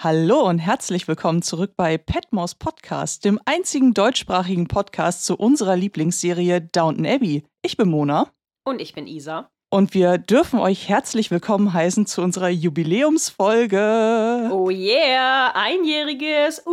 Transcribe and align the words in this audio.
Hallo 0.00 0.48
und 0.48 0.60
herzlich 0.60 1.08
willkommen 1.08 1.42
zurück 1.42 1.72
bei 1.76 1.98
Petmos 1.98 2.54
Podcast, 2.54 3.24
dem 3.24 3.40
einzigen 3.46 3.94
deutschsprachigen 3.94 4.68
Podcast 4.68 5.24
zu 5.24 5.36
unserer 5.36 5.74
Lieblingsserie 5.74 6.60
Downton 6.60 7.04
Abbey. 7.04 7.42
Ich 7.62 7.76
bin 7.76 7.88
Mona. 7.88 8.32
Und 8.64 8.80
ich 8.80 8.94
bin 8.94 9.08
Isa. 9.08 9.50
Und 9.70 9.92
wir 9.92 10.16
dürfen 10.16 10.60
euch 10.60 10.88
herzlich 10.88 11.30
willkommen 11.30 11.74
heißen 11.74 12.06
zu 12.06 12.22
unserer 12.22 12.48
Jubiläumsfolge. 12.48 14.48
Oh 14.50 14.70
yeah, 14.70 15.52
einjähriges. 15.54 16.66
Uh. 16.66 16.72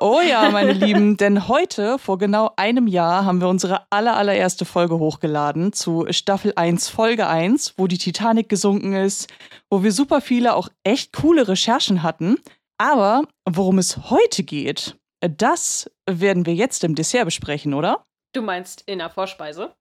Oh 0.00 0.20
ja, 0.20 0.50
meine 0.50 0.72
Lieben, 0.74 1.16
denn 1.16 1.48
heute, 1.48 1.98
vor 1.98 2.18
genau 2.18 2.50
einem 2.56 2.86
Jahr, 2.86 3.24
haben 3.24 3.40
wir 3.40 3.48
unsere 3.48 3.86
aller, 3.88 4.18
allererste 4.18 4.66
Folge 4.66 4.98
hochgeladen 4.98 5.72
zu 5.72 6.04
Staffel 6.10 6.52
1, 6.56 6.90
Folge 6.90 7.26
1, 7.26 7.78
wo 7.78 7.86
die 7.86 7.96
Titanic 7.96 8.50
gesunken 8.50 8.92
ist, 8.92 9.32
wo 9.70 9.82
wir 9.82 9.90
super 9.90 10.20
viele 10.20 10.56
auch 10.56 10.68
echt 10.84 11.14
coole 11.14 11.48
Recherchen 11.48 12.02
hatten. 12.02 12.36
Aber 12.76 13.22
worum 13.48 13.78
es 13.78 14.10
heute 14.10 14.42
geht, 14.42 14.94
das 15.22 15.90
werden 16.04 16.44
wir 16.44 16.54
jetzt 16.54 16.84
im 16.84 16.94
Dessert 16.94 17.24
besprechen, 17.24 17.72
oder? 17.72 18.04
Du 18.34 18.42
meinst 18.42 18.82
in 18.86 18.98
der 18.98 19.08
Vorspeise? 19.08 19.72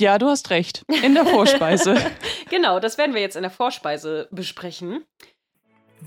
Ja, 0.00 0.18
du 0.18 0.26
hast 0.26 0.50
recht. 0.50 0.84
In 1.02 1.14
der 1.14 1.24
Vorspeise. 1.24 1.96
genau, 2.50 2.80
das 2.80 2.98
werden 2.98 3.14
wir 3.14 3.20
jetzt 3.20 3.36
in 3.36 3.42
der 3.42 3.50
Vorspeise 3.50 4.28
besprechen 4.30 5.04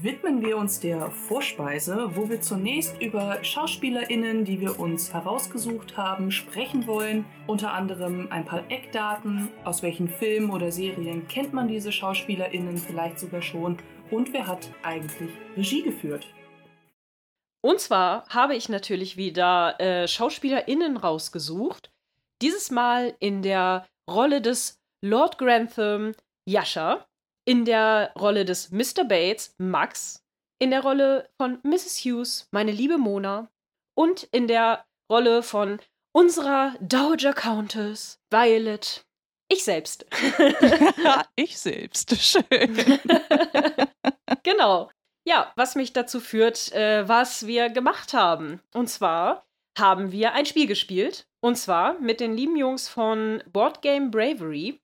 widmen 0.02 0.45
wir 0.45 0.58
uns 0.58 0.80
der 0.80 1.09
Vorspeise, 1.09 2.12
wo 2.14 2.30
wir 2.30 2.40
zunächst 2.42 3.02
über 3.02 3.44
SchauspielerInnen, 3.44 4.45
die 4.45 4.62
wir 4.62 4.80
uns 4.80 5.12
herausgesucht 5.14 5.98
haben, 5.98 6.31
sprechen 6.31 6.86
wollen. 6.86 7.26
Unter 7.48 7.73
anderem 7.73 8.28
ein 8.30 8.45
paar 8.45 8.70
Eckdaten, 8.70 9.50
aus 9.64 9.81
welchen 9.81 10.08
Filmen 10.08 10.52
oder 10.52 10.72
Serien 10.72 11.28
kennt 11.28 11.54
man 11.54 11.67
diese 11.67 11.92
SchauspielerInnen 11.92 12.78
vielleicht 12.78 13.20
sogar 13.20 13.42
schon 13.42 13.78
und 14.12 14.34
wer 14.34 14.47
hat 14.47 14.69
eigentlich 14.84 15.31
Regie 15.56 15.81
geführt. 15.81 16.28
Und 17.62 17.80
zwar 17.80 18.28
habe 18.30 18.56
ich 18.56 18.69
natürlich 18.69 19.17
wieder 19.17 19.80
äh, 19.80 20.08
SchauspielerInnen 20.08 20.97
rausgesucht. 20.97 21.92
Dieses 22.42 22.72
Mal 22.72 23.16
in 23.20 23.42
der 23.42 23.88
Rolle 24.10 24.42
des 24.42 24.80
Lord 25.04 25.38
Grantham 25.38 26.14
Yasha 26.48 27.08
in 27.48 27.64
der 27.64 28.12
Rolle 28.20 28.44
des 28.44 28.72
Mr. 28.72 29.06
Bates, 29.06 29.56
Max, 29.58 30.22
in 30.60 30.72
der 30.72 30.82
Rolle 30.82 31.30
von 31.38 31.60
Mrs. 31.64 32.04
Hughes, 32.04 32.48
meine 32.52 32.72
liebe 32.72 32.98
Mona, 32.98 33.50
und 33.96 34.24
in 34.24 34.48
der 34.48 34.86
Rolle 35.10 35.44
von 35.44 35.80
unserer 36.14 36.76
Dowager 36.82 37.34
Countess, 37.34 38.20
Violet, 38.30 39.06
ich 39.50 39.64
selbst. 39.64 40.06
ich 41.36 41.58
selbst, 41.58 42.18
schön. 42.22 42.44
genau. 44.44 44.92
Ja, 45.26 45.52
was 45.56 45.76
mich 45.76 45.94
dazu 45.94 46.20
führt, 46.20 46.72
äh, 46.74 47.08
was 47.08 47.48
wir 47.48 47.70
gemacht 47.70 48.14
haben. 48.14 48.62
Und 48.74 48.90
zwar 48.90 49.46
haben 49.78 50.12
wir 50.12 50.34
ein 50.34 50.46
Spiel 50.46 50.68
gespielt. 50.68 51.27
Und 51.42 51.56
zwar 51.56 52.00
mit 52.00 52.20
den 52.20 52.36
lieben 52.36 52.56
Jungs 52.56 52.88
von 52.88 53.44
Board 53.52 53.82
Game 53.82 54.12
Bravery. 54.12 54.80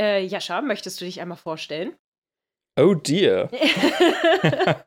Äh, 0.00 0.24
Jascha, 0.24 0.60
möchtest 0.60 1.00
du 1.00 1.04
dich 1.04 1.20
einmal 1.20 1.36
vorstellen? 1.36 1.94
Oh 2.80 2.94
dear. 2.94 3.50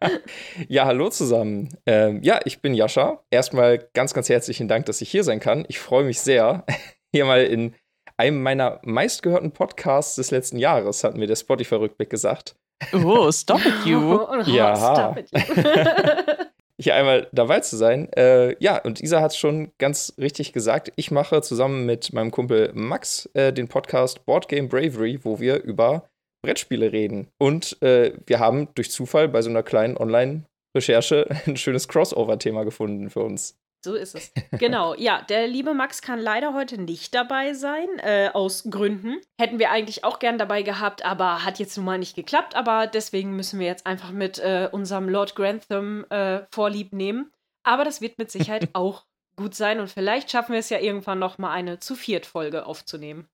ja, 0.68 0.86
hallo 0.86 1.10
zusammen. 1.10 1.78
Ähm, 1.86 2.22
ja, 2.24 2.40
ich 2.44 2.62
bin 2.62 2.74
Jascha. 2.74 3.24
Erstmal 3.30 3.88
ganz, 3.94 4.14
ganz 4.14 4.28
herzlichen 4.28 4.68
Dank, 4.68 4.88
dass 4.88 5.02
ich 5.02 5.12
hier 5.12 5.24
sein 5.24 5.40
kann. 5.40 5.66
Ich 5.68 5.78
freue 5.78 6.04
mich 6.04 6.20
sehr, 6.20 6.66
hier 7.14 7.26
mal 7.26 7.44
in 7.44 7.76
einem 8.18 8.42
meiner 8.42 8.80
meistgehörten 8.84 9.52
Podcasts 9.52 10.16
des 10.16 10.32
letzten 10.32 10.58
Jahres, 10.58 11.04
hat 11.04 11.16
mir 11.16 11.28
der 11.28 11.36
Spotify-Rückblick 11.36 12.10
gesagt. 12.10 12.56
Oh, 12.92 13.32
stop 13.32 13.66
it, 13.66 13.86
you. 13.86 14.20
ja. 14.46 14.76
Stop 14.76 15.18
it, 15.18 15.32
you. 15.32 16.45
Hier 16.80 16.96
einmal 16.96 17.28
dabei 17.32 17.62
zu 17.62 17.78
sein. 17.78 18.12
Äh, 18.14 18.56
ja, 18.62 18.78
und 18.82 19.02
Isa 19.02 19.22
hat 19.22 19.32
es 19.32 19.38
schon 19.38 19.72
ganz 19.78 20.14
richtig 20.18 20.54
gesagt. 20.54 20.92
Ich 20.96 21.12
mache 21.12 21.42
zusammen 21.42 21.86
mit 21.86 22.14
meinem 22.14 22.32
Kumpel 22.32 22.72
Max 22.74 23.30
äh, 23.34 23.54
den 23.54 23.68
Podcast 23.68 24.26
Board 24.26 24.48
Game 24.48 24.68
Bravery, 24.68 25.20
wo 25.24 25.40
wir 25.40 25.64
über 25.64 26.10
Brettspiele 26.44 26.92
reden. 26.92 27.28
Und 27.40 27.82
äh, 27.82 28.14
wir 28.26 28.40
haben 28.40 28.68
durch 28.76 28.92
Zufall 28.92 29.28
bei 29.30 29.42
so 29.42 29.50
einer 29.50 29.64
kleinen 29.64 29.98
Online-Recherche 29.98 31.28
ein 31.46 31.58
schönes 31.58 31.88
Crossover-Thema 31.88 32.64
gefunden 32.66 33.10
für 33.10 33.22
uns. 33.22 33.58
So 33.86 33.94
ist 33.94 34.16
es. 34.16 34.32
Genau, 34.58 34.96
ja, 34.96 35.22
der 35.22 35.48
liebe 35.48 35.76
Max 35.76 36.02
kann 36.02 36.20
leider 36.20 36.56
heute 36.56 36.82
nicht 36.82 37.14
dabei 37.14 37.54
sein, 37.54 37.88
äh, 38.00 38.30
aus 38.34 38.64
Gründen. 38.68 39.18
Hätten 39.40 39.60
wir 39.60 39.70
eigentlich 39.70 40.04
auch 40.04 40.18
gern 40.18 40.40
dabei 40.40 40.64
gehabt, 40.64 41.06
aber 41.06 41.46
hat 41.46 41.60
jetzt 41.60 41.78
nun 41.78 41.86
mal 41.86 42.00
nicht 42.00 42.16
geklappt. 42.16 42.56
Aber 42.56 42.88
deswegen 42.88 43.36
müssen 43.36 43.60
wir 43.60 43.68
jetzt 43.68 43.86
einfach 43.86 44.12
mit 44.12 44.40
äh, 44.40 44.68
unserem 44.72 45.08
Lord 45.08 45.36
Grantham 45.36 46.04
äh, 46.10 46.42
Vorlieb 46.50 46.94
nehmen. 46.94 47.32
Aber 47.64 47.84
das 47.84 48.02
wird 48.02 48.18
mit 48.18 48.32
Sicherheit 48.32 48.70
auch 48.74 49.06
gut 49.36 49.54
sein 49.54 49.80
und 49.80 49.92
vielleicht 49.92 50.32
schaffen 50.32 50.54
wir 50.54 50.60
es 50.60 50.70
ja 50.70 50.80
irgendwann 50.80 51.20
noch 51.20 51.38
mal 51.38 51.52
eine 51.52 51.80
zu 51.80 51.94
viert 51.94 52.26
Folge 52.26 52.66
aufzunehmen. 52.66 53.28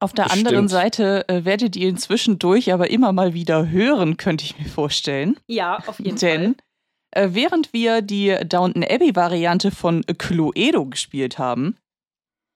Auf 0.00 0.12
der 0.12 0.24
Bestimmt. 0.24 0.46
anderen 0.46 0.68
Seite 0.68 1.28
äh, 1.28 1.44
werdet 1.44 1.76
ihr 1.76 1.88
ihn 1.88 1.98
zwischendurch 1.98 2.72
aber 2.72 2.88
immer 2.88 3.12
mal 3.12 3.34
wieder 3.34 3.68
hören, 3.68 4.16
könnte 4.16 4.44
ich 4.44 4.56
mir 4.56 4.68
vorstellen. 4.68 5.36
Ja, 5.48 5.78
auf 5.86 5.98
jeden 5.98 6.16
Denn, 6.16 6.42
Fall. 6.42 6.52
Äh, 6.52 6.67
während 7.16 7.72
wir 7.72 8.02
die 8.02 8.36
Downton 8.44 8.84
Abbey-Variante 8.84 9.70
von 9.70 10.04
Cluedo 10.18 10.86
gespielt 10.86 11.38
haben, 11.38 11.76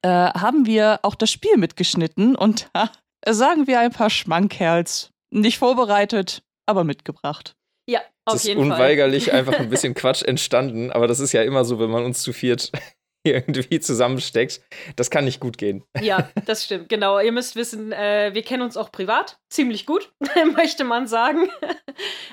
äh, 0.03 0.09
haben 0.09 0.67
wir 0.67 1.01
auch 1.03 1.15
das 1.15 1.31
Spiel 1.31 1.57
mitgeschnitten 1.57 2.37
und 2.37 2.71
sagen 3.29 3.67
wir 3.67 3.81
ein 3.81 3.93
paar 3.93 4.11
Schmankerls. 4.11 5.11
Nicht 5.31 5.59
vorbereitet, 5.59 6.43
aber 6.67 6.85
mitgebracht. 6.85 7.57
Ja, 7.89 8.01
auf 8.01 8.05
jeden 8.05 8.11
Fall. 8.25 8.35
Es 8.35 8.45
ist 8.45 8.57
unweigerlich 8.57 9.33
einfach 9.33 9.59
ein 9.59 9.71
bisschen 9.71 9.95
Quatsch 9.95 10.23
entstanden, 10.23 10.91
aber 10.91 11.07
das 11.07 11.21
ist 11.21 11.33
ja 11.33 11.43
immer 11.43 11.65
so, 11.65 11.79
wenn 11.79 11.91
man 11.91 12.05
uns 12.05 12.23
zu 12.23 12.33
viert 12.33 12.71
irgendwie 13.27 13.81
zusammensteckt. 13.81 14.61
Das 14.97 15.11
kann 15.11 15.25
nicht 15.25 15.41
gut 15.41 15.59
gehen. 15.59 15.85
Ja, 16.03 16.29
das 16.47 16.65
stimmt. 16.65 16.89
Genau. 16.89 17.21
Ihr 17.21 17.31
müsst 17.31 17.55
wissen, 17.55 17.93
äh, 17.93 18.31
wir 18.33 18.43
kennen 18.43 18.63
uns 18.63 18.77
auch 18.77 18.91
privat. 18.91 19.39
Ziemlich 19.51 19.87
gut, 19.87 20.13
möchte 20.57 20.83
man 20.83 21.07
sagen. 21.07 21.49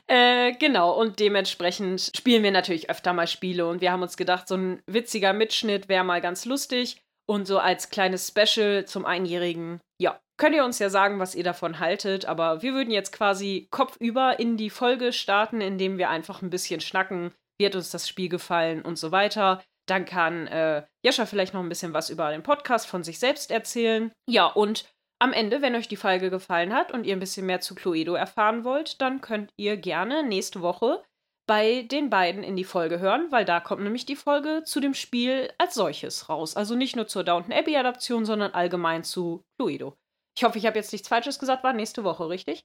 äh, 0.07 0.53
genau. 0.53 0.99
Und 0.99 1.19
dementsprechend 1.19 2.11
spielen 2.17 2.41
wir 2.41 2.51
natürlich 2.51 2.89
öfter 2.89 3.13
mal 3.13 3.27
Spiele. 3.27 3.67
Und 3.67 3.81
wir 3.81 3.91
haben 3.91 4.01
uns 4.01 4.17
gedacht, 4.17 4.47
so 4.47 4.55
ein 4.55 4.81
witziger 4.87 5.33
Mitschnitt 5.33 5.87
wäre 5.87 6.03
mal 6.03 6.19
ganz 6.19 6.45
lustig. 6.45 7.01
Und 7.27 7.45
so 7.45 7.59
als 7.59 7.91
kleines 7.91 8.27
Special 8.27 8.85
zum 8.85 9.05
Einjährigen, 9.05 9.79
ja, 10.01 10.19
könnt 10.37 10.55
ihr 10.55 10.65
uns 10.65 10.79
ja 10.79 10.89
sagen, 10.89 11.19
was 11.19 11.35
ihr 11.35 11.43
davon 11.43 11.79
haltet. 11.79 12.25
Aber 12.25 12.63
wir 12.63 12.73
würden 12.73 12.91
jetzt 12.91 13.11
quasi 13.11 13.67
kopfüber 13.69 14.39
in 14.39 14.57
die 14.57 14.71
Folge 14.71 15.13
starten, 15.13 15.61
indem 15.61 15.99
wir 15.99 16.09
einfach 16.09 16.41
ein 16.41 16.49
bisschen 16.49 16.81
schnacken. 16.81 17.31
Wie 17.59 17.67
hat 17.67 17.75
uns 17.75 17.91
das 17.91 18.07
Spiel 18.07 18.29
gefallen 18.29 18.81
und 18.81 18.97
so 18.97 19.11
weiter. 19.11 19.61
Dann 19.89 20.05
kann 20.05 20.47
äh, 20.47 20.83
Jascha 21.03 21.25
vielleicht 21.25 21.53
noch 21.53 21.61
ein 21.61 21.69
bisschen 21.69 21.93
was 21.93 22.09
über 22.09 22.29
den 22.31 22.43
Podcast 22.43 22.87
von 22.87 23.03
sich 23.03 23.19
selbst 23.19 23.49
erzählen. 23.49 24.11
Ja, 24.27 24.45
und 24.45 24.85
am 25.19 25.33
Ende, 25.33 25.61
wenn 25.61 25.75
euch 25.75 25.87
die 25.87 25.97
Folge 25.97 26.29
gefallen 26.29 26.73
hat 26.73 26.91
und 26.91 27.05
ihr 27.05 27.15
ein 27.15 27.19
bisschen 27.19 27.45
mehr 27.45 27.59
zu 27.59 27.75
Cluedo 27.75 28.13
erfahren 28.13 28.63
wollt, 28.63 29.01
dann 29.01 29.21
könnt 29.21 29.51
ihr 29.57 29.77
gerne 29.77 30.23
nächste 30.23 30.61
Woche 30.61 31.03
bei 31.47 31.81
den 31.81 32.11
beiden 32.11 32.43
in 32.43 32.55
die 32.55 32.63
Folge 32.63 32.99
hören, 32.99 33.31
weil 33.31 33.43
da 33.43 33.59
kommt 33.59 33.81
nämlich 33.81 34.05
die 34.05 34.15
Folge 34.15 34.61
zu 34.63 34.79
dem 34.79 34.93
Spiel 34.93 35.51
als 35.57 35.73
solches 35.73 36.29
raus. 36.29 36.55
Also 36.55 36.75
nicht 36.75 36.95
nur 36.95 37.07
zur 37.07 37.23
Downton 37.23 37.51
Abbey-Adaption, 37.51 38.23
sondern 38.23 38.51
allgemein 38.51 39.03
zu 39.03 39.43
Cluedo. 39.57 39.97
Ich 40.37 40.43
hoffe, 40.43 40.59
ich 40.59 40.67
habe 40.67 40.77
jetzt 40.77 40.91
nichts 40.91 41.07
Falsches 41.07 41.39
gesagt, 41.39 41.63
war 41.63 41.73
nächste 41.73 42.03
Woche, 42.03 42.29
richtig? 42.29 42.61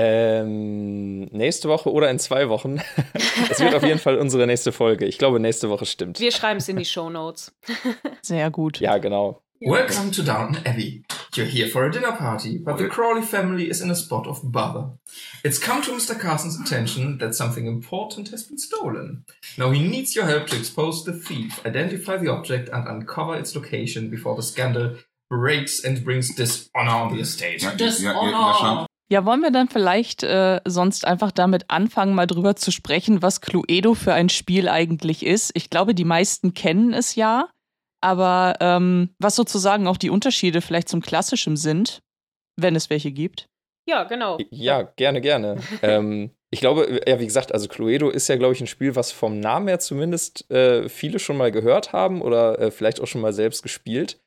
Ähm, 0.00 1.24
nächste 1.32 1.68
Woche 1.68 1.90
oder 1.90 2.08
in 2.08 2.20
zwei 2.20 2.48
Wochen. 2.48 2.80
Es 3.50 3.58
wird 3.58 3.74
auf 3.74 3.82
jeden 3.82 3.98
Fall 3.98 4.16
unsere 4.18 4.46
nächste 4.46 4.70
Folge. 4.70 5.06
Ich 5.06 5.18
glaube, 5.18 5.40
nächste 5.40 5.70
Woche 5.70 5.86
stimmt. 5.86 6.20
Wir 6.20 6.30
schreiben 6.30 6.58
es 6.58 6.68
in 6.68 6.76
die 6.76 6.84
Show 6.84 7.10
Notes. 7.10 7.52
Sehr 8.22 8.48
gut. 8.52 8.78
Ja, 8.78 8.98
genau. 8.98 9.42
Welcome 9.60 10.12
to 10.12 10.22
Downton 10.22 10.64
Abbey. 10.64 11.02
You're 11.34 11.44
here 11.44 11.66
for 11.66 11.84
a 11.84 11.90
dinner 11.90 12.12
party, 12.12 12.58
but 12.58 12.78
the 12.78 12.86
Crawley 12.86 13.22
family 13.22 13.68
is 13.68 13.80
in 13.80 13.90
a 13.90 13.96
spot 13.96 14.28
of 14.28 14.40
bother. 14.44 14.96
It's 15.42 15.58
come 15.58 15.82
to 15.82 15.90
Mr. 15.90 16.16
Carson's 16.16 16.60
attention 16.60 17.18
that 17.18 17.34
something 17.34 17.66
important 17.66 18.30
has 18.30 18.44
been 18.44 18.58
stolen. 18.58 19.24
Now 19.56 19.72
he 19.72 19.82
needs 19.82 20.14
your 20.14 20.26
help 20.26 20.46
to 20.48 20.56
expose 20.56 21.04
the 21.04 21.12
thief, 21.12 21.60
identify 21.66 22.18
the 22.18 22.30
object, 22.30 22.68
and 22.68 22.86
uncover 22.86 23.36
its 23.36 23.56
location 23.56 24.10
before 24.10 24.36
the 24.36 24.44
scandal 24.44 24.94
breaks 25.28 25.84
and 25.84 26.04
brings 26.04 26.32
dishonor 26.36 26.90
on 26.90 27.14
the 27.14 27.20
estate. 27.20 27.62
Ja, 27.62 27.72
dishonor! 27.74 28.30
Ja, 28.30 28.60
ja, 28.62 28.87
ja, 29.10 29.24
wollen 29.24 29.40
wir 29.40 29.50
dann 29.50 29.68
vielleicht 29.68 30.22
äh, 30.22 30.60
sonst 30.66 31.06
einfach 31.06 31.32
damit 31.32 31.64
anfangen, 31.68 32.14
mal 32.14 32.26
drüber 32.26 32.56
zu 32.56 32.70
sprechen, 32.70 33.22
was 33.22 33.40
Cluedo 33.40 33.94
für 33.94 34.12
ein 34.12 34.28
Spiel 34.28 34.68
eigentlich 34.68 35.24
ist? 35.24 35.50
Ich 35.54 35.70
glaube, 35.70 35.94
die 35.94 36.04
meisten 36.04 36.52
kennen 36.52 36.92
es 36.92 37.14
ja, 37.14 37.48
aber 38.02 38.56
ähm, 38.60 39.10
was 39.18 39.34
sozusagen 39.34 39.86
auch 39.86 39.96
die 39.96 40.10
Unterschiede 40.10 40.60
vielleicht 40.60 40.88
zum 40.88 41.00
klassischen 41.00 41.56
sind, 41.56 42.00
wenn 42.56 42.76
es 42.76 42.90
welche 42.90 43.10
gibt. 43.10 43.48
Ja, 43.88 44.04
genau. 44.04 44.36
Ja, 44.50 44.82
gerne, 44.82 45.22
gerne. 45.22 45.56
ähm, 45.82 46.30
ich 46.50 46.60
glaube, 46.60 47.00
ja, 47.06 47.18
wie 47.18 47.26
gesagt, 47.26 47.52
also 47.52 47.68
Cluedo 47.68 48.10
ist 48.10 48.28
ja, 48.28 48.36
glaube 48.36 48.52
ich, 48.52 48.60
ein 48.60 48.66
Spiel, 48.66 48.94
was 48.94 49.12
vom 49.12 49.40
Namen 49.40 49.68
her 49.68 49.78
zumindest 49.78 50.50
äh, 50.50 50.88
viele 50.90 51.18
schon 51.18 51.38
mal 51.38 51.50
gehört 51.50 51.94
haben 51.94 52.20
oder 52.20 52.58
äh, 52.58 52.70
vielleicht 52.70 53.00
auch 53.00 53.06
schon 53.06 53.22
mal 53.22 53.32
selbst 53.32 53.62
gespielt. 53.62 54.20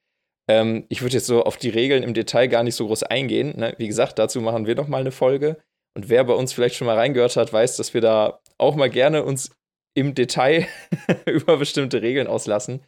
Ähm, 0.50 0.86
ich 0.90 1.02
würde 1.02 1.16
jetzt 1.16 1.28
so 1.28 1.44
auf 1.44 1.58
die 1.58 1.70
Regeln 1.70 2.04
im 2.04 2.14
Detail 2.14 2.48
gar 2.48 2.64
nicht 2.64 2.76
so 2.76 2.88
groß 2.88 3.04
eingehen. 3.04 3.58
Ne? 3.58 3.74
Wie 3.78 3.88
gesagt, 3.88 4.20
dazu 4.20 4.42
machen 4.42 4.66
wir 4.66 4.76
noch 4.76 4.88
mal 4.88 5.02
eine 5.02 5.12
Folge. 5.12 5.58
Und 5.96 6.10
wer 6.10 6.24
bei 6.24 6.34
uns 6.34 6.54
vielleicht 6.54 6.76
schon 6.76 6.88
mal 6.88 6.98
reingehört 6.98 7.36
hat, 7.36 7.52
weiß, 7.52 7.78
dass 7.78 7.94
wir 7.94 8.02
da 8.02 8.40
auch 8.58 8.76
mal 8.76 8.90
gerne 8.90 9.24
uns 9.24 9.52
im 9.94 10.16
Detail 10.16 10.68
über 11.26 11.58
bestimmte 11.58 12.02
Regeln 12.02 12.28
auslassen. 12.28 12.82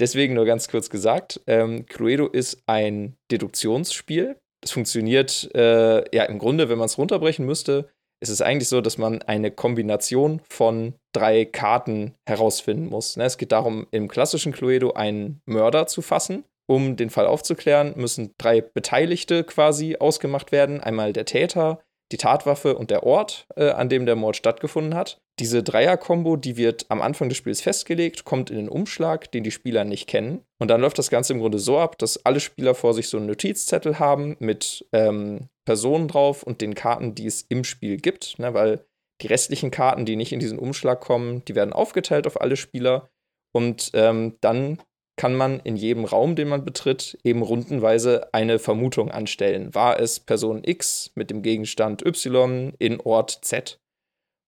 Deswegen 0.00 0.34
nur 0.34 0.46
ganz 0.46 0.68
kurz 0.68 0.88
gesagt, 0.88 1.40
ähm, 1.46 1.86
Cluedo 1.86 2.26
ist 2.26 2.62
ein 2.66 3.16
Deduktionsspiel. 3.30 4.36
Das 4.62 4.72
funktioniert 4.72 5.50
äh, 5.54 6.16
ja 6.16 6.24
im 6.24 6.38
Grunde, 6.38 6.68
wenn 6.68 6.78
man 6.78 6.86
es 6.86 6.98
runterbrechen 6.98 7.46
müsste, 7.46 7.90
ist 8.22 8.28
es 8.28 8.42
eigentlich 8.42 8.68
so, 8.68 8.80
dass 8.80 8.98
man 8.98 9.22
eine 9.22 9.50
Kombination 9.50 10.40
von 10.48 10.94
drei 11.12 11.44
Karten 11.44 12.14
herausfinden 12.26 12.86
muss. 12.86 13.16
Ne? 13.16 13.24
Es 13.24 13.38
geht 13.38 13.52
darum, 13.52 13.86
im 13.90 14.08
klassischen 14.08 14.52
Cluedo 14.52 14.92
einen 14.92 15.40
Mörder 15.46 15.86
zu 15.86 16.02
fassen. 16.02 16.44
Um 16.70 16.94
den 16.94 17.10
Fall 17.10 17.26
aufzuklären, 17.26 17.94
müssen 17.96 18.32
drei 18.38 18.60
Beteiligte 18.60 19.42
quasi 19.42 19.96
ausgemacht 19.96 20.52
werden. 20.52 20.80
Einmal 20.80 21.12
der 21.12 21.24
Täter, 21.24 21.80
die 22.12 22.16
Tatwaffe 22.16 22.76
und 22.76 22.92
der 22.92 23.02
Ort, 23.02 23.48
äh, 23.56 23.70
an 23.70 23.88
dem 23.88 24.06
der 24.06 24.14
Mord 24.14 24.36
stattgefunden 24.36 24.94
hat. 24.94 25.20
Diese 25.40 25.64
Dreier-Kombo, 25.64 26.36
die 26.36 26.56
wird 26.56 26.86
am 26.88 27.02
Anfang 27.02 27.28
des 27.28 27.38
Spiels 27.38 27.60
festgelegt, 27.60 28.24
kommt 28.24 28.50
in 28.50 28.56
den 28.56 28.68
Umschlag, 28.68 29.32
den 29.32 29.42
die 29.42 29.50
Spieler 29.50 29.82
nicht 29.82 30.06
kennen. 30.06 30.44
Und 30.60 30.68
dann 30.68 30.80
läuft 30.80 30.96
das 30.96 31.10
Ganze 31.10 31.32
im 31.32 31.40
Grunde 31.40 31.58
so 31.58 31.76
ab, 31.76 31.98
dass 31.98 32.24
alle 32.24 32.38
Spieler 32.38 32.76
vor 32.76 32.94
sich 32.94 33.08
so 33.08 33.16
einen 33.16 33.26
Notizzettel 33.26 33.98
haben 33.98 34.36
mit 34.38 34.86
ähm, 34.92 35.48
Personen 35.64 36.06
drauf 36.06 36.44
und 36.44 36.60
den 36.60 36.76
Karten, 36.76 37.16
die 37.16 37.26
es 37.26 37.42
im 37.48 37.64
Spiel 37.64 37.96
gibt, 37.96 38.38
ne, 38.38 38.54
weil 38.54 38.86
die 39.22 39.26
restlichen 39.26 39.72
Karten, 39.72 40.06
die 40.06 40.14
nicht 40.14 40.32
in 40.32 40.38
diesen 40.38 40.60
Umschlag 40.60 41.00
kommen, 41.00 41.44
die 41.46 41.56
werden 41.56 41.72
aufgeteilt 41.72 42.28
auf 42.28 42.40
alle 42.40 42.54
Spieler. 42.54 43.10
Und 43.52 43.90
ähm, 43.94 44.36
dann 44.40 44.78
kann 45.20 45.34
man 45.34 45.60
in 45.60 45.76
jedem 45.76 46.06
Raum, 46.06 46.34
den 46.34 46.48
man 46.48 46.64
betritt, 46.64 47.18
eben 47.24 47.42
rundenweise 47.42 48.32
eine 48.32 48.58
Vermutung 48.58 49.10
anstellen. 49.10 49.74
War 49.74 50.00
es 50.00 50.18
Person 50.18 50.62
X 50.64 51.10
mit 51.14 51.28
dem 51.28 51.42
Gegenstand 51.42 52.00
Y 52.06 52.72
in 52.78 53.02
Ort 53.02 53.40
Z? 53.42 53.78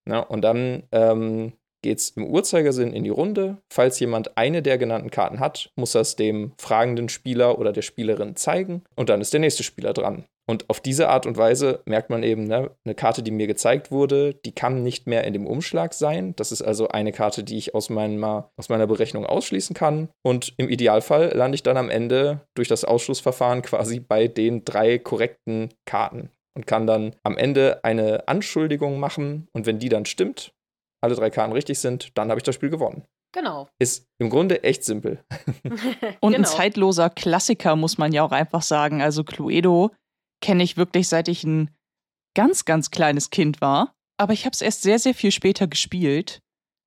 Na, 0.08 0.20
und 0.20 0.40
dann 0.40 0.84
ähm, 0.90 1.52
geht 1.82 1.98
es 1.98 2.10
im 2.12 2.24
Uhrzeigersinn 2.24 2.94
in 2.94 3.04
die 3.04 3.10
Runde. 3.10 3.58
Falls 3.70 4.00
jemand 4.00 4.38
eine 4.38 4.62
der 4.62 4.78
genannten 4.78 5.10
Karten 5.10 5.40
hat, 5.40 5.70
muss 5.76 5.94
es 5.94 6.16
dem 6.16 6.54
fragenden 6.56 7.10
Spieler 7.10 7.58
oder 7.58 7.72
der 7.72 7.82
Spielerin 7.82 8.34
zeigen 8.36 8.82
und 8.96 9.10
dann 9.10 9.20
ist 9.20 9.34
der 9.34 9.40
nächste 9.40 9.64
Spieler 9.64 9.92
dran. 9.92 10.24
Und 10.48 10.68
auf 10.68 10.80
diese 10.80 11.08
Art 11.08 11.24
und 11.24 11.36
Weise 11.36 11.82
merkt 11.86 12.10
man 12.10 12.22
eben, 12.22 12.44
ne, 12.44 12.70
eine 12.84 12.94
Karte, 12.94 13.22
die 13.22 13.30
mir 13.30 13.46
gezeigt 13.46 13.90
wurde, 13.90 14.34
die 14.34 14.52
kann 14.52 14.82
nicht 14.82 15.06
mehr 15.06 15.24
in 15.24 15.32
dem 15.32 15.46
Umschlag 15.46 15.94
sein. 15.94 16.34
Das 16.36 16.50
ist 16.50 16.62
also 16.62 16.88
eine 16.88 17.12
Karte, 17.12 17.44
die 17.44 17.56
ich 17.56 17.74
aus, 17.74 17.90
meiner, 17.90 18.50
aus 18.56 18.68
meiner 18.68 18.86
Berechnung 18.86 19.24
ausschließen 19.24 19.74
kann. 19.74 20.08
Und 20.22 20.52
im 20.56 20.68
Idealfall 20.68 21.32
lande 21.34 21.54
ich 21.54 21.62
dann 21.62 21.76
am 21.76 21.90
Ende 21.90 22.40
durch 22.54 22.68
das 22.68 22.84
Ausschlussverfahren 22.84 23.62
quasi 23.62 24.00
bei 24.00 24.26
den 24.26 24.64
drei 24.64 24.98
korrekten 24.98 25.70
Karten 25.86 26.30
und 26.54 26.66
kann 26.66 26.86
dann 26.86 27.14
am 27.22 27.36
Ende 27.36 27.82
eine 27.84 28.26
Anschuldigung 28.26 28.98
machen. 28.98 29.48
Und 29.52 29.66
wenn 29.66 29.78
die 29.78 29.88
dann 29.88 30.06
stimmt, 30.06 30.52
alle 31.00 31.14
drei 31.14 31.30
Karten 31.30 31.52
richtig 31.52 31.78
sind, 31.78 32.16
dann 32.18 32.30
habe 32.30 32.38
ich 32.38 32.44
das 32.44 32.54
Spiel 32.54 32.70
gewonnen. 32.70 33.04
Genau. 33.34 33.68
Ist 33.78 34.06
im 34.18 34.28
Grunde 34.28 34.62
echt 34.62 34.84
simpel. 34.84 35.24
Und 36.20 36.32
genau. 36.32 36.36
ein 36.36 36.44
zeitloser 36.44 37.08
Klassiker, 37.08 37.76
muss 37.76 37.96
man 37.96 38.12
ja 38.12 38.22
auch 38.22 38.32
einfach 38.32 38.60
sagen. 38.60 39.00
Also 39.00 39.24
Cluedo 39.24 39.90
kenne 40.42 40.62
ich 40.62 40.76
wirklich, 40.76 41.08
seit 41.08 41.28
ich 41.28 41.44
ein 41.44 41.70
ganz, 42.34 42.66
ganz 42.66 42.90
kleines 42.90 43.30
Kind 43.30 43.62
war. 43.62 43.94
Aber 44.20 44.34
ich 44.34 44.44
habe 44.44 44.52
es 44.52 44.60
erst 44.60 44.82
sehr, 44.82 44.98
sehr 44.98 45.14
viel 45.14 45.32
später 45.32 45.66
gespielt. 45.66 46.42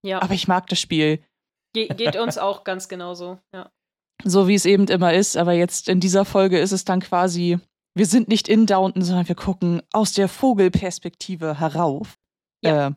Ja. 0.06 0.22
Aber 0.22 0.36
ich 0.36 0.48
mag 0.48 0.68
das 0.68 0.80
Spiel. 0.80 1.24
Ge 1.74 1.88
geht 1.88 2.16
uns 2.16 2.38
auch 2.38 2.64
ganz 2.64 2.88
genauso, 2.88 3.40
ja. 3.54 3.72
So 4.24 4.48
wie 4.48 4.56
es 4.56 4.66
eben 4.66 4.88
immer 4.88 5.14
ist. 5.14 5.36
Aber 5.36 5.54
jetzt 5.54 5.90
in 5.90 6.00
dieser 6.00 6.24
Folge 6.26 6.60
ist 6.60 6.72
es 6.72 6.86
dann 6.86 7.02
quasi, 7.02 7.60
wir 7.96 8.06
sind 8.06 8.28
nicht 8.28 8.48
in 8.48 8.66
Downton, 8.66 9.02
sondern 9.02 9.28
wir 9.28 9.36
gucken 9.36 9.82
aus 9.92 10.14
der 10.14 10.30
Vogelperspektive 10.30 11.60
herauf. 11.60 12.18
Ja. 12.64 12.88
Äh, 12.88 12.92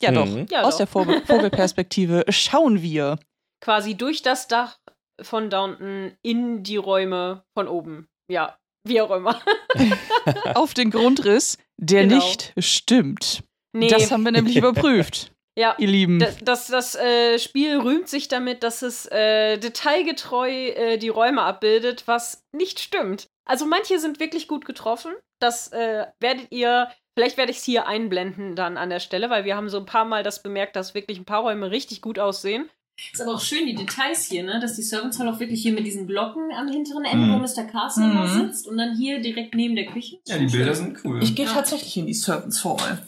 ja, 0.00 0.12
doch. 0.12 0.26
Mhm. 0.26 0.46
Ja, 0.50 0.62
Aus 0.62 0.74
doch. 0.74 0.78
der 0.78 0.86
Vogel 0.86 1.20
Vogelperspektive 1.26 2.24
schauen 2.28 2.82
wir. 2.82 3.18
Quasi 3.62 3.96
durch 3.96 4.20
das 4.22 4.46
Dach 4.48 4.78
von 5.22 5.48
Downton 5.48 6.16
in 6.22 6.62
die 6.62 6.76
Räume 6.76 7.44
von 7.56 7.68
oben. 7.68 8.06
Ja, 8.30 8.58
wie 8.88 9.00
auch 9.00 9.10
immer. 9.10 9.40
Auf 10.54 10.74
den 10.74 10.90
Grundriss, 10.90 11.58
der 11.76 12.06
genau. 12.06 12.16
nicht 12.16 12.52
stimmt. 12.58 13.42
Nee. 13.72 13.88
Das 13.88 14.10
haben 14.10 14.22
wir 14.24 14.32
nämlich 14.32 14.56
überprüft. 14.56 15.32
Ja, 15.58 15.74
ihr 15.78 15.88
Lieben. 15.88 16.18
Das, 16.18 16.36
das, 16.42 16.66
das 16.66 16.94
äh, 16.96 17.38
Spiel 17.38 17.78
rühmt 17.78 18.08
sich 18.08 18.28
damit, 18.28 18.62
dass 18.62 18.82
es 18.82 19.06
äh, 19.06 19.56
detailgetreu 19.56 20.50
äh, 20.50 20.98
die 20.98 21.08
Räume 21.08 21.42
abbildet, 21.42 22.06
was 22.06 22.44
nicht 22.52 22.78
stimmt. 22.78 23.28
Also 23.46 23.64
manche 23.64 23.98
sind 23.98 24.20
wirklich 24.20 24.48
gut 24.48 24.66
getroffen. 24.66 25.12
Das 25.40 25.68
äh, 25.72 26.06
werdet 26.20 26.48
ihr 26.50 26.88
Vielleicht 27.18 27.38
werde 27.38 27.50
ich 27.50 27.58
es 27.58 27.64
hier 27.64 27.86
einblenden 27.86 28.56
dann 28.56 28.76
an 28.76 28.90
der 28.90 29.00
Stelle, 29.00 29.30
weil 29.30 29.46
wir 29.46 29.56
haben 29.56 29.70
so 29.70 29.78
ein 29.78 29.86
paar 29.86 30.04
Mal 30.04 30.22
das 30.22 30.42
bemerkt, 30.42 30.76
dass 30.76 30.94
wirklich 30.94 31.18
ein 31.18 31.24
paar 31.24 31.40
Räume 31.40 31.70
richtig 31.70 32.02
gut 32.02 32.18
aussehen. 32.18 32.68
Ist 33.12 33.20
aber 33.20 33.34
auch 33.34 33.40
schön, 33.40 33.66
die 33.66 33.74
Details 33.74 34.24
hier, 34.24 34.42
ne? 34.42 34.58
Dass 34.58 34.76
die 34.76 34.82
Servants 34.82 35.18
Hall 35.18 35.28
auch 35.28 35.38
wirklich 35.38 35.60
hier 35.60 35.72
mit 35.72 35.86
diesen 35.86 36.06
Glocken 36.06 36.50
am 36.52 36.68
hinteren 36.68 37.04
Ende, 37.04 37.26
mhm. 37.26 37.32
wo 37.34 37.38
Mr. 37.38 37.64
Carson 37.64 38.22
mhm. 38.22 38.28
sitzt 38.28 38.66
und 38.66 38.78
dann 38.78 38.96
hier 38.96 39.20
direkt 39.20 39.54
neben 39.54 39.76
der 39.76 39.86
Küche. 39.86 40.18
Ja, 40.26 40.38
die 40.38 40.46
Bilder 40.46 40.74
sind 40.74 41.04
cool. 41.04 41.22
Ich 41.22 41.34
gehe 41.34 41.44
ja. 41.44 41.52
tatsächlich 41.52 41.96
in 41.98 42.06
die 42.06 42.14
Servants 42.14 42.64
Hall. 42.64 43.02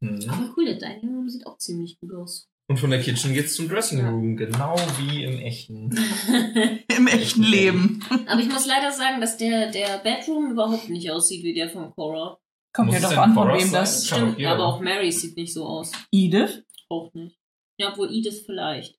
Mhm. 0.00 0.24
Aber 0.28 0.54
cool, 0.56 0.64
der 0.64 0.76
Dining 0.76 1.14
Room 1.14 1.28
sieht 1.28 1.46
auch 1.46 1.58
ziemlich 1.58 1.98
gut 2.00 2.14
aus. 2.14 2.48
Und 2.70 2.78
von 2.78 2.90
der 2.90 3.00
Kitchen 3.00 3.32
geht's 3.32 3.54
zum 3.54 3.68
Dressing 3.68 4.06
Room, 4.06 4.36
genau 4.36 4.76
wie 4.98 5.24
im 5.24 5.38
echten. 5.38 5.90
Im 6.94 7.06
echten 7.06 7.42
Leben. 7.42 8.04
Aber 8.26 8.40
ich 8.40 8.48
muss 8.48 8.66
leider 8.66 8.92
sagen, 8.92 9.22
dass 9.22 9.38
der, 9.38 9.70
der 9.70 9.98
Bedroom 9.98 10.50
überhaupt 10.50 10.90
nicht 10.90 11.10
aussieht 11.10 11.42
wie 11.44 11.54
der 11.54 11.70
von 11.70 11.90
Cora. 11.94 12.38
Kommt 12.74 12.92
ja 12.92 13.00
doch 13.00 13.16
an, 13.16 13.32
von 13.32 13.48
wem 13.48 13.72
das 13.72 14.06
stimmt. 14.06 14.44
Aber 14.44 14.66
auch 14.66 14.80
Mary 14.80 15.10
sieht 15.10 15.36
nicht 15.36 15.54
so 15.54 15.64
aus. 15.64 15.92
Edith? 16.12 16.62
Auch 16.90 17.12
nicht. 17.14 17.37
Ja, 17.78 17.90
obwohl 17.90 18.12
Edith 18.12 18.42
vielleicht. 18.44 18.98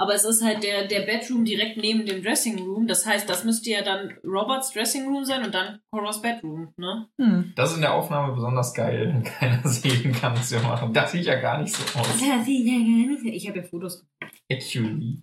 Aber 0.00 0.14
es 0.14 0.24
ist 0.24 0.42
halt 0.42 0.62
der, 0.62 0.86
der 0.86 1.00
Bedroom 1.00 1.44
direkt 1.44 1.76
neben 1.76 2.06
dem 2.06 2.22
Dressing 2.22 2.58
Room. 2.58 2.86
Das 2.86 3.04
heißt, 3.04 3.28
das 3.28 3.44
müsste 3.44 3.68
ja 3.68 3.82
dann 3.82 4.16
Roberts 4.24 4.72
Dressing 4.72 5.06
Room 5.06 5.26
sein 5.26 5.44
und 5.44 5.54
dann 5.54 5.80
Cora's 5.92 6.22
Bedroom, 6.22 6.72
ne? 6.78 7.10
Hm. 7.20 7.52
Das 7.54 7.70
ist 7.70 7.76
in 7.76 7.82
der 7.82 7.92
Aufnahme 7.92 8.32
besonders 8.32 8.72
geil, 8.72 9.12
wenn 9.12 9.22
keiner 9.22 9.60
sehen 9.68 10.12
kann, 10.12 10.34
was 10.34 10.50
wir 10.52 10.60
machen. 10.60 10.94
Das 10.94 11.12
sieht 11.12 11.26
ja 11.26 11.38
gar 11.38 11.60
nicht 11.60 11.76
so 11.76 11.82
aus. 11.98 12.06
Das 12.06 12.16
sieht 12.46 12.66
ja 12.66 12.78
gar 12.78 13.20
nicht 13.20 13.34
Ich 13.34 13.46
habe 13.46 13.58
ja 13.58 13.64
Fotos. 13.64 14.06
Actually. 14.48 15.20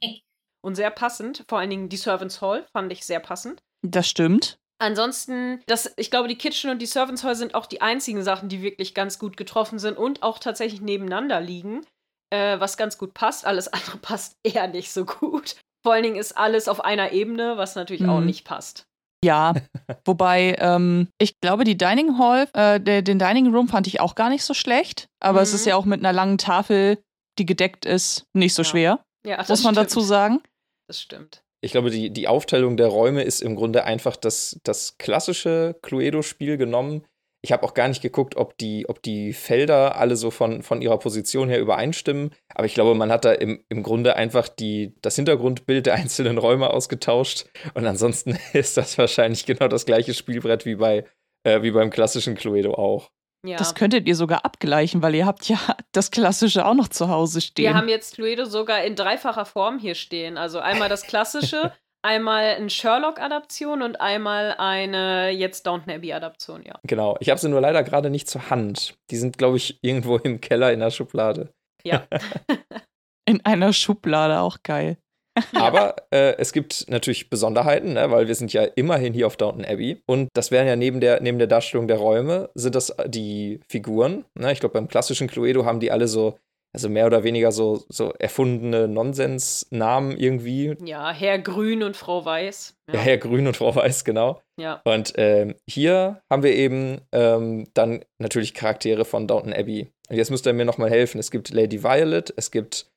Und 0.62 0.76
sehr 0.76 0.92
passend. 0.92 1.44
Vor 1.50 1.58
allen 1.58 1.72
Dingen 1.72 1.90
die 1.90 1.98
Servants 1.98 2.42
Hall 2.42 2.68
fand 2.72 2.92
ich 2.92 3.04
sehr 3.04 3.20
passend. 3.20 3.64
Das 3.82 4.08
stimmt. 4.08 4.60
Ansonsten, 4.80 5.60
das, 5.66 5.92
ich 5.98 6.12
glaube, 6.12 6.28
die 6.28 6.38
Kitchen 6.38 6.70
und 6.70 6.84
die 6.84 6.86
Servants 6.86 7.24
Hall 7.24 7.36
sind 7.36 7.56
auch 7.56 7.66
die 7.66 7.82
einzigen 7.82 8.22
Sachen, 8.22 8.48
die 8.48 8.62
wirklich 8.62 8.94
ganz 8.94 9.18
gut 9.18 9.38
getroffen 9.38 9.80
sind 9.80 9.98
und 9.98 10.22
auch 10.22 10.38
tatsächlich 10.38 10.82
nebeneinander 10.82 11.42
liegen, 11.42 11.82
äh, 12.32 12.60
was 12.60 12.78
ganz 12.78 12.98
gut 12.98 13.14
passt. 13.14 13.46
Alles 13.46 13.68
andere 13.74 13.98
passt 13.98 14.38
eher 14.44 14.68
nicht 14.68 14.92
so 14.92 15.06
gut. 15.06 15.56
Vor 15.84 15.94
allen 15.94 16.04
Dingen 16.04 16.16
ist 16.16 16.38
alles 16.38 16.68
auf 16.68 16.84
einer 16.84 17.12
Ebene, 17.12 17.58
was 17.58 17.76
natürlich 17.76 18.02
mhm. 18.02 18.10
auch 18.10 18.22
nicht 18.22 18.46
passt. 18.46 18.86
Ja, 19.24 19.54
wobei 20.06 20.56
ähm, 20.60 21.08
ich 21.18 21.40
glaube, 21.40 21.64
die 21.64 21.78
Dining 21.78 22.20
Hall, 22.20 22.48
äh, 22.54 22.80
der, 22.80 23.02
den 23.02 23.20
Dining 23.20 23.54
Room 23.54 23.68
fand 23.68 23.88
ich 23.88 24.00
auch 24.00 24.16
gar 24.16 24.30
nicht 24.30 24.44
so 24.44 24.54
schlecht, 24.54 25.08
aber 25.20 25.40
mhm. 25.40 25.44
es 25.44 25.54
ist 25.54 25.66
mhm. 25.66 25.70
ja 25.70 25.76
auch 25.76 25.86
mit 25.86 26.00
einer 26.02 26.14
langen 26.14 26.38
Tafel, 26.38 27.00
die 27.40 27.46
gedeckt 27.46 27.86
ist, 27.86 28.26
nicht 28.34 28.54
so 28.54 28.62
ja. 28.62 28.70
schwer. 28.70 29.00
Ja, 29.26 29.38
muss 29.38 29.50
man 29.50 29.74
stimmt. 29.74 29.78
dazu 29.78 30.02
sagen. 30.02 30.42
Das 30.88 31.02
stimmt 31.02 31.44
ich 31.62 31.72
glaube, 31.72 31.90
die, 31.90 32.12
die 32.12 32.28
Aufteilung 32.28 32.78
der 32.78 32.88
Räume 32.88 33.24
ist 33.24 33.42
im 33.42 33.56
Grunde 33.56 33.84
einfach 33.84 34.16
das, 34.16 34.60
das 34.64 34.98
klassische 34.98 35.76
Cluedo-Spiel 35.82 36.58
genommen. 36.58 37.04
Ich 37.48 37.54
habe 37.54 37.64
auch 37.64 37.74
gar 37.74 37.88
nicht 37.88 38.02
geguckt, 38.02 38.36
ob 38.36 38.58
die, 38.58 38.90
ob 38.90 39.02
die 39.02 39.32
Felder 39.32 39.96
alle 39.96 40.18
so 40.18 40.32
von, 40.32 40.64
von 40.64 40.82
ihrer 40.82 41.00
Position 41.00 41.48
her 41.48 41.62
übereinstimmen. 41.62 42.32
Aber 42.54 42.66
ich 42.66 42.74
glaube, 42.74 42.94
man 42.94 43.10
hat 43.10 43.24
da 43.24 43.32
im, 43.32 43.64
im 43.70 43.84
Grunde 43.84 44.18
einfach 44.18 44.50
die, 44.50 44.98
das 45.02 45.16
Hintergrundbild 45.16 45.86
der 45.86 45.94
einzelnen 45.94 46.40
Räume 46.40 46.72
ausgetauscht. 46.72 47.46
Und 47.74 47.86
ansonsten 47.86 48.38
ist 48.52 48.76
das 48.76 48.98
wahrscheinlich 48.98 49.46
genau 49.46 49.70
das 49.70 49.86
gleiche 49.86 50.14
Spielbrett 50.14 50.66
wie, 50.66 50.76
bei, 50.76 51.06
äh, 51.44 51.62
wie 51.62 51.72
beim 51.72 51.90
klassischen 51.90 52.36
Cluedo 52.36 52.74
auch. 52.74 53.12
Ja. 53.46 53.56
Das 53.56 53.76
könntet 53.76 54.08
ihr 54.08 54.16
sogar 54.16 54.44
abgleichen, 54.44 55.02
weil 55.02 55.16
ihr 55.16 55.26
habt 55.26 55.48
ja 55.48 55.58
das 55.94 56.12
Klassische 56.12 56.66
auch 56.66 56.74
noch 56.74 56.90
zu 56.90 57.08
Hause 57.08 57.40
stehen. 57.40 57.64
Wir 57.64 57.76
haben 57.76 57.88
jetzt 57.88 58.16
Cluedo 58.16 58.44
sogar 58.44 58.84
in 58.84 58.96
dreifacher 58.96 59.46
Form 59.46 59.80
hier 59.80 59.96
stehen. 59.96 60.38
Also 60.38 60.60
einmal 60.60 60.90
das 60.90 61.04
Klassische, 61.04 61.72
einmal 62.08 62.56
eine 62.56 62.70
Sherlock-Adaption 62.70 63.82
und 63.82 64.00
einmal 64.00 64.56
eine 64.58 65.30
jetzt 65.30 65.68
Downton 65.68 65.94
Abbey-Adaption, 65.94 66.64
ja. 66.64 66.80
Genau. 66.84 67.18
Ich 67.20 67.30
habe 67.30 67.40
sie 67.40 67.50
nur 67.50 67.62
leider 67.62 67.84
gerade 67.84 68.10
nicht 68.10 68.30
zur 68.30 68.50
Hand. 68.50 68.96
Die 69.12 69.18
sind, 69.18 69.38
glaube 69.38 69.58
ich, 69.58 69.80
irgendwo 69.84 70.18
im 70.18 70.42
Keller 70.42 70.72
in 70.72 70.80
der 70.80 70.92
Schublade. 70.92 71.50
Ja. 71.84 72.08
in 73.26 73.46
einer 73.46 73.74
Schublade, 73.74 74.40
auch 74.40 74.58
geil. 74.64 74.98
Aber 75.54 75.96
äh, 76.12 76.36
es 76.38 76.52
gibt 76.52 76.86
natürlich 76.88 77.30
Besonderheiten, 77.30 77.94
ne, 77.94 78.10
weil 78.10 78.28
wir 78.28 78.34
sind 78.34 78.54
ja 78.54 78.64
immerhin 78.64 79.14
hier 79.14 79.28
auf 79.28 79.38
Downton 79.38 79.66
Abbey. 79.66 80.02
Und 80.08 80.30
das 80.34 80.50
wären 80.50 80.66
ja 80.66 80.76
neben 80.76 81.00
der, 81.00 81.22
neben 81.22 81.38
der 81.38 81.48
Darstellung 81.48 81.88
der 81.88 81.98
Räume, 81.98 82.50
sind 82.56 82.74
das 82.74 82.96
die 83.06 83.60
Figuren. 83.68 84.26
Ne? 84.34 84.52
Ich 84.52 84.60
glaube, 84.60 84.74
beim 84.74 84.88
klassischen 84.88 85.28
Cluedo 85.28 85.66
haben 85.66 85.80
die 85.80 85.92
alle 85.92 86.08
so, 86.08 86.40
also 86.74 86.90
mehr 86.90 87.06
oder 87.08 87.24
weniger 87.24 87.52
so, 87.52 87.84
so 87.90 88.14
erfundene 88.20 88.88
Nonsensnamen 88.88 90.18
irgendwie. 90.18 90.76
Ja, 90.86 91.12
Herr 91.12 91.40
Grün 91.40 91.84
und 91.84 91.98
Frau 91.98 92.26
Weiß. 92.26 92.76
Ja, 92.88 92.96
ja 92.96 93.02
Herr 93.02 93.18
Grün 93.18 93.48
und 93.48 93.58
Frau 93.58 93.76
Weiß, 93.76 94.04
genau. 94.04 94.42
Ja. 94.60 94.82
Und 94.84 95.14
ähm, 95.18 95.56
hier 95.68 96.22
haben 96.32 96.44
wir 96.44 96.54
eben 96.54 97.02
ähm, 97.12 97.68
dann 97.74 98.04
natürlich 98.20 98.54
Charaktere 98.54 99.06
von 99.06 99.28
Downton 99.28 99.54
Abbey. 99.54 99.88
jetzt 100.10 100.32
müsst 100.32 100.46
ihr 100.46 100.54
mir 100.54 100.66
nochmal 100.66 100.90
helfen. 100.90 101.20
Es 101.20 101.32
gibt 101.32 101.52
Lady 101.52 101.84
Violet, 101.84 102.34
es 102.36 102.52
gibt 102.52 102.88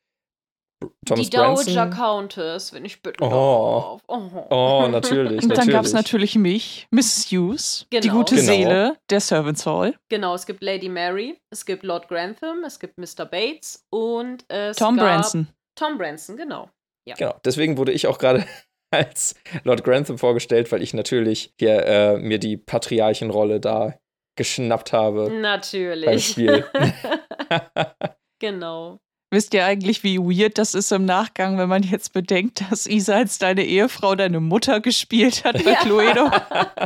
Thomas 1.07 1.25
die 1.29 1.31
Dowager 1.37 1.87
Branson. 1.87 1.91
Countess, 1.91 2.73
wenn 2.73 2.85
ich 2.85 3.03
bitten 3.03 3.23
Oh. 3.23 3.99
Oh. 4.07 4.47
Oh, 4.51 4.89
natürlich, 4.91 5.43
Und 5.43 5.57
dann 5.57 5.69
gab 5.69 5.85
es 5.85 5.93
natürlich 5.93 6.37
mich, 6.37 6.87
Mrs. 6.91 7.27
Hughes, 7.31 7.87
die 7.93 8.01
Genau. 8.01 8.15
gute 8.15 8.37
Genau. 8.37 8.47
Seele 8.47 8.97
der 9.11 9.21
Servants 9.21 9.67
Hall. 9.67 9.95
Genau, 10.09 10.35
es 10.35 10.47
gibt 10.47 10.63
Lady 10.63 10.89
Mary, 10.89 11.39
es 11.51 11.67
gibt 11.67 11.83
Lord 11.83 12.09
Grantham, 12.09 12.65
es 12.65 12.79
gibt 12.79 12.97
Mr. 12.99 13.27
Bates 13.27 13.85
und 13.91 14.45
es 14.49 14.77
Tom 14.79 14.97
gab 14.97 15.07
Branson. 15.07 15.49
Tom 15.75 15.99
Branson, 15.99 16.37
genau. 16.37 16.71
Genau, 17.19 17.35
deswegen 17.45 17.77
wurde 17.77 17.93
ich 17.93 18.07
auch 18.07 18.19
gerade 18.19 18.47
als 18.93 19.35
Lord 19.65 19.83
Grantham 19.85 20.17
vorgestellt, 20.19 20.71
weil 20.73 20.83
ich 20.83 20.95
natürlich 20.95 21.53
hier 21.59 21.85
äh, 21.85 22.19
mir 22.19 22.39
die 22.39 22.57
Patriarchenrolle 22.57 23.59
da 23.61 23.99
geschnappt 24.39 24.93
habe 24.93 25.25
beim 25.27 25.41
Natürlich. 25.41 26.29
Spiel. 26.29 26.65
genau. 28.39 28.99
Wisst 29.33 29.55
ihr 29.55 29.65
eigentlich, 29.65 30.03
wie 30.03 30.19
weird 30.19 30.59
das 30.59 30.75
ist 30.75 30.91
im 30.91 31.05
Nachgang, 31.05 31.57
wenn 31.57 31.69
man 31.69 31.85
jetzt 31.85 32.13
bedenkt, 32.13 32.63
dass 32.71 32.87
Isa 32.87 33.15
als 33.15 33.39
deine 33.39 33.65
Ehefrau 33.65 34.17
deine 34.17 34.41
Mutter 34.41 34.81
gespielt 34.81 35.45
hat 35.45 35.63
bei 35.65 35.75
Cluedo? 35.75 36.31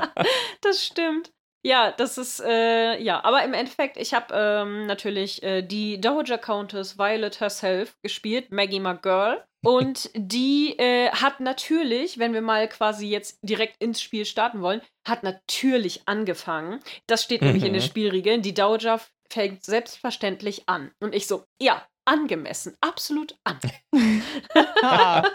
das 0.60 0.84
stimmt. 0.84 1.30
Ja, 1.66 1.92
das 1.92 2.18
ist, 2.18 2.40
äh, 2.44 3.00
ja, 3.00 3.24
aber 3.24 3.42
im 3.42 3.54
Endeffekt, 3.54 3.96
ich 3.96 4.12
habe 4.12 4.34
ähm, 4.34 4.84
natürlich 4.84 5.42
äh, 5.42 5.62
die 5.62 5.98
Dowager 5.98 6.36
Countess 6.36 6.98
Violet 6.98 7.40
herself 7.40 7.96
gespielt, 8.02 8.52
Maggie 8.52 8.80
McGirl. 8.80 9.42
Und 9.64 10.10
die 10.14 10.78
äh, 10.78 11.08
hat 11.08 11.40
natürlich, 11.40 12.18
wenn 12.18 12.34
wir 12.34 12.42
mal 12.42 12.68
quasi 12.68 13.08
jetzt 13.08 13.38
direkt 13.40 13.82
ins 13.82 14.02
Spiel 14.02 14.26
starten 14.26 14.60
wollen, 14.60 14.82
hat 15.08 15.22
natürlich 15.22 16.02
angefangen. 16.04 16.80
Das 17.06 17.22
steht 17.22 17.40
nämlich 17.40 17.64
in 17.64 17.72
den 17.72 17.80
Mhm. 17.80 17.86
Spielregeln. 17.86 18.42
Die 18.42 18.52
Dowager 18.52 19.00
fängt 19.30 19.64
selbstverständlich 19.64 20.64
an. 20.68 20.90
Und 21.00 21.14
ich 21.14 21.26
so, 21.26 21.44
ja, 21.58 21.82
angemessen, 22.04 22.76
absolut 22.80 23.36
an. 23.44 23.58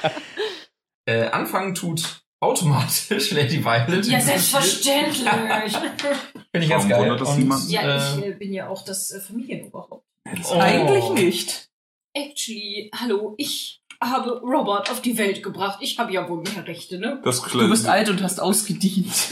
Äh, 1.09 1.31
anfangen 1.31 1.73
tut 1.73 2.21
automatisch 2.39 3.31
Lady 3.31 3.63
Violet. 3.63 4.05
Ja, 4.05 4.21
selbstverständlich. 4.21 5.27
Finde 5.27 6.65
ich 6.65 6.69
ganz 6.69 6.87
geil. 6.87 7.11
Und, 7.11 7.69
ja, 7.69 7.81
äh, 7.81 8.19
ich 8.19 8.25
äh, 8.25 8.31
bin 8.33 8.53
ja 8.53 8.69
auch 8.69 8.83
das 8.85 9.09
äh, 9.11 9.19
Familienoberhaupt. 9.19 10.05
Oh. 10.27 10.59
Eigentlich 10.59 11.09
nicht. 11.09 11.69
Actually, 12.13 12.91
hallo, 12.95 13.33
ich 13.37 13.81
habe 14.01 14.39
Robert 14.41 14.91
auf 14.91 15.01
die 15.01 15.17
Welt 15.17 15.41
gebracht. 15.41 15.79
Ich 15.81 15.97
habe 15.97 16.13
ja 16.13 16.29
wohl 16.29 16.43
mehr 16.43 16.67
Rechte, 16.67 16.99
ne? 16.99 17.19
Das 17.23 17.41
Du 17.41 17.69
bist 17.69 17.87
alt 17.87 18.09
und 18.09 18.21
hast 18.21 18.39
ausgedient. 18.39 19.29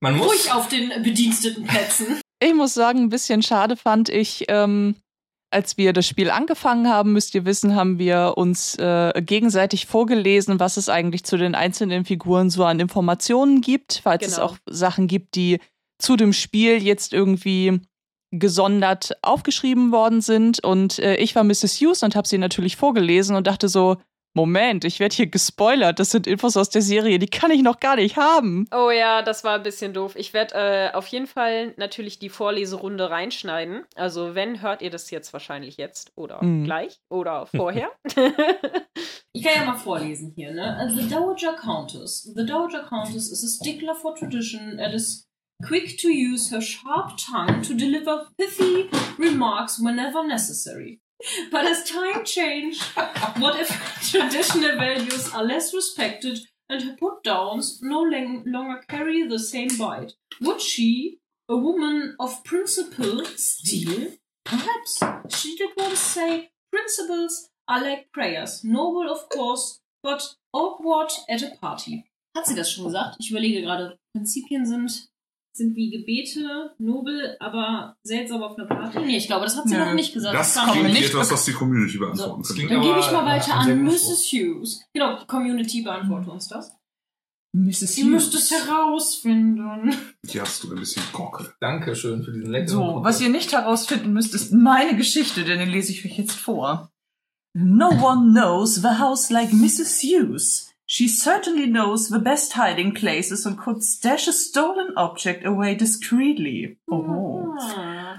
Man 0.00 0.16
muss. 0.16 0.28
Ruhig 0.28 0.52
auf 0.52 0.68
den 0.68 0.90
bediensteten 1.02 1.66
Plätzen. 1.66 2.20
Ich 2.40 2.54
muss 2.54 2.74
sagen, 2.74 3.00
ein 3.00 3.08
bisschen 3.08 3.42
schade 3.42 3.76
fand 3.76 4.08
ich, 4.08 4.44
ähm, 4.48 4.94
als 5.50 5.78
wir 5.78 5.92
das 5.92 6.06
Spiel 6.06 6.30
angefangen 6.30 6.88
haben, 6.88 7.12
müsst 7.12 7.34
ihr 7.34 7.44
wissen, 7.44 7.74
haben 7.74 7.98
wir 7.98 8.34
uns 8.36 8.74
äh, 8.76 9.12
gegenseitig 9.22 9.86
vorgelesen, 9.86 10.60
was 10.60 10.76
es 10.76 10.88
eigentlich 10.88 11.24
zu 11.24 11.36
den 11.36 11.54
einzelnen 11.54 12.04
Figuren 12.04 12.50
so 12.50 12.64
an 12.64 12.80
Informationen 12.80 13.60
gibt, 13.60 14.00
falls 14.02 14.26
es 14.26 14.34
Genau. 14.34 14.46
auch 14.48 14.56
Sachen 14.68 15.06
gibt, 15.06 15.34
die 15.36 15.58
zu 15.98 16.16
dem 16.16 16.32
Spiel 16.32 16.82
jetzt 16.82 17.12
irgendwie 17.12 17.80
gesondert 18.30 19.16
aufgeschrieben 19.22 19.90
worden 19.90 20.20
sind. 20.20 20.62
Und 20.62 20.98
äh, 20.98 21.16
ich 21.16 21.34
war 21.34 21.44
Mrs. 21.44 21.80
Hughes 21.80 22.02
und 22.02 22.14
habe 22.14 22.28
sie 22.28 22.38
natürlich 22.38 22.76
vorgelesen 22.76 23.34
und 23.36 23.46
dachte 23.46 23.68
so, 23.68 23.96
Moment, 24.34 24.84
ich 24.84 25.00
werde 25.00 25.14
hier 25.16 25.26
gespoilert. 25.26 25.98
Das 25.98 26.10
sind 26.10 26.26
Infos 26.26 26.56
aus 26.56 26.70
der 26.70 26.82
Serie, 26.82 27.18
die 27.18 27.26
kann 27.26 27.50
ich 27.50 27.62
noch 27.62 27.80
gar 27.80 27.96
nicht 27.96 28.16
haben. 28.16 28.66
Oh 28.72 28.90
ja, 28.90 29.22
das 29.22 29.42
war 29.42 29.56
ein 29.56 29.62
bisschen 29.62 29.92
doof. 29.94 30.14
Ich 30.16 30.32
werde 30.32 30.54
äh, 30.54 30.94
auf 30.94 31.06
jeden 31.08 31.26
Fall 31.26 31.74
natürlich 31.76 32.18
die 32.18 32.28
Vorleserunde 32.28 33.10
reinschneiden. 33.10 33.84
Also 33.96 34.34
wenn, 34.34 34.62
hört 34.62 34.82
ihr 34.82 34.90
das 34.90 35.10
jetzt 35.10 35.32
wahrscheinlich 35.32 35.76
jetzt 35.76 36.12
oder 36.14 36.42
Mhm. 36.44 36.64
gleich 36.64 37.00
oder 37.10 37.46
vorher. 37.56 37.90
Ich 39.32 39.42
kann 39.44 39.52
ja 39.56 39.64
mal 39.64 39.76
vorlesen 39.76 40.32
hier, 40.36 40.52
ne? 40.52 40.78
Uh, 40.84 40.94
The 41.00 41.08
Dowager 41.08 41.54
Countess. 41.54 42.22
The 42.36 42.46
Dowager 42.46 42.84
Countess 42.88 43.30
is 43.32 43.42
a 43.44 43.48
stickler 43.48 43.94
for 43.94 44.14
tradition 44.14 44.78
and 44.78 44.94
is 44.94 45.26
quick 45.66 45.98
to 45.98 46.08
use 46.08 46.50
her 46.54 46.60
sharp 46.60 47.16
tongue 47.16 47.62
to 47.62 47.74
deliver 47.74 48.28
pithy 48.38 48.88
remarks 49.18 49.80
whenever 49.80 50.24
necessary. 50.24 51.00
But 51.50 51.66
as 51.66 51.88
time 51.88 52.24
changed, 52.24 52.82
what 53.38 53.58
if 53.58 53.68
traditional 54.10 54.76
values 54.76 55.32
are 55.34 55.44
less 55.44 55.74
respected 55.74 56.38
and 56.68 56.82
her 56.82 56.96
put 56.96 57.22
downs 57.24 57.80
no 57.82 58.00
longer 58.02 58.82
carry 58.88 59.26
the 59.26 59.38
same 59.38 59.76
bite? 59.78 60.14
Would 60.40 60.60
she, 60.60 61.18
a 61.48 61.56
woman 61.56 62.14
of 62.20 62.44
principle, 62.44 63.24
steal? 63.36 64.12
Perhaps 64.44 65.02
she 65.28 65.56
did 65.56 65.70
once 65.76 65.98
say 65.98 66.50
principles 66.70 67.50
are 67.66 67.82
like 67.82 68.10
prayers, 68.12 68.62
noble 68.64 69.10
of 69.10 69.28
course, 69.28 69.80
but 70.02 70.22
awkward 70.52 71.10
at 71.28 71.42
a 71.42 71.56
party. 71.60 72.04
Hat 72.34 72.46
sie 72.46 72.54
das 72.54 72.70
schon 72.70 72.84
gesagt? 72.84 73.16
Ich 73.18 73.30
überlege 73.30 73.62
gerade. 73.62 73.98
Prinzipien 74.14 74.64
sind, 74.64 75.08
sind 75.58 75.76
wie 75.76 75.90
Gebete, 75.90 76.74
nobel, 76.78 77.36
aber 77.40 77.96
seltsam 78.02 78.42
auf 78.42 78.56
einer 78.56 78.66
Party. 78.66 78.98
Nee, 79.00 79.16
ich 79.18 79.26
glaube, 79.26 79.44
das 79.44 79.56
hat 79.56 79.68
sie 79.68 79.74
Nö. 79.74 79.84
noch 79.84 79.94
nicht 79.94 80.14
gesagt. 80.14 80.34
Das 80.34 80.54
kommt 80.56 80.72
klingt 80.72 80.88
nicht. 80.94 81.10
etwas, 81.10 81.30
was 81.30 81.44
die 81.44 81.52
Community 81.52 81.98
beantworten 81.98 82.42
Das 82.42 82.48
könnte. 82.48 82.66
klingt 82.66 82.72
Dann 82.84 82.88
gebe 82.88 83.00
ich 83.00 83.12
mal 83.12 83.26
weiter 83.26 83.50
äh, 83.50 83.72
an 83.72 83.82
Mrs. 83.84 84.24
Hughes. 84.32 84.80
Genau, 84.94 85.18
die 85.20 85.26
Community 85.26 85.82
beantwortet 85.82 86.28
uns 86.28 86.48
das. 86.48 86.72
Mrs. 87.52 87.94
Sie 87.94 88.04
müsste 88.04 88.36
es 88.36 88.50
herausfinden. 88.50 89.94
Hier 90.26 90.42
hast 90.42 90.62
du 90.62 90.70
ein 90.70 90.78
bisschen 90.78 91.02
Gockel. 91.12 91.52
Dankeschön 91.60 92.22
für 92.22 92.32
diesen 92.32 92.50
leckeren 92.50 92.68
So, 92.68 93.00
was 93.02 93.20
ihr 93.20 93.30
nicht 93.30 93.52
herausfinden 93.52 94.12
müsst, 94.12 94.34
ist 94.34 94.52
meine 94.52 94.96
Geschichte, 94.96 95.44
denn 95.44 95.58
die 95.58 95.64
lese 95.72 95.92
ich 95.92 96.04
euch 96.04 96.18
jetzt 96.18 96.32
vor. 96.36 96.90
No 97.54 97.88
one 97.88 98.32
knows 98.32 98.76
the 98.76 98.98
house 99.00 99.30
like 99.30 99.52
Mrs. 99.52 100.02
Hughes. 100.02 100.70
She 100.90 101.06
certainly 101.06 101.66
knows 101.66 102.08
the 102.08 102.18
best 102.18 102.54
hiding 102.54 102.92
places 102.94 103.44
and 103.44 103.58
could 103.58 103.82
stash 103.84 104.26
a 104.26 104.32
stolen 104.32 104.94
object 104.96 105.44
away 105.44 105.74
discreetly. 105.74 106.78
Oh. 106.90 107.54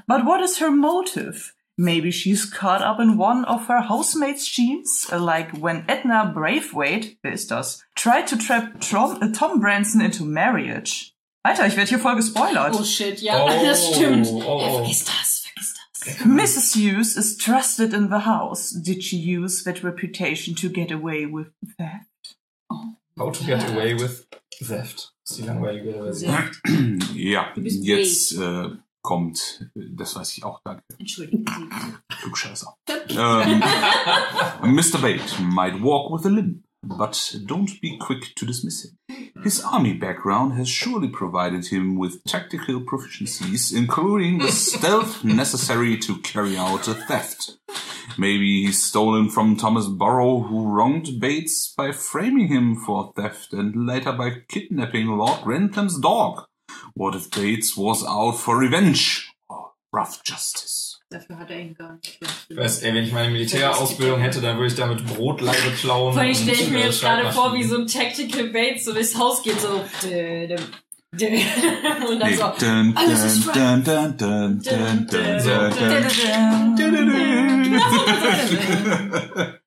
But 0.07 0.23
what 0.23 0.41
is 0.41 0.59
her 0.59 0.69
motive? 0.69 1.55
Maybe 1.79 2.11
she's 2.11 2.45
caught 2.45 2.83
up 2.83 2.99
in 2.99 3.17
one 3.17 3.43
of 3.45 3.65
her 3.67 3.81
housemates' 3.81 4.45
schemes, 4.45 5.07
like 5.11 5.51
when 5.57 5.83
Edna 5.87 6.31
Braithwaite, 6.31 7.17
wer 7.23 7.33
ist 7.33 7.49
das, 7.49 7.81
tried 7.95 8.27
to 8.27 8.37
trap 8.37 8.79
Tom, 8.81 9.17
äh, 9.19 9.29
uh, 9.29 9.33
Tom 9.33 9.59
Branson 9.59 10.01
into 10.01 10.23
marriage. 10.23 11.15
Alter, 11.43 11.65
ich 11.65 11.75
werde 11.75 11.89
hier 11.89 11.99
voll 11.99 12.17
gespoilert. 12.17 12.75
Oh 12.75 12.83
shit, 12.83 13.19
ja, 13.21 13.33
Oh, 13.45 13.65
das 13.65 13.95
stimmt. 13.95 14.27
oh, 14.27 14.43
oh. 14.45 14.61
Ja, 14.61 14.73
vergiss 14.83 15.05
das, 15.05 15.47
vergiss 15.47 15.73
das. 15.73 16.25
Mrs. 16.25 16.75
Hughes 16.75 17.17
is 17.17 17.35
trusted 17.35 17.93
in 17.95 18.09
the 18.09 18.25
house. 18.25 18.69
Did 18.71 19.01
she 19.01 19.17
use 19.17 19.63
that 19.63 19.81
reputation 19.83 20.53
to 20.55 20.69
get 20.69 20.91
away 20.91 21.25
with 21.25 21.47
that? 21.79 22.01
How 23.17 23.31
to 23.31 23.43
get 23.45 23.63
away 23.69 23.95
with 23.99 24.27
theft. 24.57 25.13
Das 25.23 25.31
ist 25.31 25.39
die 25.39 25.43
langweilige 25.43 25.93
Version. 25.93 26.35
Ja, 27.15 27.53
jetzt 27.55 28.33
äh, 28.37 28.69
kommt, 29.01 29.69
das 29.75 30.15
weiß 30.15 30.37
ich 30.37 30.43
auch, 30.43 30.61
danke, 30.63 30.83
Entschuldigen 30.97 31.45
Sie. 31.47 32.15
Klugscheißer. 32.21 32.75
ähm, 33.09 33.59
Mr. 34.75 34.99
Bate 35.01 35.41
might 35.41 35.81
walk 35.81 36.11
with 36.11 36.25
a 36.25 36.29
limp, 36.29 36.63
but 36.83 37.35
don't 37.45 37.79
be 37.81 37.97
quick 37.97 38.33
to 38.35 38.45
dismiss 38.45 38.85
him. 38.85 39.31
His 39.43 39.61
army 39.61 39.93
background 39.93 40.53
has 40.53 40.67
surely 40.67 41.09
provided 41.09 41.67
him 41.67 41.97
with 41.97 42.23
tactical 42.23 42.81
proficiencies, 42.81 43.75
including 43.75 44.39
the 44.39 44.51
stealth 44.51 45.23
necessary 45.23 45.97
to 45.97 46.17
carry 46.19 46.57
out 46.57 46.87
a 46.87 46.93
theft. 46.93 47.57
Maybe 48.17 48.65
he's 48.65 48.83
stolen 48.83 49.29
from 49.29 49.55
Thomas 49.55 49.87
Burrow, 49.87 50.41
who 50.41 50.67
wronged 50.67 51.19
Bates 51.19 51.73
by 51.77 51.91
framing 51.91 52.47
him 52.47 52.75
for 52.75 53.13
theft 53.15 53.53
and 53.53 53.87
later 53.87 54.11
by 54.11 54.41
kidnapping 54.47 55.07
Lord 55.07 55.41
Grantham's 55.41 55.99
dog. 55.99 56.45
What 56.93 57.15
if 57.15 57.29
Bates 57.31 57.77
was 57.77 58.03
out 58.05 58.31
for 58.31 58.57
revenge 58.57 59.31
or 59.49 59.73
rough 59.93 60.23
justice? 60.23 60.88
Dafür 61.11 61.39
hat 61.39 61.49
er 61.49 61.59
ihn 61.59 61.73
gar 61.73 61.93
nicht. 61.93 62.19
Ich 62.49 62.55
weiß, 62.55 62.83
ey, 62.83 62.93
wenn 62.93 63.03
ich 63.03 63.11
meine 63.11 63.31
Militärausbildung 63.31 64.19
hätte, 64.19 64.41
dann 64.41 64.57
würde 64.57 64.67
ich 64.67 64.75
damit 64.75 65.03
Brotleibe 65.07 65.71
klauen. 65.71 66.13
Vor 66.13 66.21
allem 66.21 66.35
stelle 66.35 66.53
ich 66.53 66.69
mir 66.69 66.81
äh, 66.81 66.85
jetzt 66.85 67.01
gerade 67.01 67.31
vor, 67.31 67.51
wie 67.55 67.63
so 67.63 67.79
ein 67.79 67.87
Tactical 67.87 68.49
Bates 68.49 68.85
so 68.85 68.93
durchs 68.93 69.17
Haus 69.17 69.41
geht, 69.41 69.59
so. 69.59 69.69
Und 69.71 69.89
dann 72.19 72.35
so. 72.35 72.43
Alles 72.95 73.23
ist 73.23 73.47
dun, 73.47 73.83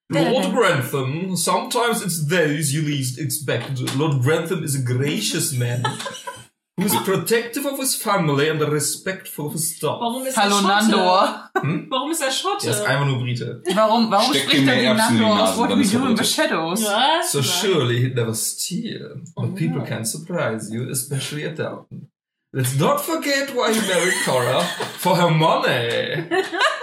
Lord 0.08 0.54
Grantham, 0.54 1.37
sometimes 1.37 2.02
it's 2.02 2.25
those 2.28 2.72
you 2.72 2.82
least 2.82 3.18
expect. 3.18 3.80
Lord 3.96 4.22
Grantham 4.22 4.62
is 4.62 4.76
a 4.76 4.82
gracious 4.82 5.50
man 5.52 5.82
who 6.78 6.86
is 6.86 6.94
protective 7.04 7.66
of 7.66 7.78
his 7.78 7.94
family 7.94 8.48
and 8.48 8.60
respectful 8.62 9.46
of 9.46 9.52
his 9.52 9.76
staff. 9.76 10.00
Warum 10.00 10.26
ist 10.26 10.36
Hallo 10.36 10.56
er 10.56 10.62
Schotte? 10.62 10.90
Nandor. 10.90 11.50
Warum 11.90 12.10
ist 12.10 12.22
er 12.22 12.30
Schotte? 12.32 12.66
Er 12.66 12.72
ist 12.72 12.80
einfach 12.82 13.06
nur 13.06 13.18
Brite. 13.20 13.62
Warum, 13.74 14.10
warum 14.10 14.32
Steck 14.32 14.44
spricht 14.44 14.62
ihm 14.62 14.68
er 14.68 14.76
wie 14.80 14.84
Erbsen 14.86 15.08
in 15.10 15.16
die 15.16 15.22
Nandor 15.22 15.42
aus 15.50 15.58
What 15.58 15.68
We 15.70 15.82
er 15.82 16.00
Do 16.00 16.06
in 16.08 16.16
the. 16.16 16.24
Shadows? 16.24 16.82
Was? 16.84 17.32
So 17.32 17.42
surely 17.42 17.98
he'd 18.00 18.14
never 18.16 18.34
steal. 18.34 19.16
But 19.36 19.44
Oh. 19.44 19.54
people 19.54 19.82
can 19.82 20.04
surprise 20.06 20.70
you, 20.72 20.88
especially 20.90 21.44
at 21.44 21.58
Downton. 21.58 22.08
Let's 22.54 22.76
not 22.78 23.00
forget 23.00 23.54
why 23.54 23.72
he 23.72 23.80
married 23.80 24.14
Cora 24.26 24.60
for 24.98 25.16
her 25.16 25.30
money 25.30 26.28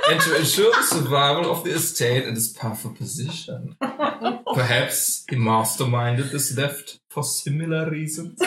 and 0.09 0.19
to 0.21 0.35
ensure 0.35 0.71
the 0.75 0.81
survival 0.83 1.51
of 1.51 1.63
the 1.63 1.71
estate 1.75 2.25
and 2.25 2.35
his 2.35 2.47
powerful 2.47 2.91
position. 2.91 3.75
Perhaps 4.55 5.25
he 5.29 5.35
masterminded 5.35 6.31
this 6.31 6.53
theft 6.55 6.99
for 7.11 7.23
similar 7.23 7.87
reasons. 7.89 8.39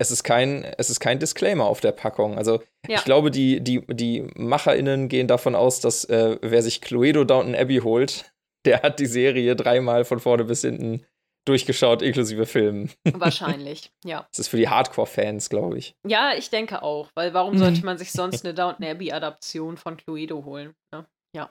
Es 0.00 0.10
ist 0.10 0.24
kein, 0.24 0.64
es 0.78 0.88
ist 0.88 0.98
kein 1.00 1.18
Disclaimer 1.18 1.64
auf 1.66 1.80
der 1.80 1.92
Packung. 1.92 2.38
Also 2.38 2.62
Ja. 2.88 2.96
ich 2.96 3.04
glaube, 3.04 3.30
die, 3.30 3.60
die, 3.60 3.84
die 3.86 4.22
MacherInnen 4.34 5.08
gehen 5.08 5.28
davon 5.28 5.54
aus, 5.54 5.80
dass 5.80 6.04
äh, 6.06 6.38
wer 6.40 6.62
sich 6.62 6.80
Cluedo 6.80 7.24
Downton 7.24 7.54
Abbey 7.54 7.78
holt, 7.84 8.32
der 8.64 8.82
hat 8.82 8.98
die 8.98 9.06
Serie 9.06 9.56
dreimal 9.56 10.04
von 10.04 10.18
vorne 10.18 10.44
bis 10.44 10.62
hinten 10.62 11.04
durchgeschaut, 11.46 12.00
inklusive 12.02 12.46
Filmen. 12.46 12.90
Wahrscheinlich, 13.12 13.90
ja. 14.04 14.26
Das 14.30 14.38
ist 14.40 14.48
für 14.48 14.56
die 14.56 14.68
Hardcore-Fans, 14.68 15.48
glaube 15.50 15.78
ich. 15.78 15.94
Ja, 16.06 16.32
ich 16.36 16.48
denke 16.50 16.82
auch, 16.82 17.08
weil 17.14 17.34
warum 17.34 17.58
sollte 17.58 17.82
man 17.84 17.98
sich 17.98 18.12
sonst 18.12 18.44
eine 18.44 18.54
Downton 18.54 18.86
Abbey-Adaption 18.86 19.76
von 19.76 19.96
Cluedo 19.98 20.44
holen? 20.44 20.74
Ne? 20.92 21.06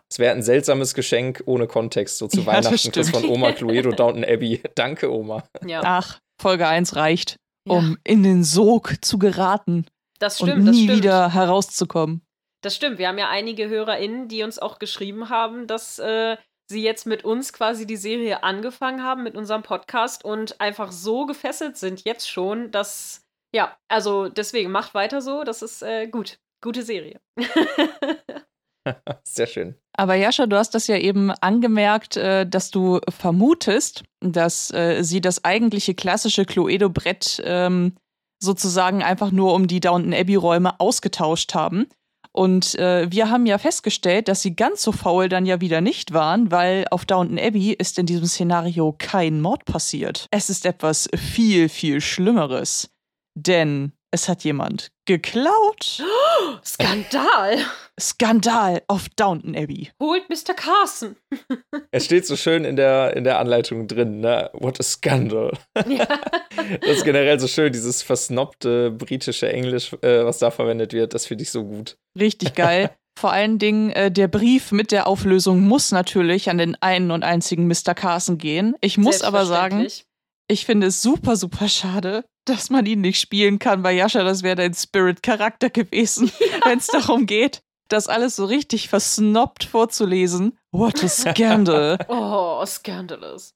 Es 0.09 0.19
wäre 0.19 0.33
ein 0.35 0.43
seltsames 0.43 0.93
Geschenk 0.93 1.41
ohne 1.45 1.65
Kontext, 1.67 2.17
so 2.17 2.27
zu 2.27 2.41
Ja, 2.41 2.45
das 2.45 2.65
Weihnachten 2.65 2.91
kriegst 2.91 3.09
stimmt. 3.09 3.25
von 3.25 3.29
Oma 3.29 3.51
Cluedo 3.53 3.91
Downton 3.91 4.25
Abbey. 4.25 4.61
Danke, 4.75 5.09
Oma. 5.11 5.43
Ja, 5.65 5.81
Ach, 5.83 6.19
Folge 6.41 6.67
1 6.67 6.95
reicht, 6.97 7.37
ja. 7.65 7.75
um 7.75 7.97
in 8.03 8.23
den 8.23 8.43
Sog 8.43 8.95
zu 9.01 9.19
geraten 9.19 9.85
das 10.19 10.41
und 10.41 10.49
stimmt, 10.49 10.67
das 10.67 10.75
nie 10.75 10.83
stimmt. 10.83 10.97
wieder 10.97 11.33
herauszukommen. 11.33 12.21
Das 12.61 12.75
stimmt. 12.75 12.97
Wir 12.97 13.07
haben 13.07 13.17
ja 13.17 13.29
einige 13.29 13.69
HörerInnen, 13.69 14.27
die 14.27 14.43
uns 14.43 14.59
auch 14.59 14.79
geschrieben 14.79 15.29
haben, 15.29 15.65
dass 15.65 15.97
äh, 15.99 16.37
sie 16.69 16.83
jetzt 16.83 17.05
mit 17.05 17.23
uns 17.23 17.53
quasi 17.53 17.87
die 17.87 17.95
Serie 17.95 18.43
angefangen 18.43 19.03
haben, 19.03 19.23
mit 19.23 19.35
unserem 19.35 19.63
Podcast 19.63 20.25
und 20.25 20.59
einfach 20.59 20.91
so 20.91 21.25
gefesselt 21.25 21.77
sind 21.77 22.03
jetzt 22.03 22.29
schon, 22.29 22.71
dass, 22.71 23.25
ja, 23.53 23.77
also 23.87 24.27
deswegen 24.27 24.71
macht 24.71 24.93
weiter 24.93 25.21
so. 25.21 25.43
Das 25.43 25.61
ist 25.61 25.81
äh, 25.81 26.07
gut. 26.07 26.39
Gute 26.61 26.83
Serie. 26.83 27.21
Sehr 29.23 29.47
schön. 29.47 29.75
Aber 29.93 30.15
Jascha, 30.15 30.45
du 30.45 30.55
hast 30.55 30.75
das 30.75 30.87
ja 30.87 30.97
eben 30.97 31.31
angemerkt, 31.31 32.15
äh, 32.17 32.47
dass 32.47 32.71
du 32.71 32.99
vermutest, 33.09 34.03
dass 34.21 34.71
äh, 34.71 35.03
sie 35.03 35.21
das 35.21 35.43
eigentliche 35.43 35.93
klassische 35.93 36.45
Cluedo-Brett 36.45 37.41
ähm, 37.43 37.95
sozusagen 38.41 39.03
einfach 39.03 39.31
nur 39.31 39.53
um 39.53 39.67
die 39.67 39.81
Downton 39.81 40.13
Abbey-Räume 40.13 40.79
ausgetauscht 40.79 41.53
haben. 41.53 41.87
Und 42.31 42.75
äh, 42.75 43.11
wir 43.11 43.29
haben 43.29 43.45
ja 43.45 43.57
festgestellt, 43.57 44.27
dass 44.27 44.41
sie 44.41 44.55
ganz 44.55 44.83
so 44.83 44.91
faul 44.91 45.29
dann 45.29 45.45
ja 45.45 45.61
wieder 45.61 45.81
nicht 45.81 46.13
waren, 46.13 46.51
weil 46.51 46.85
auf 46.91 47.05
Downton 47.05 47.39
Abbey 47.39 47.73
ist 47.73 47.97
in 47.97 48.05
diesem 48.05 48.27
Szenario 48.27 48.95
kein 48.97 49.41
Mord 49.41 49.65
passiert. 49.65 50.27
Es 50.31 50.49
ist 50.49 50.65
etwas 50.65 51.09
viel, 51.15 51.69
viel 51.69 52.01
Schlimmeres. 52.01 52.91
Denn 53.35 53.93
es 54.11 54.29
hat 54.29 54.43
jemand 54.43 54.91
geklaut. 55.05 56.03
Skandal! 56.63 57.57
Skandal 57.99 58.81
auf 58.87 59.09
Downton 59.15 59.55
Abbey. 59.55 59.89
Holt 60.01 60.29
Mr. 60.29 60.53
Carson. 60.53 61.15
Es 61.91 62.05
steht 62.05 62.25
so 62.25 62.35
schön 62.35 62.65
in 62.65 62.75
der, 62.75 63.15
in 63.15 63.23
der 63.23 63.39
Anleitung 63.39 63.87
drin, 63.87 64.19
ne? 64.19 64.49
What 64.53 64.79
a 64.79 64.83
scandal. 64.83 65.57
Ja. 65.87 66.07
Das 66.81 66.97
ist 66.97 67.05
generell 67.05 67.39
so 67.39 67.47
schön, 67.47 67.71
dieses 67.71 68.01
versnobte 68.01 68.91
britische 68.91 69.51
Englisch, 69.51 69.93
äh, 70.01 70.25
was 70.25 70.39
da 70.39 70.51
verwendet 70.51 70.93
wird. 70.93 71.13
Das 71.13 71.25
finde 71.25 71.43
ich 71.43 71.51
so 71.51 71.63
gut. 71.63 71.97
Richtig 72.19 72.53
geil. 72.53 72.91
Vor 73.19 73.31
allen 73.31 73.59
Dingen, 73.59 73.89
äh, 73.91 74.11
der 74.11 74.27
Brief 74.27 74.71
mit 74.71 74.91
der 74.91 75.07
Auflösung 75.07 75.61
muss 75.61 75.91
natürlich 75.91 76.49
an 76.49 76.57
den 76.57 76.75
einen 76.81 77.11
und 77.11 77.23
einzigen 77.23 77.67
Mr. 77.67 77.93
Carson 77.95 78.37
gehen. 78.37 78.75
Ich 78.81 78.97
muss 78.97 79.21
aber 79.21 79.45
sagen, 79.45 79.87
ich 80.47 80.65
finde 80.65 80.87
es 80.87 81.01
super, 81.01 81.35
super 81.35 81.69
schade, 81.69 82.23
dass 82.45 82.69
man 82.69 82.85
ihn 82.85 83.01
nicht 83.01 83.19
spielen 83.19 83.59
kann. 83.59 83.83
Bei 83.83 83.91
Jascha, 83.91 84.23
das 84.23 84.43
wäre 84.43 84.55
dein 84.55 84.73
Spirit-Charakter 84.73 85.69
gewesen, 85.69 86.31
wenn 86.65 86.79
es 86.79 86.87
darum 86.87 87.25
geht, 87.25 87.61
das 87.89 88.07
alles 88.07 88.35
so 88.35 88.45
richtig 88.45 88.87
versnobbt 88.89 89.63
vorzulesen. 89.65 90.57
What 90.71 91.03
a 91.03 91.07
scandal. 91.07 91.97
Oh, 92.07 92.65
scandalous. 92.65 93.53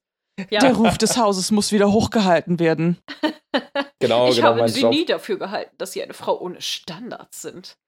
Ja, 0.50 0.58
Der 0.60 0.74
Ruf 0.74 0.98
des 0.98 1.16
Hauses 1.16 1.50
muss 1.52 1.70
wieder 1.72 1.92
hochgehalten 1.92 2.58
werden. 2.58 2.98
Genau, 4.00 4.28
ich 4.28 4.36
genau 4.36 4.48
habe 4.48 4.58
mein 4.60 4.68
sie 4.68 4.80
Job. 4.82 4.90
nie 4.90 5.04
dafür 5.06 5.38
gehalten, 5.38 5.74
dass 5.78 5.92
sie 5.92 6.02
eine 6.02 6.12
Frau 6.12 6.38
ohne 6.38 6.60
Standards 6.60 7.40
sind. 7.40 7.78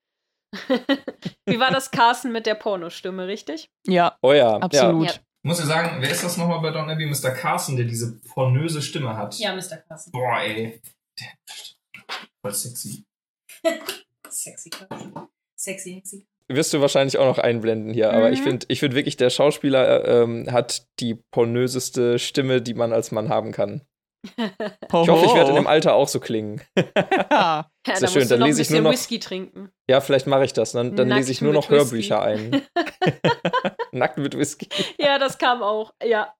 Wie 1.47 1.59
war 1.59 1.71
das 1.71 1.91
Carson 1.91 2.33
mit 2.33 2.47
der 2.47 2.55
Pornostimme, 2.55 3.27
richtig? 3.27 3.69
Ja, 3.87 4.17
Oh 4.23 4.33
ja, 4.33 4.57
absolut. 4.57 5.09
Ja. 5.09 5.13
Ich 5.13 5.21
muss 5.49 5.59
dir 5.59 5.67
sagen, 5.67 6.01
wer 6.01 6.09
ist 6.11 6.25
das 6.25 6.37
nochmal 6.39 6.61
bei 6.61 6.71
Don 6.71 6.89
Abbey? 6.89 7.05
Mr. 7.07 7.33
Carson, 7.33 7.77
der 7.77 7.85
diese 7.85 8.19
pornöse 8.33 8.81
Stimme 8.81 9.17
hat. 9.17 9.37
Ja, 9.39 9.55
Mr. 9.55 9.77
Carson. 9.89 10.13
Boah, 10.13 10.41
ey. 10.41 10.81
Der 11.21 11.29
voll 12.41 12.55
sexy. 12.55 13.05
Sexy 14.31 14.71
Carson. 14.71 15.29
Sexy, 15.59 16.03
sexy. 16.05 16.27
Wirst 16.49 16.73
du 16.73 16.81
wahrscheinlich 16.81 17.19
auch 17.19 17.27
noch 17.27 17.39
einblenden 17.39 17.93
hier, 17.93 18.13
aber 18.13 18.31
ich 18.31 18.41
Mhm. 18.41 18.45
finde 18.45 18.67
ich 18.69 18.81
find 18.81 18.95
wirklich, 18.95 19.17
der 19.17 19.31
Schauspieler 19.31 20.05
äh, 20.07 20.23
ähm, 20.23 20.47
hat 20.53 20.87
die 21.01 21.17
pornöseste 21.33 22.19
Stimme, 22.21 22.63
die 22.63 22.75
man 22.75 22.93
als 22.93 23.11
Mann 23.11 23.29
haben 23.29 23.53
kann. 23.53 23.83
Ich 24.39 24.93
hoffe, 24.93 25.27
ich 25.27 25.35
werde 25.35 25.51
in 25.51 25.57
dem 25.57 25.67
Alter 25.67 25.95
auch 25.95 26.09
so 26.09 26.19
klingen. 26.21 26.61
Ja. 27.31 27.69
Ja, 27.87 27.93
Ist 27.93 28.03
da 28.03 28.09
schön, 28.09 28.21
musst 28.23 28.31
dann 28.31 28.39
du 28.41 28.41
noch 28.41 28.47
ein 28.47 28.49
lese 28.51 28.63
ich 28.63 28.71
nur 28.71 28.79
bisschen 28.79 28.83
noch- 28.85 28.93
Whisky 28.93 29.19
trinken. 29.21 29.71
Ja, 29.89 30.01
vielleicht 30.01 30.27
mache 30.27 30.45
ich 30.45 30.53
das. 30.53 30.73
Dann, 30.73 30.97
dann 30.97 31.09
Nackt 31.09 31.19
lese 31.21 31.33
ich 31.33 31.41
nur 31.43 31.53
noch 31.53 31.71
Whisky. 31.71 31.77
Hörbücher 31.85 32.23
ein. 32.23 32.63
Nackt 33.93 34.19
mit 34.19 34.37
Whisky. 34.37 34.69
Ja, 34.99 35.19
das 35.19 35.39
kam 35.39 35.63
auch. 35.63 35.93
Ja. 36.05 36.35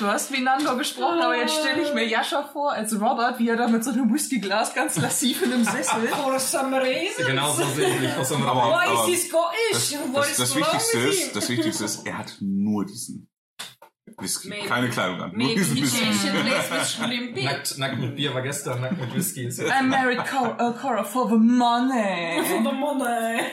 Du 0.00 0.06
hast 0.06 0.32
wie 0.32 0.40
Nando 0.40 0.78
gesprochen, 0.78 1.20
aber 1.20 1.36
jetzt 1.36 1.54
stelle 1.60 1.82
ich 1.82 1.92
mir 1.92 2.06
Jascha 2.08 2.42
vor 2.42 2.72
als 2.72 2.98
Robert, 2.98 3.38
wie 3.38 3.50
er 3.50 3.56
da 3.56 3.68
mit 3.68 3.84
so 3.84 3.90
einem 3.90 4.10
Whiskyglas 4.10 4.74
ganz 4.74 4.96
lassiv 4.96 5.42
in 5.42 5.52
einem 5.52 5.62
Sessel. 5.64 6.08
For 6.08 6.40
some 6.40 6.80
reason. 6.80 7.26
Genau 7.26 7.52
so 7.52 7.64
sehe 7.66 8.02
ich 8.02 8.16
aus 8.16 8.30
so 8.30 8.36
einem 8.36 8.46
Aber- 8.46 8.60
Raum. 8.60 8.80
Why 8.80 9.12
is 9.12 9.20
he 9.20 9.28
Scottish? 9.28 9.98
Das, 10.14 10.36
das, 10.38 10.56
Wichtigste 10.56 10.98
ist, 11.00 11.36
das 11.36 11.48
Wichtigste 11.50 11.84
ist, 11.84 12.06
er 12.06 12.16
hat 12.16 12.34
nur 12.40 12.86
diesen 12.86 13.28
Whisky. 14.16 14.48
Maybe- 14.48 14.68
Keine 14.68 14.88
Kleidung 14.88 15.20
an. 15.20 15.32
Nur 15.34 15.54
diesen 15.54 15.76
Whisky. 15.76 16.06
Nackt, 17.44 17.76
nackt 17.76 17.98
mit 17.98 18.16
Bier 18.16 18.32
war 18.32 18.40
gestern, 18.40 18.80
nackt 18.80 18.98
mit 18.98 19.14
Whisky 19.14 19.44
ist 19.48 19.58
jetzt. 19.58 19.70
I 19.70 19.84
married 19.84 20.24
Cora, 20.26 20.70
uh, 20.70 20.72
Cora 20.72 21.04
for 21.04 21.28
the 21.28 21.36
money. 21.36 22.42
For 22.46 22.62
the 22.62 22.72
money. 22.74 23.42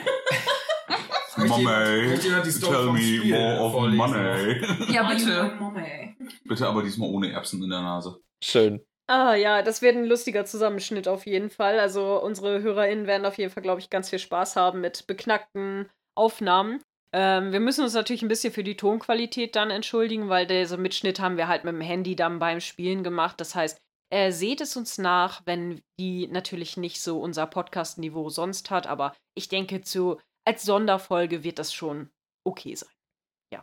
Mommy, 1.46 2.18
tell 2.60 2.92
me 2.92 3.30
more 3.30 3.60
of 3.60 3.72
vorlesen? 3.72 3.96
money. 3.96 4.92
Ja, 4.92 5.08
bitte. 5.08 5.52
mommy? 5.58 6.16
Bitte 6.44 6.66
aber 6.66 6.82
diesmal 6.82 7.10
ohne 7.10 7.30
Erbsen 7.32 7.62
in 7.62 7.70
der 7.70 7.82
Nase. 7.82 8.20
Schön. 8.42 8.80
Ah 9.10 9.34
ja, 9.34 9.62
das 9.62 9.80
wird 9.80 9.96
ein 9.96 10.04
lustiger 10.04 10.44
Zusammenschnitt 10.44 11.08
auf 11.08 11.24
jeden 11.24 11.48
Fall. 11.48 11.78
Also 11.78 12.22
unsere 12.22 12.60
HörerInnen 12.60 13.06
werden 13.06 13.24
auf 13.24 13.38
jeden 13.38 13.50
Fall, 13.50 13.62
glaube 13.62 13.80
ich, 13.80 13.88
ganz 13.88 14.10
viel 14.10 14.18
Spaß 14.18 14.56
haben 14.56 14.82
mit 14.82 15.06
beknackten 15.06 15.88
Aufnahmen. 16.14 16.82
Ähm, 17.14 17.52
wir 17.52 17.60
müssen 17.60 17.84
uns 17.84 17.94
natürlich 17.94 18.22
ein 18.22 18.28
bisschen 18.28 18.52
für 18.52 18.64
die 18.64 18.76
Tonqualität 18.76 19.56
dann 19.56 19.70
entschuldigen, 19.70 20.28
weil 20.28 20.46
dieser 20.46 20.76
Mitschnitt 20.76 21.20
haben 21.20 21.38
wir 21.38 21.48
halt 21.48 21.64
mit 21.64 21.72
dem 21.72 21.80
Handy 21.80 22.16
dann 22.16 22.38
beim 22.38 22.60
Spielen 22.60 23.02
gemacht. 23.02 23.40
Das 23.40 23.54
heißt, 23.54 23.78
äh, 24.10 24.30
seht 24.30 24.60
es 24.60 24.76
uns 24.76 24.98
nach, 24.98 25.42
wenn 25.46 25.80
die 25.98 26.28
natürlich 26.28 26.76
nicht 26.76 27.00
so 27.00 27.20
unser 27.20 27.46
Podcast-Niveau 27.46 28.28
sonst 28.28 28.70
hat, 28.70 28.86
aber 28.86 29.14
ich 29.34 29.48
denke, 29.48 29.80
zu, 29.80 30.18
als 30.48 30.62
Sonderfolge 30.62 31.44
wird 31.44 31.58
das 31.58 31.74
schon 31.74 32.08
okay 32.42 32.74
sein. 32.74 32.88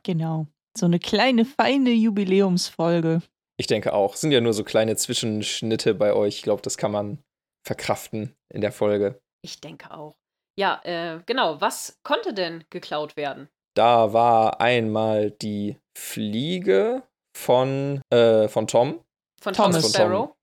Genau. 0.04 0.45
So 0.78 0.86
eine 0.86 1.00
kleine, 1.00 1.43
feine 1.43 1.89
Jubiläumsfolge. 1.89 3.24
Ich 3.58 3.65
denke 3.65 3.91
auch. 3.91 4.13
Es 4.13 4.21
sind 4.21 4.32
ja 4.32 4.39
nur 4.39 4.54
so 4.54 4.63
kleine 4.63 4.95
Zwischenschnitte 4.95 5.95
bei 5.95 6.13
euch. 6.13 6.36
Ich 6.36 6.41
glaube, 6.43 6.62
das 6.62 6.78
kann 6.78 6.91
man 6.91 7.24
verkraften 7.65 8.36
in 8.54 8.62
der 8.62 8.71
Folge. 8.71 9.19
Ich 9.43 9.62
denke 9.62 9.91
auch. 9.91 10.15
Ja, 10.60 10.80
äh, 10.84 11.21
genau. 11.26 11.60
Was 11.60 12.00
konnte 12.04 12.36
denn 12.36 12.65
geklaut 12.69 13.17
werden? 13.17 13.50
Da 13.76 14.13
war 14.13 14.62
einmal 14.62 15.32
die 15.32 15.80
Fliege 15.98 17.02
von, 17.36 18.00
äh, 18.12 18.48
von 18.48 18.67
Tom. 18.67 19.04
Von 19.41 19.54
Thomas. 19.54 19.56
Thomas 19.56 19.82
Von 19.82 19.82
Tom. 19.82 19.91
Sparrow? 19.91 20.36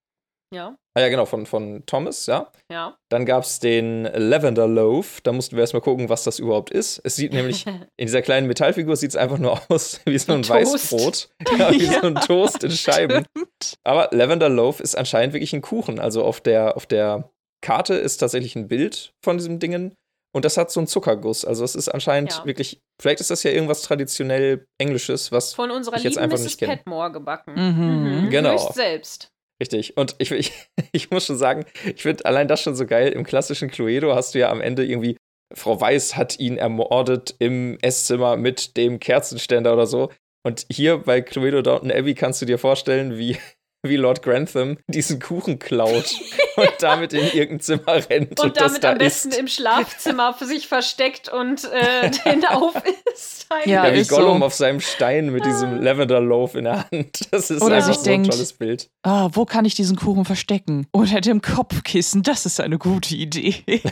Ja, 0.52 0.76
Ah 0.94 1.00
ja, 1.00 1.08
genau, 1.08 1.24
von, 1.24 1.46
von 1.46 1.84
Thomas, 1.86 2.26
ja. 2.26 2.52
ja. 2.70 2.98
Dann 3.08 3.24
gab 3.24 3.44
es 3.44 3.60
den 3.60 4.04
Lavender 4.04 4.68
Loaf. 4.68 5.22
Da 5.22 5.32
mussten 5.32 5.56
wir 5.56 5.62
erstmal 5.62 5.80
gucken, 5.80 6.10
was 6.10 6.24
das 6.24 6.38
überhaupt 6.38 6.70
ist. 6.70 7.00
Es 7.04 7.16
sieht 7.16 7.32
nämlich, 7.32 7.64
in 7.96 8.06
dieser 8.06 8.20
kleinen 8.20 8.46
Metallfigur 8.46 8.96
sieht 8.96 9.10
es 9.10 9.16
einfach 9.16 9.38
nur 9.38 9.58
aus 9.70 10.00
wie 10.04 10.18
so 10.18 10.32
ein 10.34 10.42
Toast. 10.42 10.92
Weißbrot. 10.92 11.28
Ja, 11.58 11.70
wie 11.72 11.84
Ja. 11.84 11.92
so 12.02 12.06
ein 12.08 12.14
Toast 12.16 12.62
in 12.64 12.70
Scheiben. 12.72 13.24
Stimmt. 13.30 13.74
Aber 13.84 14.08
Lavender 14.12 14.50
Loaf 14.50 14.80
ist 14.80 14.94
anscheinend 14.96 15.32
wirklich 15.32 15.54
ein 15.54 15.62
Kuchen. 15.62 15.98
Also 15.98 16.24
auf 16.24 16.40
der, 16.42 16.76
auf 16.76 16.84
der 16.84 17.30
Karte 17.62 17.94
ist 17.94 18.18
tatsächlich 18.18 18.54
ein 18.56 18.68
Bild 18.68 19.12
von 19.24 19.38
diesem 19.38 19.58
Dingen. 19.60 19.94
Und 20.34 20.44
das 20.44 20.56
hat 20.56 20.70
so 20.70 20.80
einen 20.80 20.86
Zuckerguss. 20.86 21.44
Also 21.44 21.62
es 21.64 21.74
ist 21.74 21.88
anscheinend 21.88 22.32
Ja. 22.32 22.44
wirklich, 22.46 22.80
vielleicht 23.00 23.20
ist 23.20 23.30
das 23.30 23.42
ja 23.42 23.50
irgendwas 23.50 23.82
traditionell 23.82 24.66
Englisches, 24.78 25.30
was 25.32 25.54
Von 25.54 25.70
unserer 25.70 25.96
Ich 25.96 26.04
jetzt 26.04 26.14
lieben 26.14 26.24
einfach 26.24 26.38
Mrs. 26.38 26.44
nicht 26.44 26.58
kenne. 26.58 26.76
Petmore 26.76 27.12
gebacken. 27.12 27.54
Mhm. 27.54 28.30
Genau. 28.30 28.52
Höchst 28.52 28.74
selbst. 28.74 29.31
Richtig. 29.62 29.96
Und 29.96 30.16
ich, 30.18 30.32
ich, 30.32 30.52
ich 30.92 31.12
muss 31.12 31.26
schon 31.26 31.38
sagen, 31.38 31.64
ich 31.84 32.02
finde 32.02 32.24
allein 32.24 32.48
das 32.48 32.60
schon 32.60 32.74
so 32.74 32.84
geil. 32.84 33.12
Im 33.12 33.22
klassischen 33.22 33.70
Cluedo 33.70 34.12
hast 34.12 34.34
du 34.34 34.40
ja 34.40 34.50
am 34.50 34.60
Ende 34.60 34.84
irgendwie, 34.84 35.16
Frau 35.54 35.80
Weiß 35.80 36.16
hat 36.16 36.40
ihn 36.40 36.56
ermordet 36.56 37.36
im 37.38 37.78
Esszimmer 37.80 38.36
mit 38.36 38.76
dem 38.76 38.98
Kerzenständer 38.98 39.72
oder 39.72 39.86
so. 39.86 40.10
Und 40.44 40.66
hier 40.68 40.98
bei 40.98 41.20
Cluedo 41.20 41.62
Downton 41.62 41.92
Abbey 41.92 42.14
kannst 42.14 42.42
du 42.42 42.46
dir 42.46 42.58
vorstellen, 42.58 43.18
wie 43.18 43.36
wie 43.84 43.96
Lord 43.96 44.22
Grantham 44.22 44.78
diesen 44.86 45.18
Kuchen 45.20 45.58
klaut 45.58 46.14
und 46.56 46.70
damit 46.80 47.12
in 47.12 47.24
irgendein 47.24 47.60
Zimmer 47.60 48.08
rennt 48.08 48.38
und, 48.38 48.40
Und 48.40 48.56
das 48.56 48.64
damit 48.72 48.84
da 48.84 48.92
am 48.92 48.98
besten 48.98 49.30
isst. 49.30 49.38
im 49.40 49.48
Schlafzimmer 49.48 50.34
für 50.34 50.46
sich 50.46 50.68
versteckt 50.68 51.28
und 51.32 51.64
äh, 51.72 52.10
den 52.24 52.44
aufisst. 52.46 53.46
Ja, 53.66 53.86
Ja, 53.86 53.94
wie 53.94 53.98
ist 54.00 54.10
so. 54.10 54.16
Gollum 54.16 54.42
auf 54.42 54.54
seinem 54.54 54.80
Stein 54.80 55.30
mit 55.30 55.44
diesem 55.44 55.80
Lavender 55.82 56.20
Loaf 56.20 56.54
in 56.54 56.64
der 56.64 56.88
Hand. 56.90 57.32
Das 57.32 57.50
ist 57.50 57.60
Oder 57.60 57.76
einfach 57.76 57.88
sich 57.88 57.96
so 57.98 58.04
denkt- 58.04 58.28
ein 58.28 58.30
tolles 58.30 58.52
Bild. 58.52 58.88
Ah, 59.02 59.28
wo 59.32 59.44
kann 59.44 59.64
ich 59.64 59.74
diesen 59.74 59.96
Kuchen 59.96 60.24
verstecken? 60.24 60.86
Unter 60.92 61.20
dem 61.20 61.42
Kopfkissen, 61.42 62.22
das 62.22 62.46
ist 62.46 62.60
eine 62.60 62.78
gute 62.78 63.14
Idee. 63.16 63.64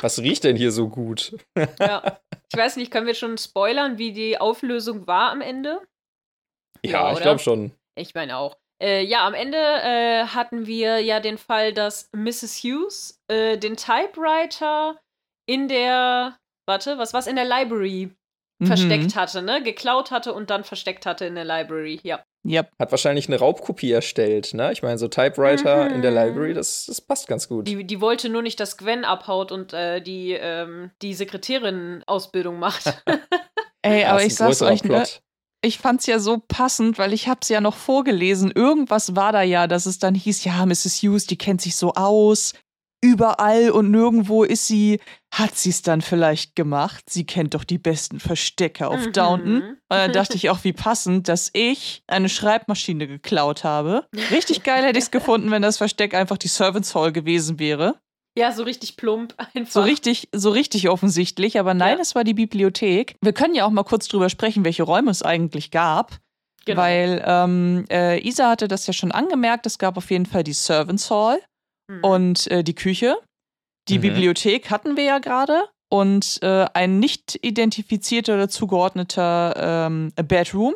Was 0.00 0.18
riecht 0.18 0.44
denn 0.44 0.56
hier 0.56 0.70
so 0.72 0.88
gut? 0.88 1.36
Ja. 1.80 2.18
Ich 2.52 2.58
weiß 2.58 2.76
nicht, 2.76 2.90
können 2.90 3.06
wir 3.06 3.14
schon 3.14 3.38
spoilern, 3.38 3.96
wie 3.98 4.12
die 4.12 4.38
Auflösung 4.38 5.06
war 5.06 5.30
am 5.30 5.40
Ende? 5.40 5.80
Ja, 6.84 7.08
Ja, 7.08 7.12
ich 7.14 7.20
glaube 7.20 7.38
schon. 7.40 7.72
Ich 7.96 8.14
meine 8.14 8.36
auch. 8.36 8.56
Äh, 8.84 9.02
ja, 9.04 9.26
am 9.26 9.32
Ende 9.32 9.56
äh, 9.56 10.24
hatten 10.26 10.66
wir 10.66 11.00
ja 11.00 11.18
den 11.20 11.38
Fall, 11.38 11.72
dass 11.72 12.10
Mrs. 12.12 12.62
Hughes 12.62 13.18
äh, 13.28 13.56
den 13.56 13.76
Typewriter 13.76 15.00
in 15.48 15.68
der, 15.68 16.36
warte, 16.68 16.98
was 16.98 17.14
war's, 17.14 17.26
in 17.26 17.36
der 17.36 17.46
Library 17.46 18.10
Mhm. 18.60 18.66
versteckt 18.66 19.16
hatte, 19.16 19.42
ne? 19.42 19.62
Geklaut 19.64 20.12
hatte 20.12 20.32
und 20.32 20.48
dann 20.48 20.62
versteckt 20.62 21.06
hatte 21.06 21.24
in 21.26 21.34
der 21.34 21.44
Library, 21.44 21.98
ja. 22.04 22.22
Yep. 22.46 22.70
Hat 22.78 22.90
wahrscheinlich 22.92 23.26
eine 23.26 23.38
Raubkopie 23.38 23.90
erstellt, 23.90 24.54
ne? 24.54 24.70
Ich 24.70 24.80
meine, 24.82 24.96
so 24.98 25.08
Typewriter 25.08 25.90
in 25.90 26.02
der 26.02 26.12
Mhm. 26.12 26.16
Library, 26.16 26.54
das, 26.54 26.84
das 26.86 27.00
passt 27.00 27.26
ganz 27.26 27.48
gut. 27.48 27.66
Die, 27.66 27.84
die 27.84 28.00
wollte 28.00 28.28
nur 28.28 28.42
nicht, 28.42 28.60
dass 28.60 28.76
Gwen 28.76 29.04
abhaut 29.04 29.50
und 29.50 29.72
äh, 29.72 30.00
die, 30.00 30.34
ähm, 30.34 30.90
die 31.02 31.14
Sekretärin-Ausbildung 31.14 32.58
macht. 32.58 32.84
Ey, 33.82 34.04
aber 34.04 34.22
ich 34.22 34.34
sag's 34.36 34.62
euch, 34.62 34.84
ne? 34.84 35.04
Ich 35.64 35.78
fand's 35.78 36.06
ja 36.06 36.18
so 36.18 36.42
passend, 36.46 36.98
weil 36.98 37.12
ich 37.12 37.26
hab's 37.28 37.48
ja 37.48 37.60
noch 37.60 37.76
vorgelesen. 37.76 38.50
Irgendwas 38.54 39.16
war 39.16 39.32
da 39.32 39.42
ja, 39.42 39.66
dass 39.66 39.86
es 39.86 39.98
dann 39.98 40.14
hieß, 40.14 40.44
ja, 40.44 40.64
Mrs. 40.66 41.02
Hughes, 41.02 41.26
die 41.26 41.38
kennt 41.38 41.60
sich 41.62 41.74
so 41.76 41.94
aus. 41.94 42.52
Überall 43.02 43.70
und 43.70 43.90
nirgendwo 43.90 44.44
ist 44.44 44.66
sie. 44.66 44.98
Hat 45.32 45.56
sie's 45.56 45.82
dann 45.82 46.00
vielleicht 46.00 46.54
gemacht? 46.56 47.04
Sie 47.10 47.26
kennt 47.26 47.54
doch 47.54 47.64
die 47.64 47.76
besten 47.78 48.18
Verstecke 48.20 48.88
auf 48.88 49.06
Mhm. 49.06 49.12
Downton. 49.12 49.62
Und 49.62 49.76
dann 49.88 50.12
dachte 50.12 50.36
ich 50.36 50.48
auch, 50.48 50.64
wie 50.64 50.72
passend, 50.74 51.28
dass 51.28 51.50
ich 51.52 52.02
eine 52.06 52.28
Schreibmaschine 52.28 53.06
geklaut 53.06 53.64
habe. 53.64 54.06
Richtig 54.30 54.62
geil 54.62 54.84
hätte 54.84 54.98
ich's 54.98 55.10
gefunden, 55.10 55.50
wenn 55.50 55.60
das 55.62 55.76
Versteck 55.78 56.14
einfach 56.14 56.38
die 56.38 56.48
Servants 56.48 56.94
Hall 56.94 57.12
gewesen 57.12 57.58
wäre. 57.58 57.96
Ja, 58.36 58.52
so 58.52 58.62
richtig 58.64 58.96
plump 58.96 59.34
einfach. 59.54 59.72
So 59.72 59.80
richtig, 59.82 60.28
so 60.32 60.50
richtig 60.50 60.88
offensichtlich, 60.88 61.58
aber 61.58 61.74
nein, 61.74 61.96
Ja. 61.96 62.02
es 62.02 62.14
war 62.14 62.24
die 62.24 62.34
Bibliothek. 62.34 63.16
Wir 63.20 63.32
können 63.32 63.54
ja 63.54 63.64
auch 63.64 63.70
mal 63.70 63.84
kurz 63.84 64.08
drüber 64.08 64.28
sprechen, 64.28 64.64
welche 64.64 64.82
Räume 64.82 65.10
es 65.10 65.22
eigentlich 65.22 65.70
gab. 65.70 66.18
Genau. 66.66 66.80
Weil 66.80 67.22
ähm, 67.26 67.84
äh, 67.90 68.26
Isa 68.26 68.48
hatte 68.48 68.68
das 68.68 68.86
ja 68.86 68.92
schon 68.94 69.12
angemerkt, 69.12 69.66
es 69.66 69.78
gab 69.78 69.96
auf 69.98 70.10
jeden 70.10 70.24
Fall 70.26 70.44
die 70.44 70.54
Servants 70.54 71.10
Hall 71.10 71.38
Mhm. 71.90 72.00
und 72.04 72.50
äh, 72.50 72.64
die 72.64 72.74
Küche. 72.74 73.16
Die 73.90 73.98
Mhm. 73.98 74.02
Bibliothek 74.02 74.70
hatten 74.70 74.96
wir 74.96 75.04
ja 75.04 75.18
gerade 75.18 75.64
und 75.90 76.38
äh, 76.42 76.64
ein 76.72 76.98
nicht 76.98 77.38
identifizierter 77.42 78.34
oder 78.34 78.48
zugeordneter 78.48 79.86
ähm, 79.86 80.12
Bedroom. 80.16 80.74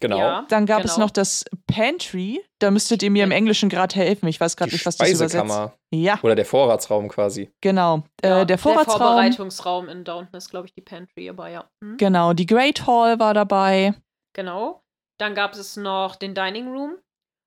Genau. 0.00 0.18
Ja, 0.18 0.46
Dann 0.48 0.66
gab 0.66 0.84
es 0.84 0.94
genau. 0.94 1.06
noch 1.06 1.10
das 1.12 1.44
Pantry. 1.66 2.44
Da 2.58 2.70
müsstet 2.70 3.02
ihr 3.02 3.10
mir 3.10 3.24
im 3.24 3.30
Englischen 3.30 3.68
gerade 3.68 3.94
helfen. 3.94 4.26
Ich 4.28 4.40
weiß 4.40 4.56
gerade 4.56 4.72
nicht, 4.72 4.84
was 4.84 4.96
das 4.96 5.08
übersetzt. 5.10 5.46
Ja, 5.92 6.18
Oder 6.22 6.34
der 6.34 6.44
Vorratsraum 6.44 7.08
quasi. 7.08 7.50
genau. 7.60 8.02
Ja, 8.22 8.40
äh, 8.42 8.46
der 8.46 8.58
Vorratsraum. 8.58 8.98
Vorbereitungsraum 8.98 9.88
in 9.88 10.02
Downton 10.04 10.36
ist, 10.36 10.50
glaube 10.50 10.66
ich, 10.66 10.74
die 10.74 10.80
Pantry, 10.82 11.28
aber 11.30 11.48
ja. 11.48 11.64
Mhm. 11.80 11.96
Genau, 11.96 12.32
die 12.32 12.46
Great 12.46 12.86
Hall 12.86 13.18
war 13.20 13.34
dabei 13.34 13.94
Genau. 14.34 14.82
Dann 15.20 15.36
gab 15.36 15.52
es 15.54 15.76
noch 15.76 16.16
den 16.16 16.34
Dining 16.34 16.66
Room. 16.74 16.96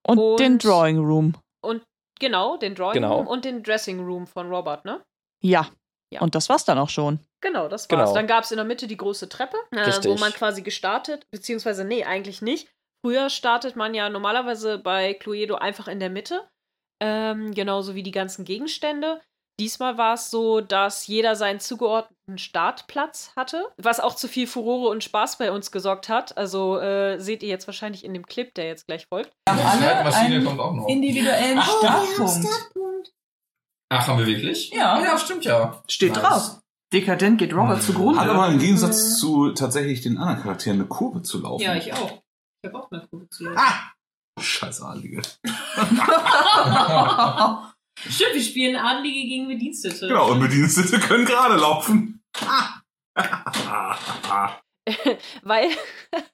und, 0.08 0.18
Und- 0.18 0.40
den 0.40 0.58
Drawing 0.58 1.00
Room. 1.00 1.34
Genau, 2.20 2.58
den 2.58 2.74
Drawing 2.74 2.94
Genau. 2.94 3.18
Room 3.18 3.28
und 3.28 3.46
den 3.46 3.62
Dressing 3.62 4.00
Room 4.04 4.26
von 4.26 4.50
Robert, 4.50 4.86
ne? 4.86 5.04
Ja. 5.44 5.68
Ja. 6.12 6.22
Und 6.22 6.34
das 6.34 6.50
war's 6.50 6.66
dann 6.66 6.80
auch 6.80 6.90
schon. 6.90 7.20
Genau, 7.42 7.68
das 7.68 7.90
war's. 7.90 8.00
Genau. 8.10 8.14
Dann 8.14 8.28
gab 8.28 8.44
es 8.44 8.52
in 8.52 8.58
der 8.58 8.66
Mitte 8.66 8.88
die 8.88 8.98
große 8.98 9.30
Treppe, 9.30 9.58
äh, 9.72 9.92
wo 10.06 10.16
man 10.16 10.32
quasi 10.34 10.62
gestartet, 10.62 11.26
beziehungsweise, 11.32 11.86
nee, 11.86 12.04
eigentlich 12.04 12.42
nicht. 12.42 12.68
Früher 13.06 13.30
startet 13.30 13.76
man 13.76 13.94
ja 13.94 14.10
normalerweise 14.10 14.80
bei 14.80 15.14
Cluedo 15.14 15.56
einfach 15.56 15.88
in 15.88 16.00
der 16.00 16.10
Mitte, 16.10 16.48
ähm, 17.02 17.54
genauso 17.54 17.94
wie 17.96 18.04
die 18.04 18.12
ganzen 18.12 18.44
Gegenstände. 18.44 19.22
Diesmal 19.60 19.98
war 19.98 20.14
es 20.14 20.30
so, 20.30 20.62
dass 20.62 21.08
jeder 21.08 21.36
seinen 21.36 21.60
zugeordneten 21.60 22.38
Startplatz 22.38 23.32
hatte, 23.36 23.68
was 23.78 24.00
auch 24.00 24.16
zu 24.16 24.28
viel 24.28 24.46
Furore 24.46 24.90
und 24.90 25.04
Spaß 25.04 25.40
bei 25.40 25.52
uns 25.52 25.72
gesorgt 25.72 26.10
hat. 26.10 26.38
Also 26.38 26.80
äh, 26.80 27.20
seht 27.20 27.42
ihr 27.42 27.50
jetzt 27.50 27.66
wahrscheinlich 27.66 28.04
in 28.06 28.14
dem 28.14 28.26
Clip, 28.28 28.54
der 28.54 28.68
jetzt 28.68 28.86
gleich 28.86 29.08
folgt. 29.08 29.32
Schreibmaschine 29.50 30.36
einen 30.36 30.46
kommt 30.46 30.60
auch 30.60 30.74
noch. 30.74 30.88
individuellen 30.88 31.60
Startpunkt. 31.62 32.48
Ach, 33.90 34.08
haben 34.08 34.20
wir 34.20 34.28
wirklich? 34.28 34.70
Ja. 34.72 35.02
Ja, 35.02 35.18
stimmt 35.18 35.46
ja. 35.46 35.82
Steht 35.88 36.14
Nice. 36.14 36.22
drauf. 36.22 36.60
Dekadent 36.94 37.38
geht 37.38 37.54
Robert 37.54 37.84
zugrunde. 37.84 38.20
Hat 38.20 38.30
aber 38.30 38.48
im 38.48 38.60
Gegensatz 38.60 39.20
zu 39.20 39.52
tatsächlich 39.52 40.02
den 40.02 40.18
anderen 40.18 40.42
Charakteren 40.42 40.80
eine 40.80 40.88
Kurve 40.88 41.22
zu 41.22 41.42
laufen. 41.42 41.64
Ja, 41.64 41.76
ich 41.76 41.94
auch. 41.94 42.24
Ich 42.62 42.70
habe 42.70 42.80
auch 42.80 42.90
eine 42.92 43.06
Kurve 43.08 43.30
zu 43.30 43.44
laufen. 43.44 43.60
Ah! 43.60 43.92
Scheiß 44.40 44.82
Adlige. 44.82 45.22
Stimmt, 48.00 48.36
wir 48.36 48.44
spielen 48.44 48.76
Adlige 48.76 49.28
gegen 49.28 49.48
Bedienstete. 49.48 50.08
Genau, 50.08 50.32
und 50.32 50.40
Bedienstete 50.40 51.00
können 51.00 51.26
gerade 51.26 51.56
laufen. 51.56 52.22
Weil 55.42 55.70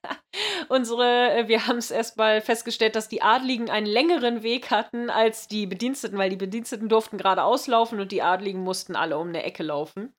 unsere, 0.70 1.48
wir 1.48 1.68
haben 1.68 1.78
es 1.78 1.92
erstmal 1.92 2.42
festgestellt, 2.42 2.96
dass 2.96 3.08
die 3.08 3.22
Adligen 3.22 3.70
einen 3.70 3.88
längeren 3.88 4.44
Weg 4.44 4.72
hatten 4.72 5.10
als 5.10 5.48
die 5.48 5.66
Bediensteten, 5.66 6.18
weil 6.18 6.30
die 6.30 6.36
Bediensteten 6.36 6.90
durften 6.90 7.18
gerade 7.18 7.44
auslaufen 7.44 8.00
und 8.00 8.12
die 8.12 8.22
Adligen 8.22 8.62
mussten 8.62 8.96
alle 8.96 9.18
um 9.18 9.30
eine 9.30 9.44
Ecke 9.44 9.64
laufen. 9.64 10.14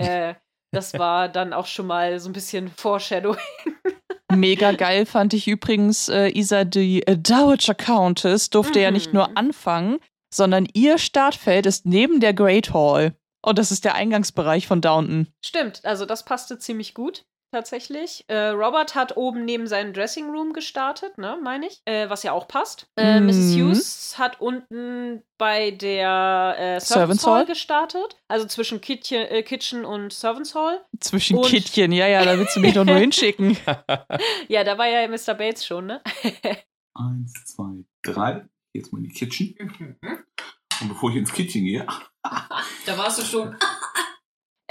Äh, 0.00 0.34
das 0.72 0.94
war 0.94 1.28
dann 1.28 1.52
auch 1.52 1.66
schon 1.66 1.86
mal 1.86 2.18
so 2.20 2.28
ein 2.28 2.32
bisschen 2.32 2.68
Foreshadowing. 2.70 3.38
Mega 4.32 4.72
geil 4.72 5.06
fand 5.06 5.34
ich 5.34 5.48
übrigens, 5.48 6.08
äh, 6.08 6.28
Isa, 6.28 6.64
die 6.64 7.04
äh, 7.06 7.16
Dowager 7.16 7.74
Countess 7.74 8.50
durfte 8.50 8.78
ja 8.80 8.90
nicht 8.92 9.08
Mhm. 9.08 9.14
nur 9.14 9.36
anfangen, 9.36 9.98
sondern 10.32 10.68
ihr 10.72 10.98
Startfeld 10.98 11.66
ist 11.66 11.86
neben 11.86 12.20
der 12.20 12.32
Great 12.34 12.72
Hall. 12.72 13.14
Und 13.42 13.58
das 13.58 13.72
ist 13.72 13.84
der 13.84 13.94
Eingangsbereich 13.94 14.66
von 14.66 14.80
Downton. 14.80 15.26
Stimmt, 15.44 15.84
also 15.84 16.04
das 16.06 16.24
passte 16.24 16.58
ziemlich 16.58 16.94
gut. 16.94 17.24
Tatsächlich. 17.52 18.24
Äh, 18.28 18.48
Robert 18.50 18.94
hat 18.94 19.16
oben 19.16 19.44
neben 19.44 19.66
seinem 19.66 19.92
Dressing 19.92 20.30
Room 20.30 20.52
gestartet, 20.52 21.18
ne, 21.18 21.36
meine 21.42 21.66
ich. 21.66 21.80
Äh, 21.84 22.08
was 22.08 22.22
ja 22.22 22.30
auch 22.32 22.46
passt. 22.46 22.86
Äh, 22.96 23.18
Mhm. 23.18 23.26
Mrs. 23.26 23.54
Hughes 23.56 24.14
hat 24.18 24.40
unten 24.40 25.22
bei 25.36 25.72
der 25.72 26.54
äh, 26.58 26.80
Servants 26.80 27.26
Hall 27.26 27.38
Hall? 27.40 27.46
gestartet. 27.46 28.16
Also 28.28 28.46
zwischen 28.46 28.80
Kitchen, 28.80 29.22
äh, 29.26 29.42
Kitchen 29.42 29.84
und 29.84 30.12
Servants 30.12 30.54
Hall. 30.54 30.80
Zwischen 31.00 31.38
Und- 31.38 31.46
Kittchen, 31.46 31.90
ja, 31.90 32.06
ja, 32.06 32.24
da 32.24 32.38
willst 32.38 32.54
du 32.54 32.60
mich 32.60 32.74
doch 32.74 32.84
nur 32.84 32.96
hinschicken. 32.98 33.56
Ja, 34.48 34.62
da 34.64 34.78
war 34.78 34.86
ja 34.86 35.08
Mr. 35.08 35.34
Bates 35.34 35.66
schon, 35.66 35.86
ne? 35.86 36.00
Eins, 36.94 37.32
zwei, 37.46 37.84
drei. 38.02 38.46
Jetzt 38.72 38.92
mal 38.92 38.98
in 39.00 39.04
die 39.08 39.12
Kitchen. 39.14 39.56
Mhm. 39.58 39.96
Und 40.82 40.88
bevor 40.88 41.10
ich 41.10 41.16
ins 41.16 41.32
Kitchen 41.32 41.64
gehe, 41.64 41.84
Da 42.86 42.96
warst 42.96 43.18
du 43.18 43.22
schon. 43.24 43.56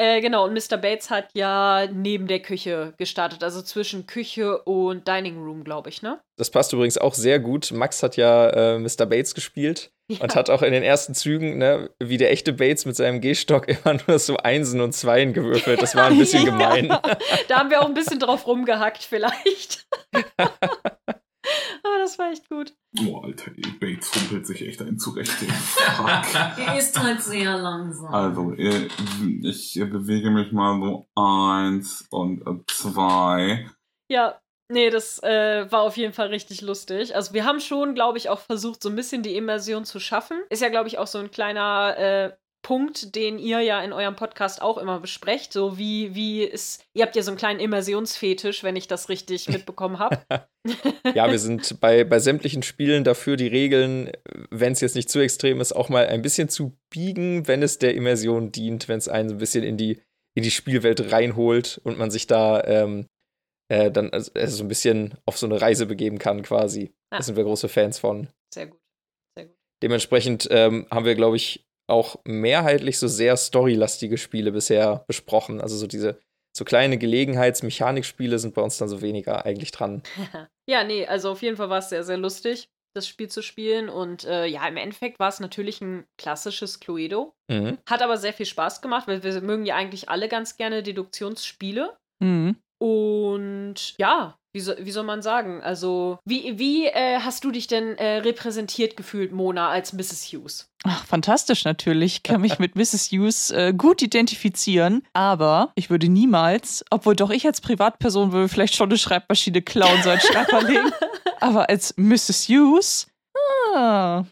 Äh, 0.02 0.22
genau, 0.22 0.46
und 0.46 0.54
Mr. 0.54 0.78
Bates 0.78 1.10
hat 1.10 1.28
ja 1.34 1.86
neben 1.92 2.28
der 2.28 2.40
Küche 2.40 2.94
gestartet, 2.98 3.44
also 3.44 3.62
zwischen 3.62 4.08
Küche 4.08 4.62
und 4.62 5.06
Dining 5.10 5.38
Room, 5.44 5.66
glaube 5.66 5.90
ich, 5.90 6.02
ne? 6.02 6.22
Das 6.38 6.50
passt 6.50 6.72
übrigens 6.72 6.98
auch 6.98 7.14
sehr 7.14 7.38
gut. 7.40 7.74
Max 7.74 8.02
hat 8.02 8.16
ja 8.16 8.50
äh, 8.50 8.80
Mr. 8.80 9.06
Bates 9.06 9.36
gespielt 9.36 9.92
und 10.22 10.36
hat 10.36 10.50
auch 10.50 10.62
in 10.62 10.72
den 10.72 10.84
ersten 10.84 11.16
Zügen, 11.16 11.58
ne, 11.58 11.90
wie 12.02 12.16
der 12.16 12.32
echte 12.32 12.54
Bates 12.54 12.86
mit 12.86 12.96
seinem 12.96 13.20
Gehstock 13.20 13.68
immer 13.86 13.98
nur 14.08 14.20
so 14.20 14.38
Einsen 14.38 14.80
und 14.80 14.94
Zweien 14.94 15.34
gewürfelt. 15.34 15.82
Das 15.82 15.94
war 15.96 16.06
ein 16.06 16.18
bisschen 16.18 16.46
Ja. 16.46 16.52
gemein. 16.52 16.88
Da 17.50 17.60
haben 17.60 17.70
wir 17.70 17.82
auch 17.82 17.88
ein 17.88 17.94
bisschen 17.94 18.20
drauf 18.20 18.48
rumgehackt, 18.48 19.04
vielleicht. 19.04 19.86
Das 22.10 22.18
war 22.18 22.32
echt 22.32 22.50
gut. 22.50 22.74
boah, 22.94 23.24
Alter, 23.24 23.52
Bates 23.80 24.12
humpelt 24.16 24.48
sich 24.48 24.68
echt 24.68 24.82
ein 24.82 24.98
zurecht. 24.98 25.32
Er 26.58 26.76
ist 26.78 27.00
halt 27.00 27.22
sehr 27.22 27.56
langsam. 27.56 28.12
Also, 28.12 28.54
äh, 28.54 28.88
ich 29.44 29.76
bewege 29.76 30.32
mich 30.32 30.52
mal 30.52 30.82
so 30.82 31.08
eins 31.14 32.08
und 32.10 32.42
zwei. 32.68 33.70
Ja, 34.10 34.42
nee, 34.70 34.90
das 34.90 35.22
äh, 35.22 35.72
war 35.72 35.82
auf 35.84 35.98
jeden 35.98 36.14
Fall 36.14 36.30
richtig 36.30 36.62
lustig. 36.62 37.16
Also 37.16 37.36
wir 37.36 37.46
haben 37.46 37.60
schon, 37.60 37.94
glaube 37.94 38.18
ich, 38.18 38.30
auch 38.30 38.40
versucht, 38.40 38.82
so 38.82 38.90
ein 38.90 38.96
bisschen 38.96 39.22
die 39.22 39.36
Immersion 39.36 39.86
zu 39.86 40.00
schaffen. 40.00 40.42
Ist 40.50 40.64
ja, 40.64 40.70
glaube 40.70 40.88
ich, 40.88 40.98
auch 40.98 41.06
so 41.06 41.20
ein 41.20 41.30
kleiner 41.30 41.96
äh, 41.96 42.32
Punkt, 42.62 43.16
den 43.16 43.40
ihr 43.40 43.62
ja 43.62 43.82
in 43.82 43.94
eurem 43.94 44.16
Podcast 44.16 44.62
auch 44.62 44.78
immer 44.78 45.00
besprecht. 45.00 45.54
So 45.54 45.78
wie, 45.78 46.14
wie 46.14 46.44
ist, 46.44 46.84
ihr 46.94 47.04
habt 47.04 47.16
ja 47.16 47.22
so 47.22 47.32
einen 47.32 47.38
kleinen 47.38 47.60
Immersionsfetisch, 47.60 48.64
wenn 48.64 48.76
ich 48.76 48.88
das 48.88 49.10
richtig 49.10 49.48
mitbekommen 49.50 50.00
habe. 50.00 50.22
Ja, 51.16 51.32
wir 51.32 51.40
sind 51.40 51.80
bei, 51.80 52.04
bei 52.04 52.20
sämtlichen 52.20 52.64
Spielen 52.64 53.06
dafür, 53.06 53.38
die 53.38 53.48
Regeln, 53.48 54.12
wenn 54.52 54.74
es 54.74 54.82
jetzt 54.82 54.96
nicht 54.96 55.10
zu 55.10 55.20
extrem 55.20 55.62
ist, 55.62 55.72
auch 55.72 55.88
mal 55.88 56.06
ein 56.08 56.22
bisschen 56.22 56.50
zu 56.50 56.78
biegen, 56.90 57.48
wenn 57.48 57.64
es 57.64 57.80
der 57.80 57.96
Immersion 57.96 58.52
dient, 58.52 58.90
wenn 58.90 58.98
es 58.98 59.08
einen 59.08 59.30
so 59.30 59.36
ein 59.36 59.40
bisschen 59.40 59.64
in 59.64 59.78
die, 59.78 60.02
in 60.36 60.44
die 60.44 60.52
Spielwelt 60.52 61.14
reinholt 61.14 61.80
und 61.86 61.98
man 61.98 62.12
sich 62.12 62.28
da 62.28 62.62
ähm, 62.66 63.08
äh, 63.70 63.90
dann 63.90 64.10
also, 64.10 64.32
also 64.36 64.58
so 64.58 64.64
ein 64.64 64.68
bisschen 64.68 65.18
auf 65.26 65.38
so 65.38 65.46
eine 65.46 65.62
Reise 65.62 65.86
begeben 65.86 66.20
kann 66.20 66.44
quasi. 66.44 66.92
Ja. 67.12 67.18
Da 67.18 67.24
sind 67.24 67.38
wir 67.38 67.46
große 67.46 67.70
Fans 67.70 67.98
von. 67.98 68.28
Sehr 68.54 68.68
gut. 68.68 68.80
Dementsprechend 69.82 70.48
ähm, 70.52 70.88
haben 70.92 71.06
wir, 71.06 71.16
glaube 71.16 71.38
ich, 71.38 71.66
auch 71.90 72.18
mehrheitlich 72.26 73.00
so 73.00 73.08
sehr 73.08 73.38
storylastige 73.38 74.18
Spiele 74.18 74.52
bisher 74.52 75.04
besprochen. 75.08 75.62
Also 75.62 75.76
so 75.76 75.88
diese 75.88 76.20
so 76.56 76.66
kleine 76.66 76.98
Gelegenheitsmechanikspiele 76.98 78.40
sind 78.40 78.54
bei 78.54 78.62
uns 78.62 78.78
dann 78.78 78.90
so 78.90 79.02
weniger 79.02 79.46
eigentlich 79.46 79.72
dran. 79.72 80.02
ja, 80.68 80.84
nee, 80.84 81.06
also 81.06 81.32
auf 81.32 81.42
jeden 81.42 81.58
Fall 81.58 81.70
war 81.70 81.80
es 81.80 81.90
sehr, 81.90 82.04
sehr 82.04 82.18
lustig, 82.18 82.70
das 82.96 83.08
Spiel 83.08 83.30
zu 83.30 83.42
spielen. 83.42 83.90
Und 83.90 84.26
äh, 84.26 84.46
ja, 84.46 84.68
im 84.68 84.78
Endeffekt 84.78 85.20
war 85.20 85.30
es 85.30 85.40
natürlich 85.40 85.82
ein 85.82 86.06
klassisches 86.18 86.80
Cluedo. 86.80 87.34
Mhm. 87.50 87.78
Hat 87.88 88.02
aber 88.02 88.18
sehr 88.18 88.34
viel 88.34 88.46
Spaß 88.46 88.82
gemacht, 88.82 89.08
weil 89.08 89.24
wir 89.24 89.42
mögen 89.42 89.66
ja 89.66 89.76
eigentlich 89.76 90.10
alle 90.10 90.28
ganz 90.28 90.58
gerne 90.58 90.84
Deduktionsspiele. 90.84 91.98
Mhm. 92.20 92.58
Und 92.80 93.94
ja, 93.98 94.40
wie, 94.52 94.62
so, 94.62 94.74
wie 94.80 94.92
soll 94.92 95.04
man 95.04 95.22
sagen? 95.22 95.62
Also, 95.62 96.18
wie, 96.26 96.58
wie 96.58 96.88
äh, 96.88 97.20
hast 97.20 97.44
du 97.44 97.52
dich 97.52 97.68
denn 97.68 97.96
äh, 97.98 98.18
repräsentiert 98.18 98.98
gefühlt, 98.98 99.32
Mona, 99.32 99.70
als 99.70 99.94
Mrs. 99.94 100.24
Hughes? 100.32 100.70
Ach, 100.86 101.06
fantastisch 101.06 101.66
natürlich. 101.66 102.16
Ich 102.16 102.24
kann 102.24 102.42
mich 102.42 102.58
mit 102.58 102.76
Mrs. 102.76 103.12
Hughes 103.12 103.52
äh, 103.52 103.74
gut 103.78 104.02
identifizieren, 104.02 105.04
aber 105.14 105.72
ich 105.76 105.92
würde 105.92 106.10
niemals, 106.10 106.84
obwohl 106.90 107.16
doch 107.16 107.30
ich 107.30 107.46
als 107.46 107.62
Privatperson 107.62 108.32
würde 108.32 108.50
vielleicht 108.50 108.76
schon 108.76 108.90
eine 108.90 108.98
Schreibmaschine 108.98 109.62
klauen, 109.62 110.02
so 110.02 110.10
ein 110.10 110.20
Schreiberling, 110.22 110.92
aber 111.40 111.70
als 111.70 111.94
Mrs. 111.98 112.48
Hughes, 112.48 113.08
ah. 113.76 114.24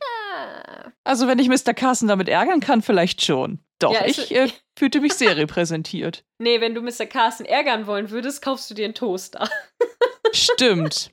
Also 1.08 1.28
wenn 1.28 1.40
ich 1.40 1.48
Mr. 1.50 1.74
Carson 1.74 2.08
damit 2.08 2.30
ärgern 2.30 2.60
kann, 2.60 2.82
vielleicht 2.82 3.24
schon. 3.24 3.60
Doch, 3.80 3.94
Ja, 3.94 4.02
also- 4.02 4.22
ich 4.22 4.36
äh, 4.36 4.50
fühlte 4.78 5.02
mich 5.02 5.14
sehr 5.14 5.36
repräsentiert. 5.38 6.24
Nee, 6.40 6.62
wenn 6.62 6.76
du 6.76 6.82
Mr. 6.82 7.06
Carson 7.08 7.46
ärgern 7.46 7.88
wollen 7.88 8.10
würdest, 8.12 8.42
kaufst 8.42 8.70
du 8.70 8.74
dir 8.76 8.86
einen 8.86 8.94
Toaster. 8.94 9.50
Stimmt. 10.34 11.10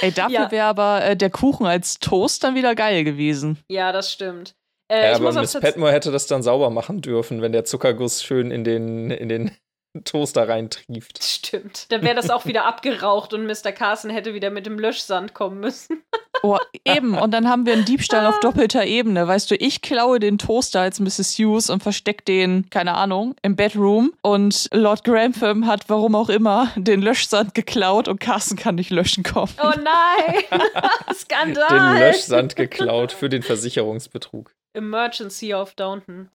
Ey, 0.00 0.12
dafür 0.12 0.30
Ja. 0.34 0.50
wäre 0.50 0.66
aber 0.66 1.04
äh, 1.04 1.16
der 1.16 1.30
Kuchen 1.30 1.66
als 1.66 1.98
Toast 1.98 2.44
dann 2.44 2.54
wieder 2.54 2.74
geil 2.74 3.04
gewesen. 3.04 3.58
Ja, 3.68 3.90
das 3.92 4.12
stimmt. 4.12 4.54
Äh, 4.88 5.02
Ja, 5.02 5.10
ich 5.12 5.16
aber 5.16 5.32
Miss 5.40 5.52
Petmore 5.58 5.92
hätte 5.92 6.12
das 6.12 6.26
dann 6.26 6.42
sauber 6.42 6.70
machen 6.70 7.00
dürfen, 7.00 7.42
wenn 7.42 7.52
der 7.52 7.64
Zuckerguss 7.64 8.22
schön 8.22 8.50
in 8.50 8.62
den, 8.64 9.10
in 9.10 9.28
den 9.28 9.56
Toaster 10.04 10.48
reintrieft. 10.48 11.22
Stimmt. 11.22 11.90
Dann 11.92 12.02
wäre 12.02 12.14
das 12.14 12.30
auch 12.30 12.46
wieder 12.46 12.64
abgeraucht 12.64 13.34
und 13.34 13.46
Mr. 13.46 13.72
Carson 13.72 14.10
hätte 14.10 14.34
wieder 14.34 14.50
mit 14.50 14.66
dem 14.66 14.78
Löschsand 14.78 15.34
kommen 15.34 15.60
müssen. 15.60 16.02
Oh, 16.42 16.58
eben. 16.84 17.16
Und 17.16 17.30
dann 17.32 17.48
haben 17.48 17.66
wir 17.66 17.74
einen 17.74 17.84
Diebstahl 17.84 18.26
auf 18.26 18.40
doppelter 18.40 18.84
Ebene. 18.84 19.28
Weißt 19.28 19.50
du, 19.50 19.54
ich 19.54 19.80
klaue 19.82 20.18
den 20.18 20.38
Toaster 20.38 20.80
als 20.80 20.98
Mrs. 20.98 21.38
Hughes 21.38 21.70
und 21.70 21.82
verstecke 21.82 22.24
den, 22.24 22.68
keine 22.70 22.94
Ahnung, 22.94 23.36
im 23.42 23.54
Bedroom. 23.54 24.12
Und 24.22 24.68
Lord 24.72 25.04
Grantham 25.04 25.66
hat, 25.66 25.88
warum 25.88 26.14
auch 26.14 26.30
immer, 26.30 26.72
den 26.76 27.00
Löschsand 27.02 27.54
geklaut 27.54 28.08
und 28.08 28.18
Carson 28.18 28.56
kann 28.56 28.74
nicht 28.74 28.90
löschen 28.90 29.22
kommen. 29.22 29.52
Oh 29.62 29.70
nein! 29.76 30.60
Skandal! 31.14 31.68
Den 31.68 32.00
Löschsand 32.00 32.56
geklaut 32.56 33.12
für 33.12 33.28
den 33.28 33.42
Versicherungsbetrug. 33.42 34.52
Emergency 34.74 35.54
auf 35.54 35.74
Downton. 35.74 36.28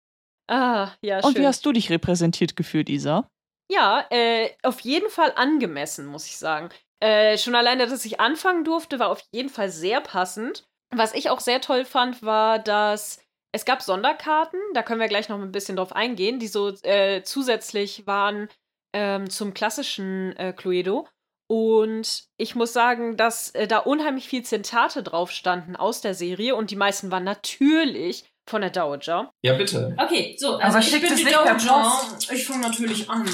Ah, 0.48 0.90
ja, 1.00 1.16
Und 1.20 1.32
schön. 1.32 1.42
wie 1.42 1.46
hast 1.46 1.66
du 1.66 1.72
dich 1.72 1.90
repräsentiert 1.90 2.54
gefühlt, 2.54 2.88
Isa? 2.88 3.28
Ja, 3.70 4.06
äh, 4.10 4.50
auf 4.62 4.80
jeden 4.80 5.10
Fall 5.10 5.32
angemessen, 5.34 6.06
muss 6.06 6.26
ich 6.26 6.38
sagen. 6.38 6.68
Äh, 7.00 7.36
schon 7.36 7.54
alleine, 7.54 7.86
dass 7.86 8.04
ich 8.04 8.20
anfangen 8.20 8.64
durfte, 8.64 8.98
war 8.98 9.10
auf 9.10 9.22
jeden 9.32 9.48
Fall 9.48 9.70
sehr 9.70 10.00
passend. 10.00 10.66
Was 10.94 11.14
ich 11.14 11.30
auch 11.30 11.40
sehr 11.40 11.60
toll 11.60 11.84
fand, 11.84 12.22
war, 12.22 12.58
dass 12.58 13.20
es 13.52 13.64
gab 13.64 13.82
Sonderkarten, 13.82 14.60
da 14.74 14.82
können 14.82 15.00
wir 15.00 15.08
gleich 15.08 15.28
noch 15.28 15.40
ein 15.40 15.52
bisschen 15.52 15.76
drauf 15.76 15.92
eingehen, 15.92 16.38
die 16.38 16.48
so 16.48 16.68
äh, 16.82 17.22
zusätzlich 17.22 18.06
waren 18.06 18.48
ähm, 18.92 19.30
zum 19.30 19.54
klassischen 19.54 20.36
äh, 20.36 20.52
Cluedo. 20.52 21.08
Und 21.48 22.24
ich 22.38 22.54
muss 22.54 22.72
sagen, 22.72 23.16
dass 23.16 23.50
äh, 23.50 23.66
da 23.66 23.78
unheimlich 23.78 24.28
viel 24.28 24.42
Zitate 24.42 25.02
drauf 25.02 25.30
standen 25.30 25.76
aus 25.76 26.00
der 26.00 26.14
Serie 26.14 26.56
und 26.56 26.70
die 26.70 26.76
meisten 26.76 27.10
waren 27.10 27.24
natürlich 27.24 28.24
von 28.48 28.60
der 28.60 28.70
Dowager. 28.70 29.32
Ja, 29.42 29.54
bitte. 29.54 29.94
Okay, 29.98 30.36
so, 30.38 30.54
Aber 30.54 30.64
also 30.76 30.78
ich 30.78 31.02
bin 31.02 31.16
die 31.16 31.24
Dowager. 31.24 32.00
Ich 32.32 32.46
fange 32.46 32.60
natürlich 32.62 33.08
an. 33.10 33.26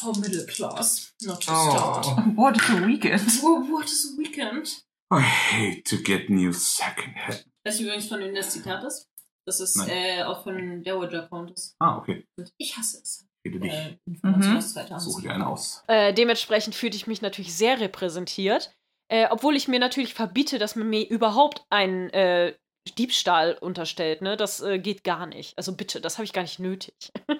Top 0.00 0.16
Middle 0.18 0.46
Class, 0.46 1.12
not 1.22 1.36
to 1.40 1.42
start. 1.52 2.06
Oh. 2.06 2.20
What 2.36 2.56
is 2.56 2.70
a 2.70 2.86
weekend? 2.86 3.42
Wo- 3.42 3.62
What 3.72 3.86
is 3.86 4.14
a 4.14 4.18
weekend? 4.20 4.68
I 5.12 5.20
hate 5.20 5.84
to 5.84 5.96
get 6.02 6.30
new 6.30 6.52
secondhand. 6.52 7.46
Das 7.64 7.74
ist 7.76 7.80
übrigens 7.80 8.08
von 8.08 8.20
wem 8.20 8.34
das 8.34 8.50
Zitat 8.50 8.82
ist. 8.84 9.08
Das 9.46 9.60
ist 9.60 9.76
Nein. 9.76 9.88
äh, 9.90 10.22
auch 10.24 10.42
von 10.42 10.82
Dowager 10.82 11.28
Countess. 11.28 11.74
Ah, 11.78 11.98
okay. 11.98 12.26
Und 12.38 12.50
ich 12.58 12.76
hasse 12.76 12.98
es. 13.02 13.26
Rede 13.46 13.60
dich. 13.60 13.72
Äh, 13.72 13.98
Hand. 14.22 14.62
Suche 15.02 15.22
dir 15.22 15.32
einen 15.32 15.42
aus. 15.42 15.82
Äh, 15.86 16.14
dementsprechend 16.14 16.74
fühlte 16.74 16.96
ich 16.96 17.06
mich 17.06 17.20
natürlich 17.20 17.54
sehr 17.54 17.78
repräsentiert. 17.80 18.72
Äh, 19.10 19.26
obwohl 19.30 19.54
ich 19.54 19.68
mir 19.68 19.78
natürlich 19.78 20.14
verbiete, 20.14 20.58
dass 20.58 20.76
man 20.76 20.88
mir 20.88 21.06
überhaupt 21.08 21.62
einen 21.68 22.08
äh, 22.10 22.54
Diebstahl 22.92 23.56
unterstellt. 23.60 24.20
Ne? 24.22 24.36
Das 24.36 24.60
äh, 24.60 24.78
geht 24.78 25.04
gar 25.04 25.26
nicht. 25.26 25.56
Also 25.56 25.74
bitte, 25.74 26.00
das 26.00 26.18
habe 26.18 26.24
ich 26.24 26.32
gar 26.32 26.42
nicht 26.42 26.58
nötig. 26.58 26.94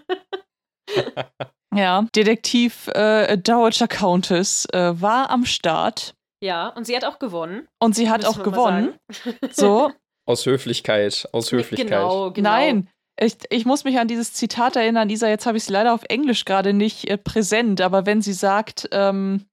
Ja, 1.74 2.06
Detektiv 2.14 2.86
äh, 2.88 3.36
Dowager 3.36 3.88
Countess 3.88 4.64
äh, 4.72 5.00
war 5.00 5.30
am 5.30 5.44
Start 5.44 6.14
Ja, 6.40 6.68
und 6.68 6.84
sie 6.86 6.94
hat 6.94 7.04
auch 7.04 7.18
gewonnen. 7.18 7.66
und 7.80 7.96
sie 7.96 8.08
hat 8.08 8.24
auch 8.24 8.42
gewonnen. 8.44 8.94
So, 9.50 9.90
Aus 10.24 10.46
Höflichkeit. 10.46 11.28
Aus 11.32 11.50
Höflichkeit. 11.50 11.88
Genau, 11.88 12.30
genau. 12.30 12.48
Nein, 12.48 12.88
ich, 13.18 13.38
ich 13.50 13.64
muss 13.66 13.82
mich 13.82 13.98
an 13.98 14.06
dieses 14.06 14.34
Zitat 14.34 14.76
erinnern, 14.76 15.10
Isa, 15.10 15.28
jetzt 15.28 15.46
habe 15.46 15.56
ich 15.56 15.64
es 15.64 15.68
leider 15.68 15.94
auf 15.94 16.04
Englisch 16.04 16.44
gerade 16.44 16.72
nicht 16.74 17.08
äh, 17.10 17.18
präsent, 17.18 17.80
aber 17.80 18.06
wenn 18.06 18.22
sie 18.22 18.34
sagt, 18.34 18.88
ähm, 18.92 19.44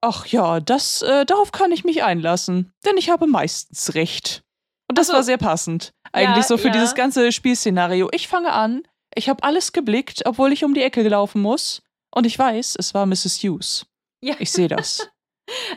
ach 0.00 0.26
ja, 0.26 0.58
das, 0.58 1.02
äh, 1.02 1.24
darauf 1.26 1.52
kann 1.52 1.70
ich 1.70 1.84
mich 1.84 2.02
einlassen, 2.02 2.72
denn 2.84 2.96
ich 2.96 3.08
habe 3.08 3.28
meistens 3.28 3.94
recht. 3.94 4.42
Und 4.88 4.98
das 4.98 5.08
Ach 5.08 5.12
so. 5.12 5.16
war 5.16 5.22
sehr 5.24 5.38
passend. 5.38 5.92
Eigentlich 6.12 6.44
Ja, 6.44 6.48
so 6.48 6.56
für 6.58 6.68
ja. 6.68 6.72
dieses 6.72 6.94
ganze 6.94 7.32
Spielszenario. 7.32 8.08
Ich 8.12 8.28
fange 8.28 8.52
an, 8.52 8.82
ich 9.14 9.28
habe 9.28 9.42
alles 9.42 9.72
geblickt, 9.72 10.22
obwohl 10.26 10.52
ich 10.52 10.64
um 10.64 10.74
die 10.74 10.82
Ecke 10.82 11.02
gelaufen 11.02 11.40
muss. 11.42 11.82
Und 12.14 12.24
ich 12.24 12.38
weiß, 12.38 12.76
es 12.78 12.94
war 12.94 13.06
Mrs. 13.06 13.42
Hughes. 13.42 13.86
Ja. 14.22 14.36
Ich 14.38 14.50
sehe 14.52 14.68
das. 14.68 15.08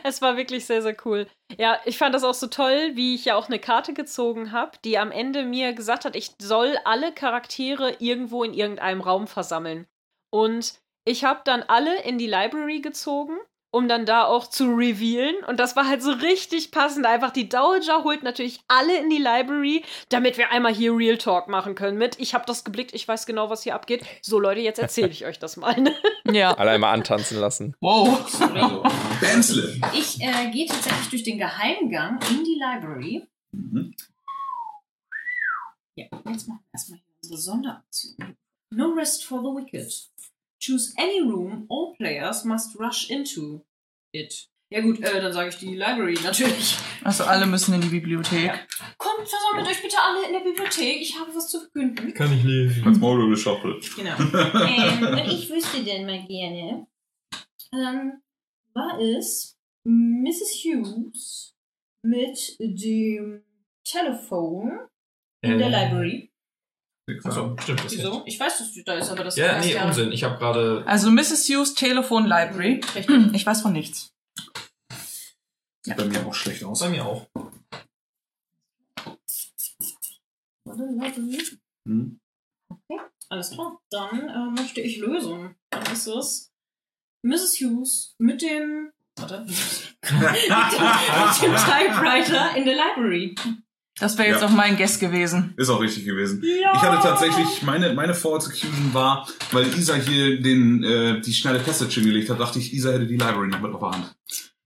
Es 0.02 0.20
war 0.20 0.36
wirklich 0.36 0.66
sehr, 0.66 0.82
sehr 0.82 0.96
cool. 1.04 1.28
Ja, 1.56 1.78
ich 1.84 1.96
fand 1.96 2.12
das 2.12 2.24
auch 2.24 2.34
so 2.34 2.48
toll, 2.48 2.90
wie 2.94 3.14
ich 3.14 3.26
ja 3.26 3.36
auch 3.36 3.46
eine 3.46 3.60
Karte 3.60 3.94
gezogen 3.94 4.50
habe, 4.50 4.72
die 4.84 4.98
am 4.98 5.12
Ende 5.12 5.44
mir 5.44 5.74
gesagt 5.74 6.04
hat, 6.04 6.16
ich 6.16 6.32
soll 6.42 6.76
alle 6.84 7.12
Charaktere 7.12 7.94
irgendwo 8.00 8.42
in 8.42 8.52
irgendeinem 8.52 9.00
Raum 9.00 9.28
versammeln. 9.28 9.86
Und 10.32 10.74
ich 11.04 11.22
habe 11.22 11.42
dann 11.44 11.62
alle 11.62 12.02
in 12.02 12.18
die 12.18 12.26
Library 12.26 12.80
gezogen, 12.80 13.38
um 13.70 13.88
dann 13.88 14.06
da 14.06 14.24
auch 14.24 14.48
zu 14.48 14.64
revealen. 14.74 15.36
Und 15.44 15.60
das 15.60 15.76
war 15.76 15.86
halt 15.88 16.02
so 16.02 16.10
richtig 16.10 16.70
passend. 16.70 17.06
Einfach 17.06 17.30
die 17.30 17.48
Dowager 17.48 18.04
holt 18.04 18.22
natürlich 18.22 18.60
alle 18.68 18.96
in 18.98 19.10
die 19.10 19.18
Library, 19.18 19.84
damit 20.08 20.38
wir 20.38 20.50
einmal 20.50 20.74
hier 20.74 20.96
Real 20.96 21.18
Talk 21.18 21.48
machen 21.48 21.74
können 21.74 21.98
mit. 21.98 22.18
Ich 22.18 22.34
habe 22.34 22.44
das 22.46 22.64
geblickt, 22.64 22.94
ich 22.94 23.06
weiß 23.06 23.26
genau, 23.26 23.50
was 23.50 23.62
hier 23.62 23.74
abgeht. 23.74 24.04
So, 24.22 24.38
Leute, 24.40 24.60
jetzt 24.60 24.78
erzähle 24.78 25.08
ich 25.10 25.24
euch 25.26 25.38
das 25.38 25.56
mal. 25.56 25.80
ne? 25.80 25.94
Ja. 26.30 26.52
Alle 26.54 26.72
einmal 26.72 26.94
antanzen 26.94 27.38
lassen. 27.38 27.74
Wow. 27.80 28.26
Bensle. 29.20 29.80
Ich 29.94 30.20
äh, 30.20 30.50
gehe 30.50 30.66
tatsächlich 30.66 31.08
durch 31.10 31.22
den 31.22 31.38
Geheimgang 31.38 32.18
in 32.30 32.44
die 32.44 32.58
Library. 32.60 33.26
Mhm. 33.52 33.94
Ja, 35.96 36.06
jetzt 36.28 36.48
machen 36.48 36.60
wir 36.64 36.72
erstmal 36.72 36.98
hier 36.98 37.14
unsere 37.22 37.38
Sonderaktion. 37.40 38.36
No 38.70 38.90
rest 38.92 39.24
for 39.24 39.40
the 39.40 39.46
wicked. 39.48 39.92
Choose 40.60 40.92
any 40.98 41.20
room, 41.22 41.66
all 41.68 41.94
players 41.96 42.44
must 42.44 42.78
rush 42.78 43.10
into 43.10 43.64
it. 44.12 44.50
Ja 44.72 44.80
gut, 44.82 45.00
äh, 45.00 45.20
dann 45.20 45.32
sage 45.32 45.48
ich 45.48 45.56
die 45.56 45.74
Library 45.74 46.16
natürlich. 46.22 46.76
Also 47.02 47.24
alle 47.24 47.44
müssen 47.46 47.74
in 47.74 47.80
die 47.80 47.88
Bibliothek. 47.88 48.46
Ja. 48.46 48.60
Kommt, 48.98 49.28
versammelt 49.28 49.66
euch 49.66 49.82
bitte 49.82 49.96
alle 50.00 50.26
in 50.26 50.32
der 50.32 50.48
Bibliothek. 50.48 51.00
Ich 51.00 51.18
habe 51.18 51.34
was 51.34 51.48
zu 51.48 51.58
verkünden. 51.58 52.14
Kann 52.14 52.32
ich 52.32 52.44
lesen. 52.44 52.86
Als 52.86 52.98
Maul 52.98 53.28
geschaufelt. 53.30 53.90
Genau. 53.96 54.16
ähm, 54.18 55.06
und 55.06 55.32
ich 55.32 55.50
wüsste 55.50 55.82
denn 55.82 56.06
mal 56.06 56.24
gerne, 56.24 56.86
ähm, 57.72 58.22
war 58.72 59.00
es 59.00 59.58
Mrs. 59.84 60.62
Hughes 60.62 61.56
mit 62.02 62.56
dem 62.60 63.42
Telefon 63.82 64.78
in 65.42 65.58
der 65.58 65.68
Library? 65.68 66.30
Achso, 67.24 67.56
stimmt 67.60 67.84
das 67.84 67.92
Wieso? 67.92 68.22
nicht. 68.24 68.34
Ich 68.34 68.40
weiß, 68.40 68.58
dass 68.58 68.72
die 68.72 68.84
da 68.84 68.94
ist, 68.94 69.10
aber 69.10 69.24
das 69.24 69.36
Ja, 69.36 69.58
nee, 69.60 69.74
ja 69.74 69.86
Unsinn. 69.86 70.12
Ich 70.12 70.24
habe 70.24 70.38
gerade. 70.38 70.84
Also 70.86 71.10
Mrs. 71.10 71.48
Hughes 71.48 71.74
Telefon 71.74 72.24
Library. 72.26 72.80
Richtig. 72.94 73.08
Ich 73.34 73.46
weiß 73.46 73.62
von 73.62 73.72
nichts. 73.72 74.12
Sieht 75.82 75.96
bei 75.96 76.04
mir 76.04 76.26
auch 76.26 76.34
schlecht 76.34 76.62
aus. 76.64 76.80
Bei 76.80 76.88
mir 76.90 77.04
auch. 77.04 77.26
Hm? 81.86 82.20
Alles 83.28 83.50
klar. 83.50 83.80
Dann 83.90 84.28
äh, 84.28 84.50
möchte 84.60 84.80
ich 84.80 84.98
lösen. 84.98 85.54
Dann 85.70 85.82
ist 85.92 86.06
es 86.06 86.52
Mrs. 87.22 87.60
Hughes 87.60 88.14
mit 88.18 88.42
dem. 88.42 88.92
Warte. 89.16 89.40
mit 89.42 89.50
dem 89.52 90.02
Typewriter 91.56 92.56
in 92.56 92.64
der 92.64 92.74
Library. 92.74 93.34
Das 94.00 94.18
wäre 94.18 94.28
jetzt 94.28 94.40
Ja. 94.40 94.46
auch 94.48 94.52
mein 94.52 94.76
Guess 94.76 94.98
gewesen. 94.98 95.54
Ist 95.56 95.68
auch 95.68 95.80
richtig 95.80 96.04
gewesen. 96.04 96.42
Ich 96.42 96.80
hatte 96.82 97.00
tatsächlich, 97.06 97.62
meine, 97.62 97.92
meine 97.94 98.14
Vorexecution 98.14 98.92
war, 98.92 99.28
weil 99.52 99.66
Isa 99.78 99.94
hier 99.94 100.40
den, 100.40 100.82
äh, 100.82 101.20
die 101.20 101.32
schnelle 101.32 101.60
Passage 101.60 102.00
hingelegt 102.00 102.30
hat, 102.30 102.40
dachte 102.40 102.58
ich, 102.58 102.72
Isa 102.72 102.90
hätte 102.92 103.06
die 103.06 103.16
Library 103.16 103.48
noch 103.48 103.60
mit 103.60 103.72
auf 103.74 103.80
der 103.80 103.90
Hand. 103.90 104.14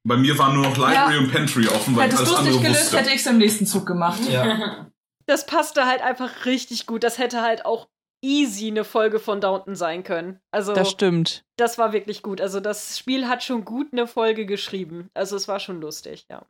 Bei 0.07 0.17
mir 0.17 0.39
waren 0.39 0.55
nur 0.55 0.65
noch 0.65 0.77
Library 0.77 1.15
Ja. 1.15 1.21
und 1.21 1.33
Pantry 1.33 1.67
offen, 1.67 1.97
weil 1.97 2.09
ich 2.09 2.15
Hättest 2.15 2.19
alles 2.21 2.29
du 2.29 2.35
es 2.35 2.39
andere 2.39 2.53
nicht 2.55 2.63
gelöst, 2.63 2.83
wusste. 2.85 2.97
hätte 2.99 3.11
ich 3.11 3.21
es 3.21 3.27
im 3.27 3.39
nächsten 3.39 3.67
Zug 3.67 3.87
gemacht. 3.87 4.21
Ja. 4.31 4.87
Das 5.27 5.47
passte 5.47 5.87
halt 5.87 6.03
einfach 6.03 6.45
richtig 6.45 6.85
gut. 6.85 7.03
Das 7.03 7.17
hätte 7.17 7.41
halt 7.41 7.65
auch 7.65 7.89
easy 8.23 8.69
eine 8.69 8.85
Folge 8.85 9.19
von 9.19 9.41
Downton 9.41 9.75
sein 9.75 10.05
können. 10.05 10.39
Also, 10.51 10.75
Das 10.75 10.91
stimmt. 10.91 11.45
das 11.57 11.79
war 11.79 11.95
wirklich 11.95 12.23
gut. 12.23 12.43
Also, 12.43 12.61
das 12.61 12.99
Spiel 12.99 13.27
hat 13.27 13.43
schon 13.43 13.65
gut 13.65 13.87
eine 13.93 14.07
Folge 14.07 14.45
geschrieben. 14.45 15.09
Also, 15.15 15.37
es 15.37 15.49
war 15.49 15.61
schon 15.61 15.81
lustig, 15.81 16.27
ja. 16.31 16.45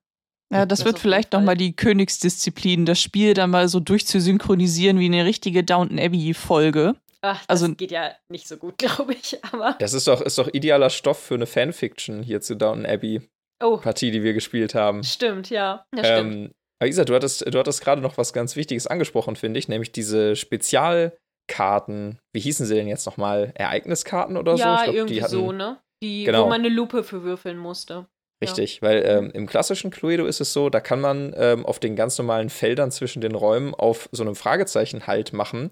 Ja, 0.52 0.66
das 0.66 0.80
Das 0.80 0.86
wird 0.86 0.98
vielleicht 0.98 1.32
nochmal 1.32 1.56
die 1.56 1.74
Königsdisziplin, 1.74 2.84
das 2.86 3.00
Spiel 3.00 3.34
dann 3.34 3.50
mal 3.50 3.68
so 3.68 3.80
durchzusynchronisieren 3.80 4.98
wie 4.98 5.06
eine 5.06 5.24
richtige 5.24 5.64
Downton 5.64 5.98
Abbey-Folge. 5.98 6.94
Ach, 7.22 7.40
das 7.46 7.62
Also- 7.62 7.74
geht 7.74 7.90
ja 7.90 8.12
nicht 8.28 8.46
so 8.46 8.56
gut, 8.58 8.76
glaube 8.78 9.14
ich. 9.14 9.38
Aber, 9.52 9.76
Das 9.78 9.94
ist 9.94 10.06
doch, 10.06 10.20
ist 10.20 10.36
doch 10.38 10.48
idealer 10.52 10.90
Stoff 10.90 11.18
für 11.18 11.34
eine 11.34 11.46
Fanfiction 11.46 12.22
hier 12.22 12.40
zu 12.40 12.54
Downton 12.56 12.86
Abbey. 12.86 13.22
oh, 13.62 13.78
Partie, 13.78 14.10
die 14.10 14.22
wir 14.22 14.34
gespielt 14.34 14.74
haben. 14.74 15.02
stimmt, 15.02 15.48
ja. 15.50 15.86
Stimmt. 15.98 16.06
Ähm, 16.34 16.50
aber 16.80 16.88
Isa, 16.88 17.04
du 17.04 17.14
hattest, 17.14 17.46
du 17.52 17.58
hattest 17.58 17.80
gerade 17.80 18.02
noch 18.02 18.18
was 18.18 18.32
ganz 18.34 18.56
Wichtiges 18.56 18.86
angesprochen, 18.86 19.36
finde 19.36 19.58
ich, 19.58 19.68
nämlich 19.68 19.92
diese 19.92 20.36
Spezialkarten. 20.36 22.18
Wie 22.34 22.40
hießen 22.40 22.66
sie 22.66 22.74
denn 22.74 22.88
jetzt 22.88 23.06
nochmal? 23.06 23.52
Ereigniskarten 23.54 24.36
oder 24.36 24.56
so? 24.56 24.62
ja, 24.62 24.76
Ich 24.76 24.82
glaub, 24.84 24.94
irgendwie 24.96 25.14
die 25.14 25.22
hatten, 25.22 25.30
so, 25.32 25.52
ne? 25.52 25.78
Die, 26.02 26.24
Genau. 26.24 26.44
wo 26.44 26.48
man 26.48 26.60
eine 26.60 26.68
Lupe 26.68 27.02
für 27.04 27.22
würfeln 27.22 27.56
musste. 27.56 28.06
Richtig, 28.44 28.82
weil 28.82 29.04
ähm, 29.06 29.30
im 29.32 29.46
klassischen 29.46 29.90
Cluedo 29.90 30.24
ist 30.26 30.40
es 30.40 30.52
so, 30.52 30.70
da 30.70 30.80
kann 30.80 31.00
man 31.00 31.34
ähm, 31.36 31.66
auf 31.66 31.78
den 31.78 31.96
ganz 31.96 32.16
normalen 32.18 32.50
Feldern 32.50 32.90
zwischen 32.90 33.20
den 33.20 33.34
Räumen 33.34 33.74
auf 33.74 34.08
so 34.12 34.22
einem 34.22 34.34
Fragezeichen 34.36 35.06
halt 35.06 35.32
machen. 35.32 35.66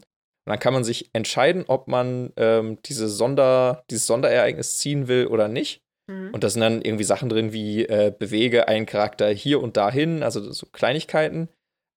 Und 0.45 0.51
dann 0.51 0.59
kann 0.59 0.75
man 0.75 0.83
sich 0.85 1.11
entscheiden, 1.13 1.65
ob 1.69 1.87
man 1.89 2.33
ähm, 2.37 2.79
diese 2.85 3.09
Sonder, 3.09 3.85
dieses 3.91 4.07
Sonderereignis 4.07 4.79
ziehen 4.79 5.07
will 5.09 5.27
oder 5.29 5.47
nicht. 5.49 5.81
Mhm. 6.11 6.31
Und 6.33 6.43
da 6.43 6.51
sind 6.51 6.63
dann 6.63 6.83
irgendwie 6.83 7.05
Sachen 7.05 7.29
drin 7.29 7.53
wie 7.53 7.85
äh, 7.85 8.13
bewege 8.17 8.67
einen 8.67 8.87
Charakter 8.87 9.29
hier 9.29 9.63
und 9.63 9.77
dahin, 9.77 10.23
also 10.25 10.51
so 10.53 10.67
Kleinigkeiten. 10.73 11.49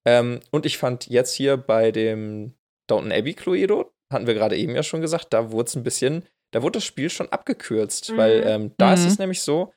Ähm, 0.07 0.39
und 0.51 0.65
ich 0.67 0.77
fand 0.77 1.07
jetzt 1.07 1.33
hier 1.33 1.57
bei 1.57 1.91
dem 1.91 2.53
Downton 2.87 3.11
Abbey 3.11 3.33
Cluedo, 3.33 3.91
hatten 4.13 4.27
wir 4.27 4.35
gerade 4.35 4.55
eben 4.55 4.75
ja 4.75 4.83
schon 4.83 5.01
gesagt, 5.01 5.33
da 5.33 5.51
wurde 5.51 5.67
es 5.67 5.75
ein 5.75 5.81
bisschen, 5.83 6.23
da 6.53 6.61
wurde 6.61 6.73
das 6.77 6.83
Spiel 6.85 7.09
schon 7.09 7.29
abgekürzt, 7.29 8.11
Mhm. 8.11 8.17
weil 8.17 8.43
ähm, 8.45 8.71
da 8.77 8.93
ist 8.93 9.01
Mhm. 9.01 9.07
es 9.07 9.17
nämlich 9.17 9.41
so, 9.41 9.73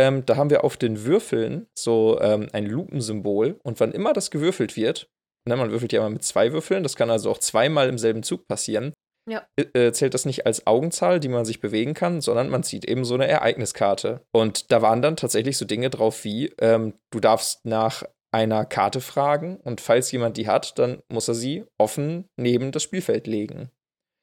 ähm, 0.00 0.24
da 0.26 0.36
haben 0.36 0.50
wir 0.50 0.64
auf 0.64 0.76
den 0.76 1.04
Würfeln 1.04 1.66
so 1.78 2.18
ähm, 2.20 2.48
ein 2.52 2.66
Lupensymbol 2.66 3.58
und 3.62 3.78
wann 3.80 3.92
immer 3.92 4.12
das 4.12 4.30
gewürfelt 4.30 4.76
wird, 4.76 5.08
ne, 5.48 5.56
man 5.56 5.70
würfelt 5.70 5.92
ja 5.92 6.00
immer 6.00 6.10
mit 6.10 6.24
zwei 6.24 6.52
Würfeln, 6.52 6.82
das 6.82 6.96
kann 6.96 7.10
also 7.10 7.30
auch 7.30 7.38
zweimal 7.38 7.88
im 7.88 7.98
selben 7.98 8.22
Zug 8.22 8.48
passieren, 8.48 8.92
Ja. 9.28 9.46
äh, 9.56 9.92
zählt 9.92 10.14
das 10.14 10.24
nicht 10.24 10.46
als 10.46 10.66
Augenzahl, 10.66 11.20
die 11.20 11.28
man 11.28 11.44
sich 11.44 11.60
bewegen 11.60 11.94
kann, 11.94 12.20
sondern 12.20 12.48
man 12.48 12.62
zieht 12.62 12.84
eben 12.86 13.04
so 13.04 13.14
eine 13.14 13.28
Ereigniskarte. 13.28 14.22
Und 14.32 14.72
da 14.72 14.82
waren 14.82 15.02
dann 15.02 15.16
tatsächlich 15.16 15.56
so 15.58 15.64
Dinge 15.66 15.90
drauf 15.90 16.24
wie, 16.24 16.52
ähm, 16.60 16.94
du 17.12 17.20
darfst 17.20 17.64
nach 17.64 18.02
einer 18.32 18.64
Karte 18.64 19.00
fragen 19.00 19.56
und 19.64 19.80
falls 19.80 20.12
jemand 20.12 20.36
die 20.36 20.46
hat, 20.48 20.78
dann 20.78 21.02
muss 21.08 21.28
er 21.28 21.34
sie 21.34 21.64
offen 21.78 22.26
neben 22.36 22.70
das 22.72 22.82
Spielfeld 22.84 23.26
legen. 23.26 23.70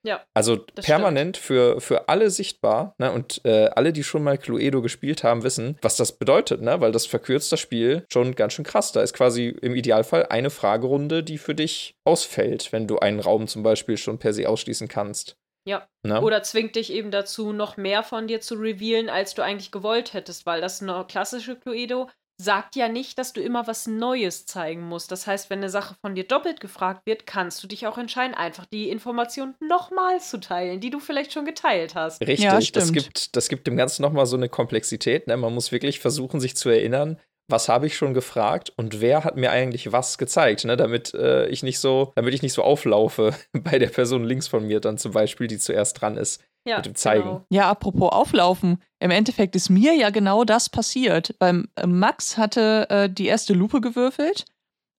Ja, 0.03 0.23
Also 0.33 0.63
permanent 0.75 1.37
für, 1.37 1.81
für 1.81 2.07
alle 2.07 2.29
sichtbar. 2.29 2.93
Ne? 2.97 3.11
Und 3.11 3.41
äh, 3.45 3.65
alle, 3.75 3.91
die 3.91 4.03
schon 4.03 4.23
mal 4.23 4.37
Cluedo 4.37 4.81
gespielt 4.81 5.23
haben, 5.23 5.43
wissen, 5.43 5.77
was 5.81 5.97
das 5.97 6.13
bedeutet, 6.13 6.61
ne? 6.61 6.79
weil 6.79 6.91
das 6.91 7.05
verkürzt 7.05 7.51
das 7.51 7.59
Spiel 7.59 8.05
schon 8.11 8.35
ganz 8.35 8.53
schön 8.53 8.63
krass. 8.63 8.91
Da 8.91 9.01
ist 9.01 9.13
quasi 9.13 9.47
im 9.61 9.75
Idealfall 9.75 10.27
eine 10.27 10.49
Fragerunde, 10.49 11.23
die 11.23 11.37
für 11.37 11.55
dich 11.55 11.95
ausfällt, 12.05 12.71
wenn 12.71 12.87
du 12.87 12.99
einen 12.99 13.19
Raum 13.19 13.47
zum 13.47 13.63
Beispiel 13.63 13.97
schon 13.97 14.19
per 14.19 14.33
se 14.33 14.47
ausschließen 14.47 14.87
kannst. 14.87 15.35
Ja. 15.67 15.87
Ne? 16.03 16.21
Oder 16.21 16.43
zwingt 16.43 16.77
dich 16.77 16.93
eben 16.93 17.11
dazu, 17.11 17.51
noch 17.51 17.75
mehr 17.75 18.01
von 18.03 18.27
dir 18.27 18.39
zu 18.39 18.55
revealen, 18.55 19.09
als 19.09 19.33
du 19.33 19.41
eigentlich 19.41 19.71
gewollt 19.71 20.13
hättest, 20.13 20.45
weil 20.45 20.61
das 20.61 20.79
no- 20.79 21.03
klassische 21.03 21.57
Cluedo 21.57 22.09
sagt 22.39 22.75
ja 22.75 22.87
nicht, 22.87 23.17
dass 23.17 23.33
du 23.33 23.41
immer 23.41 23.65
was 23.65 23.87
Neues 23.87 24.45
zeigen 24.45 24.83
musst. 24.83 25.11
Das 25.11 25.25
heißt, 25.25 25.49
wenn 25.49 25.59
eine 25.59 25.69
Sache 25.69 25.95
von 26.01 26.13
dir 26.13 26.23
doppelt 26.23 26.59
gefragt 26.59 27.05
wird, 27.05 27.25
kannst 27.25 27.63
du 27.63 27.67
dich 27.67 27.87
auch 27.87 27.97
entscheiden, 27.97 28.35
einfach 28.35 28.65
die 28.65 28.89
Information 28.89 29.55
nochmal 29.59 30.19
zu 30.19 30.39
teilen, 30.39 30.79
die 30.79 30.91
du 30.91 30.99
vielleicht 30.99 31.33
schon 31.33 31.45
geteilt 31.45 31.95
hast. 31.95 32.21
Richtig, 32.21 32.45
Ja, 32.45 32.59
das, 32.59 32.93
gibt, 32.93 33.35
das 33.35 33.49
gibt 33.49 33.65
dem 33.65 33.75
Ganzen 33.75 34.03
nochmal 34.03 34.27
so 34.27 34.37
eine 34.37 34.49
Komplexität. 34.49 35.27
Ne? 35.27 35.35
Man 35.35 35.53
muss 35.53 35.71
wirklich 35.71 35.99
versuchen, 35.99 36.39
sich 36.39 36.55
zu 36.55 36.69
erinnern, 36.69 37.19
was 37.49 37.69
habe 37.69 37.87
ich 37.87 37.95
schon 37.95 38.13
gefragt 38.13 38.73
und 38.75 38.99
wer 38.99 39.23
hat 39.23 39.37
mir 39.37 39.51
eigentlich 39.51 39.91
was 39.91 40.17
gezeigt, 40.17 40.65
ne? 40.65 40.75
damit 40.75 41.13
äh, 41.13 41.47
ich 41.47 41.63
nicht 41.63 41.79
so, 41.79 42.11
damit 42.15 42.33
ich 42.33 42.41
nicht 42.41 42.53
so 42.53 42.61
auflaufe 42.61 43.33
bei 43.53 43.79
der 43.79 43.87
Person 43.87 44.25
links 44.25 44.47
von 44.47 44.67
mir 44.67 44.79
dann 44.79 44.97
zum 44.97 45.13
Beispiel, 45.13 45.47
die 45.47 45.57
zuerst 45.57 46.01
dran 46.01 46.17
ist. 46.17 46.43
Ja, 46.67 46.77
Mit 46.77 46.85
dem 46.85 46.95
Zeigen. 46.95 47.23
Genau. 47.23 47.45
Ja, 47.49 47.69
apropos 47.69 48.11
Auflaufen. 48.11 48.81
Im 48.99 49.11
Endeffekt 49.11 49.55
ist 49.55 49.69
mir 49.69 49.95
ja 49.95 50.09
genau 50.09 50.43
das 50.43 50.69
passiert. 50.69 51.37
Beim 51.39 51.69
äh, 51.75 51.87
Max 51.87 52.37
hatte 52.37 52.89
äh, 52.89 53.09
die 53.09 53.27
erste 53.27 53.53
Lupe 53.53 53.81
gewürfelt 53.81 54.45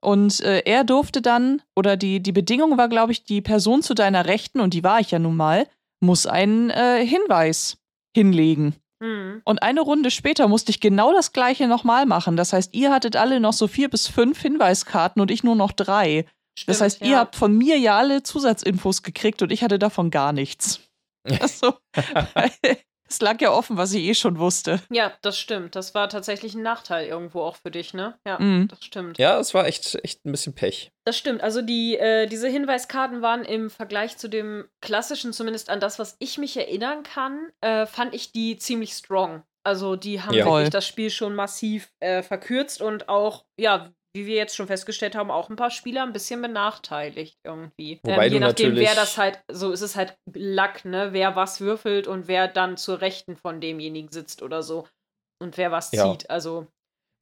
und 0.01 0.41
äh, 0.41 0.63
er 0.65 0.85
durfte 0.85 1.21
dann, 1.23 1.63
oder 1.77 1.97
die, 1.97 2.21
die 2.21 2.33
Bedingung 2.33 2.79
war, 2.79 2.89
glaube 2.89 3.13
ich, 3.13 3.25
die 3.25 3.41
Person 3.41 3.83
zu 3.83 3.95
deiner 3.95 4.27
Rechten, 4.27 4.61
und 4.61 4.75
die 4.75 4.85
war 4.85 5.01
ich 5.01 5.11
ja 5.11 5.19
nun 5.19 5.37
mal, 5.37 5.67
muss 6.01 6.27
einen 6.27 6.71
äh, 6.71 7.05
Hinweis 7.05 7.79
hinlegen. 8.15 8.77
Mhm. 9.01 9.43
Und 9.45 9.63
eine 9.63 9.81
Runde 9.81 10.11
später 10.11 10.49
musste 10.49 10.71
ich 10.71 10.81
genau 10.81 11.13
das 11.13 11.33
gleiche 11.33 11.67
nochmal 11.67 12.07
machen. 12.07 12.37
Das 12.37 12.53
heißt, 12.53 12.75
ihr 12.75 12.93
hattet 12.93 13.17
alle 13.17 13.41
noch 13.41 13.53
so 13.53 13.67
vier 13.67 13.89
bis 13.89 14.07
fünf 14.07 14.41
Hinweiskarten 14.41 15.21
und 15.21 15.31
ich 15.31 15.43
nur 15.43 15.57
noch 15.57 15.73
drei. 15.73 16.25
Das 16.67 16.77
Stimmt, 16.77 16.81
heißt, 16.81 17.03
ihr 17.03 17.11
ja. 17.11 17.19
habt 17.19 17.37
von 17.37 17.57
mir 17.57 17.79
ja 17.79 17.97
alle 17.97 18.23
Zusatzinfos 18.23 19.03
gekriegt 19.03 19.43
und 19.43 19.53
ich 19.53 19.63
hatte 19.63 19.79
davon 19.79 20.11
gar 20.11 20.33
nichts. 20.33 20.81
Also, 21.41 21.75
weil 22.35 22.51
es 23.11 23.21
lag 23.23 23.41
ja 23.41 23.51
offen, 23.53 23.77
was 23.79 23.93
ich 23.95 24.05
eh 24.05 24.15
schon 24.15 24.39
wusste. 24.39 24.81
Ja, 24.91 25.13
das 25.23 25.39
stimmt. 25.39 25.75
Das 25.77 25.95
war 25.95 26.09
tatsächlich 26.11 26.55
ein 26.55 26.63
Nachteil 26.63 27.07
irgendwo 27.07 27.41
auch 27.43 27.57
für 27.57 27.71
dich, 27.71 27.95
ne? 27.95 28.19
Ja, 28.27 28.39
Mhm. 28.39 28.69
das 28.69 28.85
stimmt. 28.85 29.17
Ja, 29.19 29.39
es 29.41 29.55
war 29.55 29.67
echt, 29.67 29.95
echt 30.05 30.25
ein 30.27 30.31
bisschen 30.33 30.55
Pech. 30.55 30.91
Das 31.07 31.17
stimmt. 31.17 31.43
Also 31.43 31.63
die, 31.63 31.97
äh, 31.97 32.27
diese 32.27 32.49
Hinweiskarten 32.49 33.23
waren 33.23 33.45
im 33.45 33.71
Vergleich 33.71 34.19
zu 34.19 34.29
dem 34.29 34.69
klassischen, 34.83 35.33
zumindest 35.33 35.71
an 35.71 35.81
das, 35.81 35.99
was 35.99 36.17
ich 36.19 36.37
mich 36.37 36.57
erinnern 36.59 37.03
kann, 37.03 37.49
äh, 37.63 37.87
fand 37.87 38.15
ich 38.15 38.33
die 38.33 38.59
ziemlich 38.59 38.93
strong. 38.93 39.43
Also 39.65 39.97
die 39.97 40.23
haben 40.23 40.35
Ja. 40.35 40.45
wirklich 40.47 40.71
das 40.71 40.87
Spiel 40.87 41.11
schon 41.11 41.35
massiv 41.35 41.91
äh, 42.01 42.23
verkürzt 42.23 42.81
und 42.83 43.09
auch, 43.09 43.45
ja, 43.59 43.91
wie 44.17 44.27
wir 44.27 44.37
jetzt 44.37 44.57
schon 44.57 44.67
festgestellt 44.67 45.15
haben, 45.15 45.31
auch 45.31 45.51
ein 45.51 45.57
paar 45.57 45.71
Spieler 45.71 46.03
ein 46.03 46.13
bisschen 46.13 46.41
benachteiligt 46.43 47.37
irgendwie. 47.45 48.01
Wobei 48.03 48.27
ähm, 48.27 48.33
je 48.33 48.39
du 48.39 48.45
nachdem, 48.47 48.67
wer 48.77 48.83
natürlich- 48.83 48.95
das 48.97 49.19
halt, 49.19 49.41
so 49.51 49.71
ist 49.73 49.83
es 49.83 49.97
halt 49.97 50.17
Lack, 50.35 50.85
ne? 50.85 51.13
Wer 51.13 51.37
was 51.37 51.61
würfelt 51.61 52.07
und 52.07 52.29
wer 52.29 52.49
dann 52.49 52.77
zur 52.77 53.01
Rechten 53.01 53.37
von 53.37 53.61
demjenigen 53.61 54.11
sitzt 54.11 54.43
oder 54.43 54.63
so. 54.63 54.87
Und 55.41 55.57
wer 55.57 55.71
was 55.71 55.93
Ja. 55.93 56.11
zieht. 56.11 56.29
Also. 56.31 56.67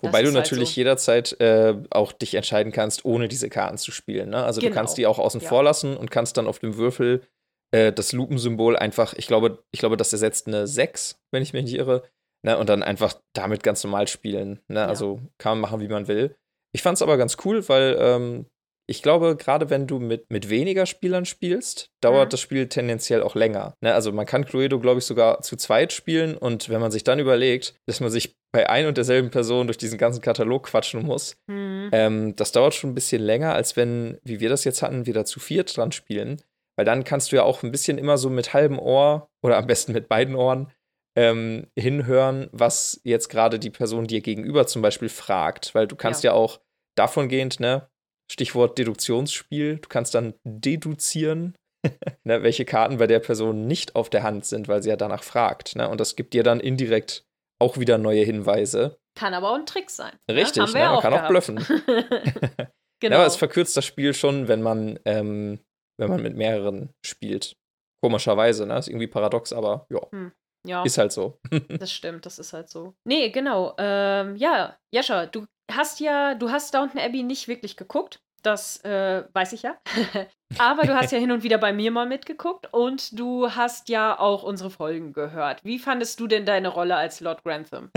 Wobei 0.02 0.22
du 0.22 0.28
ist 0.28 0.34
halt 0.34 0.44
natürlich 0.44 0.70
so. 0.74 0.76
jederzeit 0.80 1.40
äh, 1.40 1.74
auch 1.90 2.12
dich 2.12 2.34
entscheiden 2.34 2.70
kannst, 2.70 3.04
ohne 3.06 3.28
diese 3.28 3.48
Karten 3.48 3.78
zu 3.78 3.92
spielen. 3.92 4.28
Ne? 4.30 4.44
Also 4.44 4.60
du 4.60 4.66
Genau. 4.66 4.76
kannst 4.76 4.98
die 4.98 5.06
auch 5.06 5.18
außen 5.18 5.40
Ja. 5.40 5.48
vor 5.48 5.62
lassen 5.62 5.96
und 5.96 6.10
kannst 6.10 6.36
dann 6.36 6.46
auf 6.46 6.58
dem 6.58 6.76
Würfel 6.76 7.26
äh, 7.74 7.92
das 7.92 8.12
Lupensymbol 8.12 8.76
einfach, 8.76 9.14
ich 9.14 9.26
glaube, 9.26 9.64
ich 9.72 9.80
glaube, 9.80 9.96
das 9.96 10.12
ersetzt 10.12 10.46
eine 10.46 10.66
6, 10.68 11.18
wenn 11.32 11.42
ich 11.42 11.52
mich 11.52 11.64
nicht 11.64 11.74
irre. 11.74 12.04
Ne? 12.44 12.56
Und 12.58 12.68
dann 12.68 12.82
einfach 12.84 13.14
damit 13.34 13.62
ganz 13.64 13.82
normal 13.82 14.06
spielen. 14.06 14.60
Ne? 14.68 14.80
Ja. 14.80 14.86
Also 14.86 15.20
kann 15.38 15.52
man 15.58 15.60
machen, 15.62 15.80
wie 15.80 15.88
man 15.88 16.06
will. 16.08 16.36
Ich 16.76 16.82
fand 16.82 16.96
es 16.98 17.02
aber 17.02 17.16
ganz 17.16 17.38
cool, 17.46 17.66
weil 17.70 17.96
ähm, 17.98 18.44
ich 18.86 19.02
glaube, 19.02 19.34
gerade 19.34 19.70
wenn 19.70 19.86
du 19.86 19.98
mit, 19.98 20.30
mit 20.30 20.50
weniger 20.50 20.84
Spielern 20.84 21.24
spielst, 21.24 21.88
dauert 22.02 22.26
Mhm. 22.26 22.30
das 22.32 22.40
Spiel 22.40 22.68
tendenziell 22.68 23.22
auch 23.22 23.34
länger. 23.34 23.72
Ne? 23.80 23.94
Also 23.94 24.12
man 24.12 24.26
kann 24.26 24.44
Cluedo, 24.44 24.78
glaube 24.78 24.98
ich, 24.98 25.06
sogar 25.06 25.40
zu 25.40 25.56
zweit 25.56 25.94
spielen 25.94 26.36
und 26.36 26.68
wenn 26.68 26.82
man 26.82 26.92
sich 26.92 27.02
dann 27.02 27.18
überlegt, 27.18 27.74
dass 27.86 28.00
man 28.00 28.10
sich 28.10 28.36
bei 28.52 28.68
ein 28.68 28.84
und 28.84 28.98
derselben 28.98 29.30
Person 29.30 29.68
durch 29.68 29.78
diesen 29.78 29.96
ganzen 29.96 30.20
Katalog 30.20 30.64
quatschen 30.64 31.02
muss, 31.02 31.38
Hm. 31.50 31.88
ähm, 31.92 32.36
das 32.36 32.52
dauert 32.52 32.74
schon 32.74 32.90
ein 32.90 32.94
bisschen 32.94 33.22
länger, 33.22 33.54
als 33.54 33.74
wenn, 33.78 34.18
wie 34.22 34.38
wir 34.40 34.50
das 34.50 34.64
jetzt 34.64 34.82
hatten, 34.82 35.06
wir 35.06 35.14
da 35.14 35.24
zu 35.24 35.40
viert 35.40 35.74
dran 35.74 35.92
spielen. 35.92 36.42
Weil 36.76 36.84
dann 36.84 37.04
kannst 37.04 37.32
du 37.32 37.36
ja 37.36 37.42
auch 37.42 37.62
ein 37.62 37.72
bisschen 37.72 37.96
immer 37.96 38.18
so 38.18 38.28
mit 38.28 38.52
halbem 38.52 38.78
Ohr 38.78 39.30
oder 39.42 39.56
am 39.56 39.66
besten 39.66 39.92
mit 39.94 40.08
beiden 40.08 40.34
Ohren 40.34 40.70
ähm, 41.16 41.68
hinhören, 41.74 42.48
was 42.52 43.00
jetzt 43.02 43.30
gerade 43.30 43.58
die 43.58 43.70
Person 43.70 44.06
dir 44.06 44.20
gegenüber 44.20 44.66
zum 44.66 44.82
Beispiel 44.82 45.08
fragt. 45.08 45.74
Weil 45.74 45.86
du 45.86 45.96
kannst 45.96 46.22
ja, 46.22 46.32
auch 46.34 46.60
davon 46.96 47.28
gehend, 47.28 47.60
ne, 47.60 47.88
Stichwort 48.30 48.76
Deduktionsspiel, 48.78 49.78
du 49.78 49.88
kannst 49.88 50.14
dann 50.14 50.34
deduzieren, 50.44 51.54
ne, 52.24 52.42
welche 52.42 52.64
Karten 52.64 52.98
bei 52.98 53.06
der 53.06 53.20
Person 53.20 53.66
nicht 53.66 53.94
auf 53.94 54.10
der 54.10 54.22
Hand 54.22 54.44
sind, 54.44 54.68
weil 54.68 54.82
sie 54.82 54.88
ja 54.88 54.96
danach 54.96 55.22
fragt. 55.22 55.76
Ne? 55.76 55.88
Und 55.88 56.00
das 56.00 56.16
gibt 56.16 56.34
dir 56.34 56.42
dann 56.42 56.60
indirekt 56.60 57.24
auch 57.60 57.78
wieder 57.78 57.98
neue 57.98 58.24
Hinweise. 58.24 58.98
Kann 59.14 59.32
aber 59.32 59.50
auch 59.50 59.56
ein 59.56 59.66
Trick 59.66 59.90
sein. 59.90 60.12
Richtig, 60.30 60.62
ne? 60.62 60.68
Wir 60.68 60.74
ne? 60.74 60.80
ja 60.80 60.88
man 60.88 60.98
auch 60.98 61.02
kann 61.02 61.12
auch 61.12 61.28
gehabt. 61.28 61.30
bluffen. 61.30 61.56
genau. 63.00 63.14
Ja, 63.14 63.16
aber 63.16 63.26
es 63.26 63.36
verkürzt 63.36 63.76
das 63.76 63.84
Spiel 63.84 64.12
schon, 64.12 64.48
wenn 64.48 64.62
man, 64.62 64.98
ähm, 65.04 65.60
wenn 65.98 66.10
man 66.10 66.22
mit 66.22 66.36
mehreren 66.36 66.90
spielt. 67.04 67.56
Komischerweise, 68.02 68.66
ne? 68.66 68.78
Ist 68.78 68.88
irgendwie 68.88 69.06
paradox, 69.06 69.52
aber 69.52 69.86
ja, 69.88 70.32
ja, 70.66 70.82
ist 70.82 70.98
halt 70.98 71.12
so. 71.12 71.38
das 71.68 71.90
stimmt, 71.90 72.26
das 72.26 72.38
ist 72.38 72.52
halt 72.52 72.68
so. 72.68 72.94
Nee, 73.04 73.30
genau. 73.30 73.74
Ähm, 73.78 74.36
ja, 74.36 74.76
Jascha, 74.92 75.26
du 75.26 75.46
hast 75.70 76.00
ja, 76.00 76.34
du 76.34 76.50
hast 76.50 76.74
Downton 76.74 77.00
Abbey 77.00 77.22
nicht 77.22 77.48
wirklich 77.48 77.76
geguckt. 77.76 78.20
das 78.42 78.84
äh, 78.84 79.24
weiß 79.32 79.52
ich 79.54 79.62
ja. 79.62 79.76
Aber 80.58 80.82
du 80.82 80.94
hast 80.94 81.10
ja 81.10 81.18
hin 81.18 81.32
und 81.32 81.42
wieder 81.42 81.58
bei 81.58 81.72
mir 81.72 81.90
mal 81.90 82.06
mitgeguckt 82.06 82.72
und 82.72 83.18
du 83.18 83.50
hast 83.50 83.88
ja 83.88 84.18
auch 84.18 84.44
unsere 84.44 84.70
Folgen 84.70 85.12
gehört. 85.12 85.64
Wie 85.64 85.78
fandest 85.78 86.20
du 86.20 86.28
denn 86.28 86.46
deine 86.46 86.68
Rolle 86.68 86.94
als 86.96 87.20
Lord 87.20 87.42
Grantham? 87.42 87.90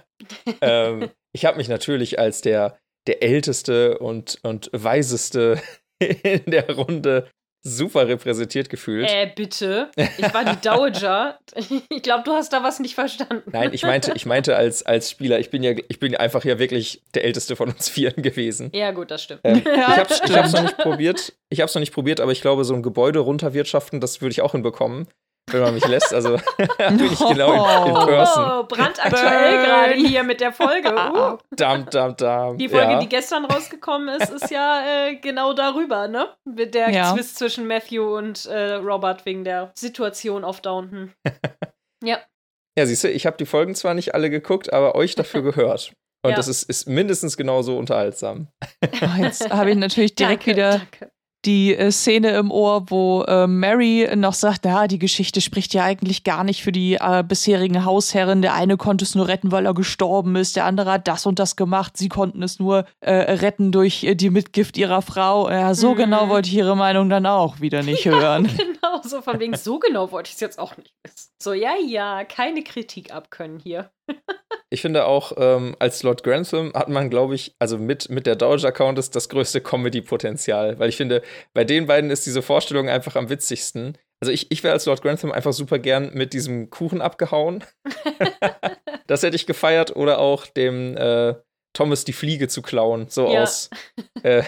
ähm, 0.62 1.10
ich 1.32 1.44
habe 1.44 1.58
mich 1.58 1.68
natürlich 1.68 2.18
als 2.18 2.40
der, 2.40 2.78
der 3.06 3.22
älteste 3.22 3.98
und, 3.98 4.38
und 4.42 4.70
weiseste 4.72 5.60
in 5.98 6.44
der 6.46 6.74
Runde 6.74 7.28
super 7.62 8.08
repräsentiert 8.08 8.70
gefühlt. 8.70 9.08
Äh, 9.10 9.30
bitte. 9.34 9.90
Ich 9.96 10.34
war 10.34 10.44
die 10.44 10.60
Dowager. 10.62 11.38
Ich 11.88 12.02
glaube, 12.02 12.24
du 12.24 12.32
hast 12.32 12.52
da 12.52 12.62
was 12.62 12.80
nicht 12.80 12.94
verstanden. 12.94 13.50
Nein, 13.52 13.70
ich 13.72 13.82
meinte, 13.82 14.12
ich 14.14 14.26
meinte 14.26 14.56
als, 14.56 14.84
als 14.84 15.10
Spieler, 15.10 15.38
ich 15.38 15.50
bin 15.50 15.62
ja, 15.62 15.72
ich 15.88 16.00
bin 16.00 16.16
einfach 16.16 16.44
ja 16.44 16.58
wirklich 16.58 17.02
der 17.14 17.24
älteste 17.24 17.56
von 17.56 17.68
uns 17.68 17.88
Vieren 17.88 18.22
gewesen. 18.22 18.70
Ja, 18.74 18.92
gut, 18.92 19.10
das 19.10 19.22
stimmt. 19.22 19.40
Ähm, 19.44 19.58
ich 19.64 20.30
ich 20.30 20.36
hab's 20.36 20.52
noch 20.52 20.62
nicht 20.62 20.78
probiert. 20.78 21.32
Ich 21.48 21.60
hab's 21.60 21.74
noch 21.74 21.80
nicht 21.80 21.92
probiert, 21.92 22.20
aber 22.20 22.32
ich 22.32 22.40
glaube, 22.40 22.64
so 22.64 22.74
ein 22.74 22.82
Gebäude 22.82 23.20
runterwirtschaften, 23.20 24.00
das 24.00 24.20
würde 24.20 24.32
ich 24.32 24.42
auch 24.42 24.52
hinbekommen 24.52 25.06
wenn 25.52 25.60
man 25.62 25.74
mich 25.74 25.86
lässt. 25.86 26.12
Also 26.12 26.36
bin 26.56 27.04
ich 27.12 27.18
genau 27.18 27.84
in, 27.84 27.88
in 27.88 28.06
Person. 28.06 28.44
Oh, 28.44 28.62
brandaktuell 28.64 29.64
gerade 29.64 29.94
hier 29.94 30.22
mit 30.22 30.40
der 30.40 30.52
Folge. 30.52 30.90
Uh. 30.90 31.38
Dam, 31.56 31.88
dam, 31.90 32.16
dam. 32.16 32.58
Die 32.58 32.68
Folge, 32.68 32.92
ja. 32.92 32.98
die 33.00 33.08
gestern 33.08 33.44
rausgekommen 33.44 34.20
ist, 34.20 34.30
ist 34.30 34.50
ja 34.50 35.06
äh, 35.08 35.16
genau 35.16 35.52
darüber, 35.52 36.08
ne? 36.08 36.28
Mit 36.44 36.74
der 36.74 36.90
Ja. 36.90 37.14
Zwist 37.14 37.38
zwischen 37.38 37.66
Matthew 37.66 38.16
und 38.16 38.46
äh, 38.46 38.74
Robert 38.74 39.26
wegen 39.26 39.44
der 39.44 39.72
Situation 39.74 40.44
auf 40.44 40.60
Downton. 40.60 41.12
ja. 42.04 42.18
Ja, 42.78 42.86
siehst 42.86 43.04
du, 43.04 43.10
ich 43.10 43.26
habe 43.26 43.36
die 43.36 43.46
Folgen 43.46 43.74
zwar 43.74 43.94
nicht 43.94 44.14
alle 44.14 44.30
geguckt, 44.30 44.72
aber 44.72 44.94
euch 44.94 45.14
dafür 45.14 45.42
gehört. 45.50 45.92
Und 46.22 46.30
Ja. 46.30 46.36
das 46.36 46.48
ist, 46.48 46.64
ist 46.64 46.86
mindestens 46.88 47.36
genauso 47.36 47.78
unterhaltsam. 47.78 48.48
Oh, 48.84 49.22
jetzt 49.22 49.50
habe 49.50 49.70
ich 49.70 49.76
natürlich 49.76 50.14
direkt 50.14 50.46
danke, 50.46 50.50
wieder 50.50 50.70
Danke. 50.78 51.10
Die 51.44 51.74
äh, 51.74 51.90
Szene 51.90 52.30
im 52.36 52.50
Ohr, 52.50 52.90
wo 52.90 53.22
äh, 53.22 53.46
Mary 53.46 54.08
noch 54.16 54.34
sagt, 54.34 54.60
na, 54.64 54.86
die 54.86 54.98
Geschichte 54.98 55.40
spricht 55.40 55.72
ja 55.74 55.84
eigentlich 55.84 56.24
gar 56.24 56.44
nicht 56.44 56.62
für 56.62 56.72
die 56.72 56.94
äh, 56.94 57.22
bisherigen 57.26 57.84
Hausherren. 57.84 58.42
Der 58.42 58.54
eine 58.54 58.76
konnte 58.76 59.04
es 59.04 59.14
nur 59.14 59.28
retten, 59.28 59.50
weil 59.52 59.66
er 59.66 59.74
gestorben 59.74 60.36
ist, 60.36 60.56
der 60.56 60.64
andere 60.66 60.92
hat 60.92 61.08
das 61.08 61.26
und 61.26 61.38
das 61.38 61.56
gemacht. 61.56 61.96
Sie 61.96 62.08
konnten 62.08 62.42
es 62.42 62.58
nur 62.58 62.84
äh, 63.00 63.12
retten 63.12 63.72
durch 63.72 64.04
äh, 64.04 64.14
die 64.14 64.30
Mitgift 64.30 64.76
ihrer 64.76 65.02
Frau. 65.02 65.50
Ja, 65.50 65.74
so 65.74 65.92
Mhm. 65.92 65.96
genau 65.96 66.28
wollte 66.28 66.48
ich 66.48 66.54
ihre 66.56 66.76
Meinung 66.76 67.08
dann 67.08 67.26
auch 67.26 67.60
wieder 67.60 67.82
nicht 67.82 68.04
hören. 68.04 68.48
Genau, 68.82 69.02
so 69.02 69.20
von 69.20 69.38
wegen, 69.38 69.54
so 69.56 69.78
genau 69.78 70.10
wollte 70.10 70.28
ich 70.28 70.34
es 70.34 70.40
jetzt 70.40 70.58
auch 70.58 70.76
nicht 70.76 70.94
wissen. 71.04 71.30
So, 71.42 71.52
ja, 71.52 71.72
ja, 71.86 72.24
keine 72.24 72.62
Kritik 72.62 73.12
abkönnen 73.14 73.58
hier. 73.60 73.90
Ich 74.72 74.82
finde 74.82 75.06
auch, 75.06 75.32
ähm, 75.36 75.74
als 75.80 76.02
Lord 76.04 76.22
Grantham 76.22 76.72
hat 76.74 76.88
man, 76.88 77.10
glaube 77.10 77.34
ich, 77.34 77.56
also 77.58 77.76
mit, 77.76 78.08
mit 78.08 78.24
der 78.26 78.36
Dowager 78.36 78.70
Countess 78.70 79.10
das 79.10 79.28
größte 79.28 79.60
Comedy-Potenzial. 79.60 80.78
Weil 80.78 80.88
ich 80.88 80.96
finde, 80.96 81.22
bei 81.54 81.64
den 81.64 81.86
beiden 81.86 82.10
ist 82.10 82.24
diese 82.24 82.40
Vorstellung 82.40 82.88
einfach 82.88 83.16
am 83.16 83.28
witzigsten. 83.30 83.98
Also 84.20 84.30
ich, 84.32 84.50
ich 84.52 84.62
wäre 84.62 84.72
als 84.74 84.86
Lord 84.86 85.02
Grantham 85.02 85.32
einfach 85.32 85.52
super 85.52 85.80
gern 85.80 86.12
mit 86.14 86.32
diesem 86.34 86.70
Kuchen 86.70 87.00
abgehauen. 87.00 87.64
das 89.08 89.22
hätte 89.24 89.34
ich 89.34 89.46
gefeiert. 89.46 89.96
Oder 89.96 90.18
auch 90.20 90.46
dem 90.46 90.96
äh, 90.96 91.34
Thomas 91.72 92.04
die 92.04 92.12
Fliege 92.12 92.46
zu 92.46 92.62
klauen. 92.62 93.06
So 93.08 93.32
Ja. 93.32 93.42
aus. 93.42 93.70
Äh, 94.22 94.44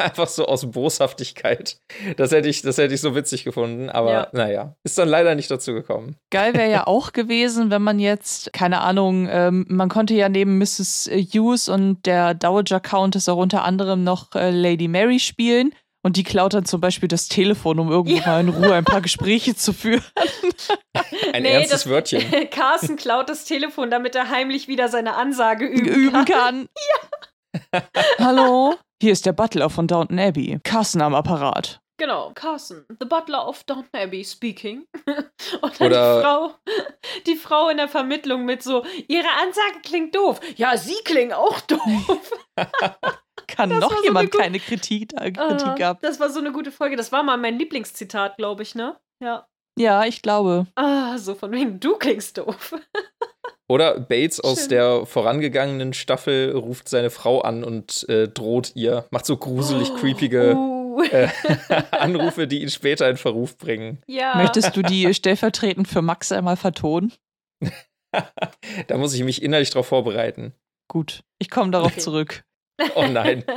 einfach 0.00 0.28
so 0.28 0.46
aus 0.46 0.70
Boshaftigkeit. 0.70 1.78
Das 2.16 2.32
hätte 2.32 2.48
ich, 2.48 2.62
das 2.62 2.78
hätte 2.78 2.94
ich 2.94 3.00
so 3.00 3.14
witzig 3.14 3.44
gefunden. 3.44 3.90
Aber 3.90 4.12
Ja. 4.12 4.28
naja, 4.32 4.74
ist 4.84 4.98
dann 4.98 5.08
leider 5.08 5.34
nicht 5.34 5.50
dazu 5.50 5.72
gekommen. 5.72 6.16
Geil 6.30 6.54
wäre 6.54 6.70
ja 6.70 6.86
auch 6.88 7.12
gewesen, 7.12 7.70
wenn 7.70 7.82
man 7.82 7.98
jetzt, 7.98 8.52
keine 8.52 8.80
Ahnung, 8.80 9.28
ähm, 9.30 9.66
man 9.68 9.88
konnte 9.88 10.14
ja 10.14 10.28
neben 10.28 10.58
Mrs. 10.58 11.08
Hughes 11.12 11.68
und 11.68 12.04
der 12.06 12.34
Dowager 12.34 12.80
Countess 12.80 13.28
auch 13.28 13.36
unter 13.38 13.64
anderem 13.64 14.04
noch 14.04 14.34
äh, 14.34 14.50
Lady 14.50 14.88
Mary 14.88 15.18
spielen. 15.20 15.72
Und 16.02 16.16
die 16.16 16.24
klaut 16.24 16.54
dann 16.54 16.64
zum 16.64 16.80
Beispiel 16.80 17.08
das 17.10 17.28
Telefon, 17.28 17.78
um 17.78 17.90
irgendwo 17.90 18.16
Ja. 18.16 18.26
mal 18.26 18.40
in 18.40 18.48
Ruhe 18.48 18.72
ein 18.72 18.84
paar 18.86 19.00
Gespräche 19.02 19.54
zu 19.54 19.74
führen. 19.74 20.02
Ein 21.34 21.42
Nee, 21.42 21.50
ernstes 21.52 21.82
das- 21.82 21.90
Wörtchen. 21.90 22.24
Carsten 22.50 22.96
klaut 22.96 23.28
das 23.28 23.44
Telefon, 23.44 23.90
damit 23.90 24.14
er 24.14 24.30
heimlich 24.30 24.66
wieder 24.66 24.88
seine 24.88 25.14
Ansage 25.16 25.66
üben, 25.66 25.86
üben 25.86 26.24
kann. 26.24 26.68
kann. 27.72 27.82
Hallo, 28.18 28.74
hier 29.00 29.12
ist 29.12 29.26
der 29.26 29.32
Butler 29.32 29.70
von 29.70 29.86
Downton 29.86 30.18
Abbey. 30.18 30.58
Carsten 30.62 31.00
am 31.02 31.14
Apparat. 31.14 31.80
Genau, 31.98 32.32
Carson, 32.34 32.86
the 32.98 33.04
butler 33.06 33.46
of 33.46 33.62
Downton 33.64 33.90
Abbey 34.00 34.24
speaking. 34.24 34.86
Und 35.60 35.80
dann 35.80 35.86
Oder- 35.88 36.16
die 36.16 36.22
Frau, 36.22 36.54
die 37.26 37.36
Frau 37.36 37.68
in 37.68 37.76
der 37.76 37.88
Vermittlung 37.88 38.46
mit 38.46 38.62
so, 38.62 38.84
ihre 39.06 39.28
Ansage 39.42 39.80
klingt 39.82 40.14
doof. 40.14 40.40
Ja, 40.56 40.76
sie 40.78 40.96
klingen 41.04 41.32
auch 41.34 41.60
doof. 41.60 42.32
Kann 43.46 43.68
Das 43.70 43.80
noch 43.80 43.94
so 43.94 44.02
jemand 44.04 44.32
keine 44.32 44.58
Kritik, 44.60 45.12
äh, 45.20 45.30
Kritik 45.32 45.82
ab? 45.84 45.98
das 46.00 46.18
war 46.20 46.30
so 46.30 46.38
eine 46.40 46.52
gute 46.52 46.72
Folge. 46.72 46.96
Das 46.96 47.12
war 47.12 47.22
mal 47.22 47.36
mein 47.36 47.58
Lieblingszitat, 47.58 48.36
glaube 48.38 48.62
ich, 48.62 48.74
ne? 48.74 48.98
Ja. 49.22 49.46
Ja, 49.78 50.04
ich 50.04 50.22
glaube. 50.22 50.66
Ah, 50.76 51.18
so 51.18 51.34
von 51.34 51.50
wegen, 51.52 51.80
du 51.80 51.96
klingst 51.96 52.38
doof. 52.38 52.74
Oder 53.70 54.00
Bates 54.00 54.40
aus 54.40 54.62
Schön. 54.62 54.68
der 54.70 55.06
vorangegangenen 55.06 55.92
Staffel 55.92 56.56
ruft 56.56 56.88
seine 56.88 57.08
Frau 57.08 57.40
an 57.42 57.62
und 57.62 58.04
äh, 58.08 58.26
droht 58.26 58.72
ihr, 58.74 59.06
macht 59.12 59.26
so 59.26 59.36
gruselig 59.36 59.94
creepige 60.00 60.56
Uh, 60.56 61.02
äh, 61.04 61.28
Anrufe, 61.92 62.48
die 62.48 62.62
ihn 62.62 62.68
später 62.68 63.08
in 63.08 63.16
Verruf 63.16 63.56
bringen. 63.56 64.02
ja. 64.08 64.34
Möchtest 64.34 64.76
du 64.76 64.82
die 64.82 65.14
stellvertretend 65.14 65.86
für 65.86 66.02
Max 66.02 66.32
einmal 66.32 66.56
vertonen? 66.56 67.12
Da 68.88 68.96
muss 68.96 69.14
ich 69.14 69.22
mich 69.22 69.40
innerlich 69.40 69.70
drauf 69.70 69.86
vorbereiten. 69.86 70.52
Gut, 70.88 71.22
ich 71.38 71.48
komme 71.48 71.70
darauf 71.70 71.92
Okay. 71.92 72.00
zurück. 72.00 72.42
Oh 72.96 73.06
nein. 73.06 73.44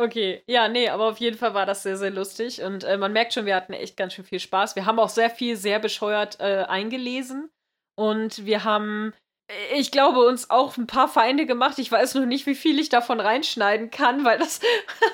Okay, 0.00 0.42
ja, 0.46 0.68
nee, 0.68 0.88
aber 0.90 1.08
auf 1.08 1.18
jeden 1.18 1.36
Fall 1.36 1.54
war 1.54 1.66
das 1.66 1.82
sehr, 1.82 1.96
sehr 1.96 2.10
lustig 2.10 2.62
und 2.62 2.84
äh, 2.84 2.96
man 2.98 3.12
merkt 3.12 3.32
schon, 3.34 3.46
wir 3.46 3.56
hatten 3.56 3.72
echt 3.72 3.96
ganz 3.96 4.12
schön 4.12 4.24
viel 4.24 4.38
Spaß. 4.38 4.76
Wir 4.76 4.86
haben 4.86 5.00
auch 5.00 5.08
sehr 5.08 5.28
viel, 5.28 5.56
sehr 5.56 5.80
bescheuert 5.80 6.38
äh, 6.38 6.64
eingelesen 6.68 7.50
und 7.98 8.46
wir 8.46 8.62
haben, 8.62 9.12
äh, 9.50 9.80
ich 9.80 9.90
glaube, 9.90 10.20
uns 10.20 10.50
auch 10.50 10.76
ein 10.76 10.86
paar 10.86 11.08
Feinde 11.08 11.46
gemacht. 11.46 11.78
Ich 11.80 11.90
weiß 11.90 12.14
noch 12.14 12.26
nicht, 12.26 12.46
wie 12.46 12.54
viel 12.54 12.78
ich 12.78 12.90
davon 12.90 13.18
reinschneiden 13.18 13.90
kann, 13.90 14.24
weil 14.24 14.38
das, 14.38 14.60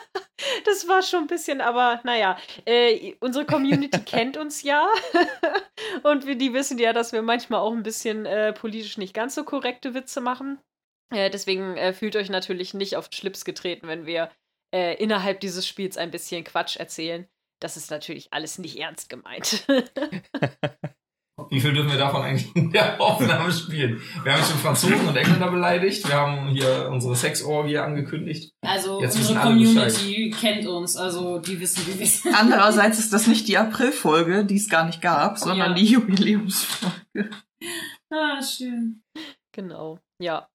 das 0.66 0.87
war 0.87 1.03
schon 1.03 1.20
ein 1.20 1.26
bisschen, 1.26 1.62
aber 1.62 2.01
naja, 2.05 2.37
äh, 2.66 3.14
unsere 3.20 3.47
Community 3.47 4.01
kennt 4.07 4.37
uns 4.37 4.62
ja 4.62 4.87
und 6.03 6.26
wir, 6.26 6.37
die 6.37 6.53
wissen 6.53 6.78
ja, 6.78 6.93
dass 6.93 7.12
wir 7.12 7.22
manchmal 7.22 7.61
auch 7.61 7.72
ein 7.72 7.82
bisschen 7.82 8.26
äh, 8.26 8.53
politisch 8.53 8.99
nicht 8.99 9.14
ganz 9.14 9.35
so 9.35 9.45
korrekte 9.45 9.95
Witze 9.95 10.20
machen. 10.20 10.61
Äh, 11.11 11.30
deswegen 11.30 11.78
äh, 11.78 11.95
fühlt 11.95 12.16
euch 12.16 12.28
natürlich 12.28 12.74
nicht 12.74 12.97
auf 12.97 13.09
den 13.09 13.16
Schlips 13.16 13.47
getreten, 13.47 13.89
wenn 13.89 14.05
wir 14.05 14.30
äh, 14.74 14.95
innerhalb 15.03 15.41
dieses 15.41 15.66
Spiels 15.66 15.97
ein 15.97 16.11
bisschen 16.11 16.45
Quatsch 16.45 16.76
erzählen. 16.76 17.26
Das 17.62 17.78
ist 17.78 17.91
natürlich 17.91 18.30
alles 18.30 18.59
nicht 18.59 18.78
ernst 18.78 19.09
gemeint. 19.09 19.64
Wie 21.51 21.61
viel 21.61 21.72
dürfen 21.72 21.91
wir 21.91 21.99
davon 21.99 22.22
eigentlich 22.22 22.55
in 22.55 22.70
der 22.70 23.01
Aufnahme 23.01 23.51
spielen? 23.53 24.01
Wir 24.22 24.32
haben 24.35 24.45
schon 24.45 24.57
Franzosen 24.59 25.09
und 25.09 25.16
Engländer 25.16 25.51
beleidigt. 25.51 26.07
Wir 26.07 26.14
haben 26.14 26.49
hier 26.49 26.89
unsere 26.93 27.16
Sexorgie 27.16 27.78
angekündigt. 27.78 28.53
Also 28.62 29.01
Jetzt 29.01 29.16
unsere 29.16 29.41
Community 29.41 30.30
kennt 30.30 30.66
uns, 30.66 30.97
also 30.97 31.41
die 31.41 31.59
wissen, 31.59 31.85
wie 31.89 31.99
wir 31.99 32.07
sind. 32.07 32.35
Andererseits 32.39 33.01
ist 33.01 33.12
das 33.12 33.26
nicht 33.26 33.49
die 33.49 33.59
Aprilfolge, 33.59 34.45
die 34.45 34.57
es 34.57 34.68
gar 34.68 34.85
nicht 34.87 35.01
gab, 35.03 35.37
sondern 35.39 35.70
Ja. 35.70 35.74
die 35.74 35.85
Jubiläumsfolge. 35.87 37.30
Ah, 38.12 38.41
schön. 38.43 39.03
genau, 39.53 39.99
ja. 40.20 40.49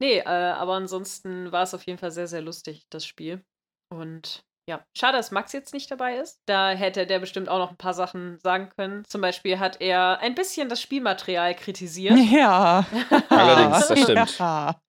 Nee, 0.00 0.18
äh, 0.18 0.24
aber 0.24 0.74
ansonsten 0.74 1.52
war 1.52 1.62
es 1.62 1.74
auf 1.74 1.84
jeden 1.86 1.98
Fall 1.98 2.10
sehr, 2.10 2.26
sehr 2.26 2.42
lustig, 2.42 2.86
das 2.90 3.06
Spiel. 3.06 3.44
Und 3.88 4.44
ja, 4.68 4.84
schade, 4.96 5.18
dass 5.18 5.30
Max 5.30 5.52
jetzt 5.52 5.74
nicht 5.74 5.90
dabei 5.90 6.16
ist. 6.16 6.40
Da 6.46 6.70
hätte 6.70 7.06
der 7.06 7.18
bestimmt 7.18 7.48
auch 7.48 7.58
noch 7.58 7.70
ein 7.70 7.76
paar 7.76 7.94
Sachen 7.94 8.38
sagen 8.42 8.70
können. 8.76 9.04
Zum 9.06 9.20
Beispiel 9.20 9.58
hat 9.58 9.80
er 9.80 10.20
ein 10.20 10.34
bisschen 10.34 10.68
das 10.68 10.80
Spielmaterial 10.80 11.54
kritisiert. 11.54 12.14
Ja. 12.34 12.86
Allerdings, 13.28 13.86
das 13.86 14.00
stimmt. 14.00 14.38
Ja. 14.38 14.80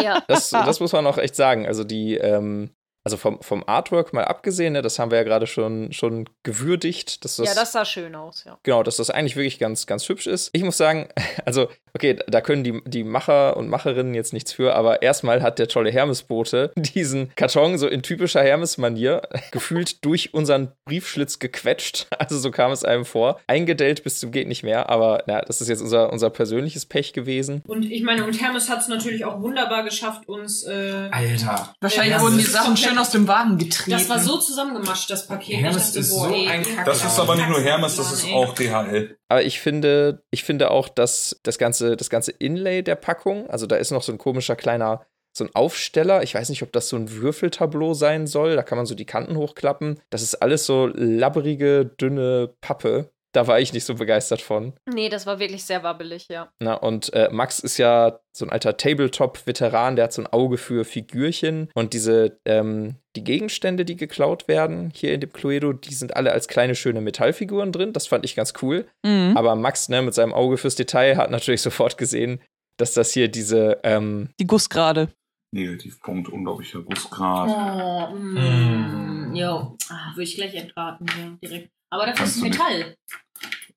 ja. 0.00 0.22
Das, 0.26 0.50
das 0.50 0.80
muss 0.80 0.92
man 0.92 1.06
auch 1.06 1.16
echt 1.16 1.36
sagen. 1.36 1.66
Also 1.66 1.84
die, 1.84 2.16
ähm, 2.16 2.74
also 3.04 3.16
vom, 3.16 3.40
vom 3.42 3.64
Artwork 3.66 4.12
mal 4.12 4.24
abgesehen, 4.24 4.74
ne, 4.74 4.82
das 4.82 4.98
haben 4.98 5.10
wir 5.10 5.18
ja 5.18 5.24
gerade 5.24 5.46
schon, 5.46 5.92
schon 5.92 6.28
gewürdigt, 6.44 7.24
dass 7.24 7.36
das, 7.36 7.48
ja, 7.48 7.54
das 7.54 7.72
sah 7.72 7.84
schön 7.84 8.14
aus, 8.14 8.44
ja. 8.44 8.58
genau, 8.62 8.82
dass 8.84 8.96
das 8.96 9.10
eigentlich 9.10 9.34
wirklich 9.34 9.58
ganz, 9.58 9.86
ganz 9.86 10.08
hübsch 10.08 10.28
ist. 10.28 10.50
Ich 10.52 10.62
muss 10.62 10.76
sagen, 10.76 11.08
also, 11.44 11.68
okay, 11.94 12.16
da 12.26 12.40
können 12.40 12.64
die, 12.64 12.80
die 12.86 13.04
Macher 13.04 13.56
und 13.56 13.68
Macherinnen 13.68 14.14
jetzt 14.14 14.32
nichts 14.32 14.52
für, 14.52 14.74
aber 14.74 15.02
erstmal 15.02 15.42
hat 15.42 15.58
der 15.58 15.68
tolle 15.68 15.90
Hermesbote 15.90 16.72
diesen 16.76 17.34
Karton 17.36 17.78
so 17.78 17.86
in 17.88 18.02
typischer 18.02 18.42
Hermes-Manier 18.42 19.22
gefühlt 19.50 20.04
durch 20.04 20.34
unseren 20.34 20.72
Briefschlitz 20.86 21.38
gequetscht. 21.38 22.06
Also 22.18 22.38
so 22.38 22.50
kam 22.50 22.72
es 22.72 22.84
einem 22.84 23.04
vor. 23.04 23.40
Eingedellt 23.46 24.04
bis 24.04 24.20
zum 24.20 24.30
geht 24.32 24.48
nicht 24.48 24.62
mehr, 24.62 24.88
aber 24.90 25.22
na, 25.26 25.40
das 25.42 25.60
ist 25.60 25.68
jetzt 25.68 25.80
unser, 25.82 26.12
unser 26.12 26.30
persönliches 26.30 26.86
Pech 26.86 27.12
gewesen. 27.12 27.62
Und 27.66 27.84
ich 27.90 28.02
meine, 28.02 28.24
und 28.24 28.40
Hermes 28.40 28.68
hat 28.68 28.80
es 28.80 28.88
natürlich 28.88 29.24
auch 29.24 29.40
wunderbar 29.40 29.84
geschafft, 29.84 30.28
uns. 30.28 30.64
Äh, 30.64 31.08
Alter. 31.10 31.74
Wahrscheinlich 31.80 32.18
wurden 32.20 32.38
die 32.38 32.44
Sachen 32.44 32.76
schön 32.76 32.96
aus 32.98 33.10
dem 33.10 33.28
Wagen 33.28 33.58
getreten. 33.58 33.90
das 33.90 34.08
war 34.08 34.18
so 34.18 34.38
zusammengemascht, 34.38 35.10
das 35.10 35.26
Paket. 35.26 35.56
Hermes 35.60 35.86
dachte, 35.88 35.98
ist 35.98 36.10
boah, 36.10 36.28
so 36.28 36.34
ey, 36.34 36.48
ein 36.48 36.62
Kack- 36.62 36.84
Das 36.84 37.04
ist 37.04 37.18
aber 37.18 37.34
nicht 37.36 37.48
nur 37.48 37.60
Hermes, 37.60 37.96
das 37.96 38.12
ist 38.12 38.26
auch 38.32 38.54
DHL. 38.54 39.16
Aber 39.28 39.42
ich 39.42 39.60
finde, 39.60 40.22
ich 40.30 40.44
finde 40.44 40.70
auch, 40.70 40.88
dass 40.90 41.40
das 41.42 41.56
ganze, 41.56 41.81
das 41.90 42.10
ganze 42.10 42.32
Inlay 42.32 42.82
der 42.82 42.96
Packung, 42.96 43.48
also 43.50 43.66
da 43.66 43.76
ist 43.76 43.90
noch 43.90 44.02
so 44.02 44.12
ein 44.12 44.18
komischer 44.18 44.56
kleiner 44.56 45.06
so 45.32 45.44
ein 45.44 45.54
Aufsteller. 45.54 46.22
Ich 46.22 46.34
weiß 46.34 46.50
nicht, 46.50 46.62
ob 46.62 46.72
das 46.72 46.88
so 46.88 46.96
ein 46.96 47.10
Würfeltableau 47.10 47.94
sein 47.94 48.26
soll. 48.26 48.54
Da 48.54 48.62
kann 48.62 48.76
man 48.76 48.86
so 48.86 48.94
die 48.94 49.06
Kanten 49.06 49.36
hochklappen. 49.36 49.98
Das 50.10 50.22
ist 50.22 50.36
alles 50.36 50.66
so 50.66 50.86
labberige, 50.92 51.86
dünne 51.86 52.54
Pappe. 52.60 53.10
Da 53.32 53.46
war 53.46 53.60
ich 53.60 53.72
nicht 53.72 53.84
so 53.84 53.94
begeistert 53.94 54.42
von. 54.42 54.74
Nee, 54.86 55.08
das 55.08 55.26
war 55.26 55.38
wirklich 55.38 55.64
sehr 55.64 55.82
wabbelig, 55.82 56.28
ja. 56.28 56.52
Na, 56.60 56.74
und 56.74 57.12
äh, 57.14 57.30
Max 57.32 57.60
ist 57.60 57.78
ja 57.78 58.20
so 58.32 58.44
ein 58.44 58.50
alter 58.50 58.76
Tabletop-Veteran, 58.76 59.96
der 59.96 60.04
hat 60.04 60.12
so 60.12 60.22
ein 60.22 60.26
Auge 60.26 60.58
für 60.58 60.84
Figürchen. 60.84 61.70
Und 61.74 61.94
diese, 61.94 62.38
ähm, 62.44 62.96
die 63.16 63.24
Gegenstände, 63.24 63.86
die 63.86 63.96
geklaut 63.96 64.48
werden 64.48 64.92
hier 64.94 65.14
in 65.14 65.20
dem 65.20 65.32
Cluedo, 65.32 65.72
die 65.72 65.94
sind 65.94 66.14
alle 66.14 66.32
als 66.32 66.46
kleine, 66.46 66.74
schöne 66.74 67.00
Metallfiguren 67.00 67.72
drin. 67.72 67.94
Das 67.94 68.06
fand 68.06 68.24
ich 68.26 68.36
ganz 68.36 68.52
cool. 68.60 68.86
Mhm. 69.02 69.34
Aber 69.34 69.56
Max, 69.56 69.88
ne, 69.88 70.02
mit 70.02 70.12
seinem 70.12 70.34
Auge 70.34 70.58
fürs 70.58 70.76
Detail, 70.76 71.16
hat 71.16 71.30
natürlich 71.30 71.62
sofort 71.62 71.96
gesehen, 71.96 72.40
dass 72.76 72.92
das 72.92 73.12
hier 73.12 73.28
diese, 73.28 73.80
ähm, 73.82 74.28
Die 74.38 74.46
Gussgrade. 74.46 75.08
Negativpunkt, 75.54 76.30
unglaublicher 76.30 76.80
Gussgrad. 76.80 78.10
Oh, 78.10 78.14
mm, 78.14 79.34
jo. 79.34 79.76
Ah, 79.90 80.12
würde 80.14 80.22
ich 80.22 80.34
gleich 80.34 80.54
entraten, 80.54 81.06
ja, 81.06 81.36
direkt. 81.42 81.70
Aber 81.92 82.06
dafür 82.06 82.12
ist 82.12 82.18
Kannst 82.18 82.36
es 82.36 82.40
du 82.42 82.48
nicht. 82.48 82.58
Metall. 82.58 82.96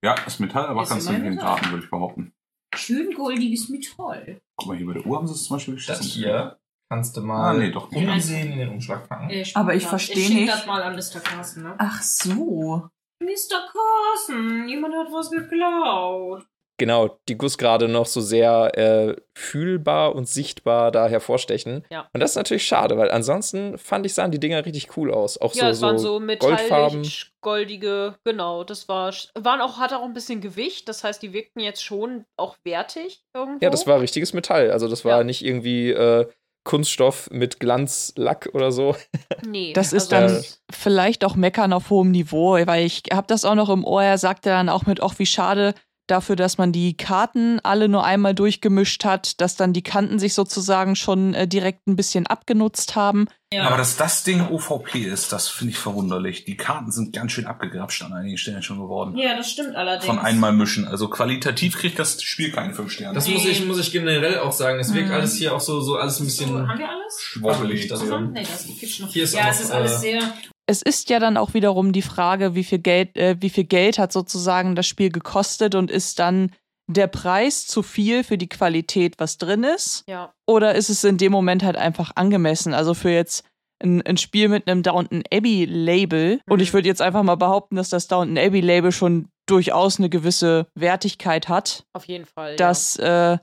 Ja, 0.04 0.14
ist 0.26 0.40
Metall, 0.40 0.66
aber 0.68 0.84
Ist 0.84 0.90
kannst 0.90 1.08
du 1.08 1.12
nicht 1.12 1.22
Metall. 1.24 1.34
entraten, 1.34 1.72
würde 1.72 1.84
ich 1.84 1.90
behaupten. 1.92 2.34
Schön 2.76 3.14
goldiges 3.14 3.70
Metall. 3.70 4.42
Guck 4.58 4.68
mal, 4.70 4.78
hier 4.78 4.86
bei 4.86 4.94
der 4.94 5.06
Uhr 5.06 5.18
haben 5.18 5.28
sie 5.28 5.34
es 5.34 5.44
zum 5.46 5.58
Beispiel 5.58 5.76
Das 5.76 5.86
geschissen. 6.00 6.22
hier 6.24 6.58
kannst 6.90 7.18
du 7.18 7.22
Ah, 7.22 7.26
mal 7.26 7.58
nee, 7.58 7.72
doch 7.72 7.90
nicht. 7.92 8.08
umsehen 8.08 8.52
in 8.54 8.60
den 8.60 8.70
Umschlag 8.70 9.08
packen. 9.10 9.30
Äh, 9.30 9.46
Aber 9.54 9.74
ich 9.76 9.82
schick 9.84 9.90
versteh 9.90 10.14
das- 10.14 10.24
schick 10.24 10.36
nicht. 10.36 10.54
das 10.54 10.66
mal 10.66 10.82
an 10.84 10.96
Mr. 10.96 11.20
Carson, 11.20 11.64
ne? 11.64 11.76
Ach 11.78 12.02
so. 12.02 12.88
Mr. 13.22 13.70
Carson, 13.72 14.68
jemand 14.68 14.94
hat 14.96 15.08
was 15.12 15.30
geklaut. 15.32 16.46
Genau, 16.78 17.18
die 17.30 17.38
Gussgrade 17.38 17.88
noch 17.88 18.06
so 18.06 18.22
sehr 18.22 18.78
äh, 18.78 19.16
fühlbar 19.34 20.16
und 20.16 20.28
sichtbar 20.28 20.92
da 20.92 21.08
hervorstechen. 21.08 21.86
Ja. 21.90 22.10
Und 22.14 22.20
das 22.22 22.32
ist 22.32 22.36
natürlich 22.36 22.66
schade, 22.68 22.98
weil 22.98 23.12
ansonsten 23.12 23.78
fand 23.78 24.06
ich, 24.06 24.14
sahen 24.14 24.32
die 24.32 24.40
Dinger 24.40 24.66
richtig 24.66 24.98
cool 24.98 25.14
aus. 25.14 25.38
Auch 25.40 25.54
Ja, 25.56 25.66
so, 25.66 25.70
es 25.72 25.82
waren 25.82 25.98
so 26.00 26.20
Goldfarben. 26.20 27.00
metallisch, 27.00 27.34
goldige, 27.42 28.16
genau, 28.24 28.64
das 28.64 28.88
war, 28.88 29.14
waren 29.36 29.62
auch, 29.62 29.78
hat 29.78 29.94
auch 29.94 30.04
ein 30.04 30.14
bisschen 30.14 30.42
Gewicht, 30.42 30.90
das 30.90 31.04
heißt, 31.04 31.22
die 31.22 31.34
wirkten 31.34 31.60
jetzt 31.60 31.84
schon 31.84 32.26
auch 32.38 32.58
wertig 32.64 33.24
irgendwo. 33.34 33.64
Ja, 33.64 33.70
das 33.70 33.88
war 33.88 34.02
richtiges 34.02 34.34
Metall. 34.34 34.72
Also 34.72 34.88
das 34.88 35.06
war 35.06 35.20
Ja. 35.20 35.24
nicht 35.24 35.44
irgendwie 35.46 35.92
äh, 35.92 36.28
Kunststoff 36.66 37.30
mit 37.32 37.60
Glanzlack 37.60 38.50
oder 38.54 38.72
so. 38.72 38.96
Nee, 39.48 39.74
Das 39.74 39.94
ist 39.94 40.12
also 40.14 40.36
dann 40.38 40.44
vielleicht 40.72 41.24
auch 41.24 41.36
Meckern 41.36 41.72
auf 41.74 41.90
hohem 41.92 42.10
Niveau, 42.12 42.54
weil 42.66 42.86
ich 42.86 43.04
habe 43.14 43.28
das 43.28 43.46
auch 43.46 43.54
noch 43.56 43.70
im 43.70 43.84
Ohr. 43.86 44.02
Er 44.04 44.18
sagte 44.18 44.50
dann 44.50 44.70
auch 44.70 44.86
mit, 44.88 45.02
ach, 45.04 45.14
wie 45.20 45.26
schade 45.28 45.76
dafür, 46.08 46.36
dass 46.36 46.58
man 46.58 46.72
die 46.72 46.96
Karten 46.98 47.60
alle 47.64 47.90
nur 47.90 48.04
einmal 48.06 48.34
durchgemischt 48.36 49.06
hat, 49.06 49.42
dass 49.42 49.56
dann 49.56 49.74
die 49.74 49.84
Kanten 49.84 50.20
sich 50.20 50.34
sozusagen 50.34 50.96
schon 50.96 51.34
äh, 51.34 51.48
direkt 51.48 51.88
ein 51.88 51.96
bisschen 51.96 52.28
abgenutzt 52.28 52.96
haben. 52.96 53.28
Ja. 53.54 53.64
Aber 53.68 53.78
dass 53.78 53.96
das 53.96 54.24
Ding 54.24 54.42
OVP 54.50 55.00
ist, 55.04 55.32
das 55.32 55.48
finde 55.48 55.72
ich 55.72 55.78
verwunderlich. 55.80 56.46
Die 56.46 56.58
Karten 56.58 56.92
sind 56.92 57.14
ganz 57.14 57.32
schön 57.32 57.46
abgegrapscht 57.46 58.04
an 58.04 58.12
einigen 58.14 58.38
Stellen 58.38 58.62
schon 58.64 58.80
geworden. 58.80 59.18
ja, 59.18 59.36
das 59.38 59.50
stimmt 59.52 59.76
allerdings. 59.76 60.06
Von 60.06 60.20
einmal 60.20 60.52
mischen. 60.52 60.86
Also 60.88 61.08
qualitativ 61.10 61.78
kriegt 61.78 61.98
das 62.00 62.22
Spiel 62.22 62.52
keine 62.52 62.74
5 62.74 62.92
Sterne. 62.92 63.14
Das 63.14 63.28
muss 63.30 63.46
ich, 63.46 63.66
muss 63.66 63.80
ich 63.80 63.92
generell 63.92 64.40
auch 64.40 64.52
sagen. 64.52 64.80
Es 64.80 64.94
wirkt 64.94 65.08
Mhm. 65.10 65.14
alles 65.16 65.36
hier 65.36 65.54
auch 65.56 65.62
so, 65.62 65.80
so 65.82 65.96
alles 65.98 66.20
ein 66.20 66.28
So, 66.30 66.44
bisschen 66.46 66.68
haben 66.68 66.80
wir 66.80 66.90
alles? 66.90 67.22
schwobbelig. 67.22 67.88
das- 67.88 68.02
Also, 68.02 68.20
nee, 68.20 68.42
das 68.44 68.66
gibt's 68.80 69.00
noch. 69.00 69.10
Hier 69.12 69.24
ist 69.24 69.34
ja, 69.34 69.46
auch 69.46 69.50
es 69.50 69.60
ist 69.62 69.70
noch, 69.70 69.76
alles 69.76 69.94
äh, 69.94 69.98
sehr. 70.00 70.34
Es 70.68 70.82
ist 70.82 71.10
ja 71.10 71.20
dann 71.20 71.38
auch 71.38 71.54
wiederum 71.54 71.92
die 71.92 72.02
Frage, 72.02 72.56
wie 72.56 72.64
viel 72.64 72.80
Geld, 72.80 73.16
äh, 73.18 73.36
wie 73.40 73.50
viel 73.50 73.66
Geld 73.66 74.00
hat 74.00 74.12
sozusagen 74.12 74.76
das 74.76 74.88
Spiel 74.88 75.10
gekostet 75.12 75.76
und 75.76 75.92
ist 75.92 76.20
dann 76.20 76.52
der 76.88 77.08
Preis 77.08 77.66
zu 77.68 77.82
viel 77.84 78.24
für 78.24 78.38
die 78.38 78.50
Qualität, 78.50 79.16
was 79.18 79.38
drin 79.38 79.64
ist? 79.64 80.04
ja, 80.08 80.34
Oder 80.48 80.76
ist 80.76 80.90
es 80.90 81.04
in 81.04 81.18
dem 81.18 81.32
Moment 81.32 81.64
halt 81.64 81.78
einfach 81.78 82.12
angemessen? 82.16 82.74
Also 82.74 82.94
für 82.94 83.10
jetzt 83.10 83.44
ein, 83.84 84.02
ein 84.04 84.18
Spiel 84.18 84.48
mit 84.50 84.68
einem 84.68 84.84
Downton 84.84 85.24
Abbey 85.32 85.66
Label. 85.66 86.40
Und 86.50 86.58
Mhm. 86.58 86.64
ich 86.64 86.74
würde 86.74 86.88
jetzt 86.88 87.02
einfach 87.02 87.24
mal 87.24 87.36
behaupten, 87.36 87.76
dass 87.76 87.90
das 87.90 88.08
Downton 88.08 88.38
Abbey 88.38 88.62
Label 88.62 88.92
schon 88.92 89.28
durchaus 89.48 90.00
eine 90.00 90.10
gewisse 90.10 90.68
Wertigkeit 90.76 91.50
hat. 91.50 91.84
auf 91.94 92.06
jeden 92.06 92.26
Fall. 92.26 92.56
Dass, 92.56 92.96
äh, 92.98 93.38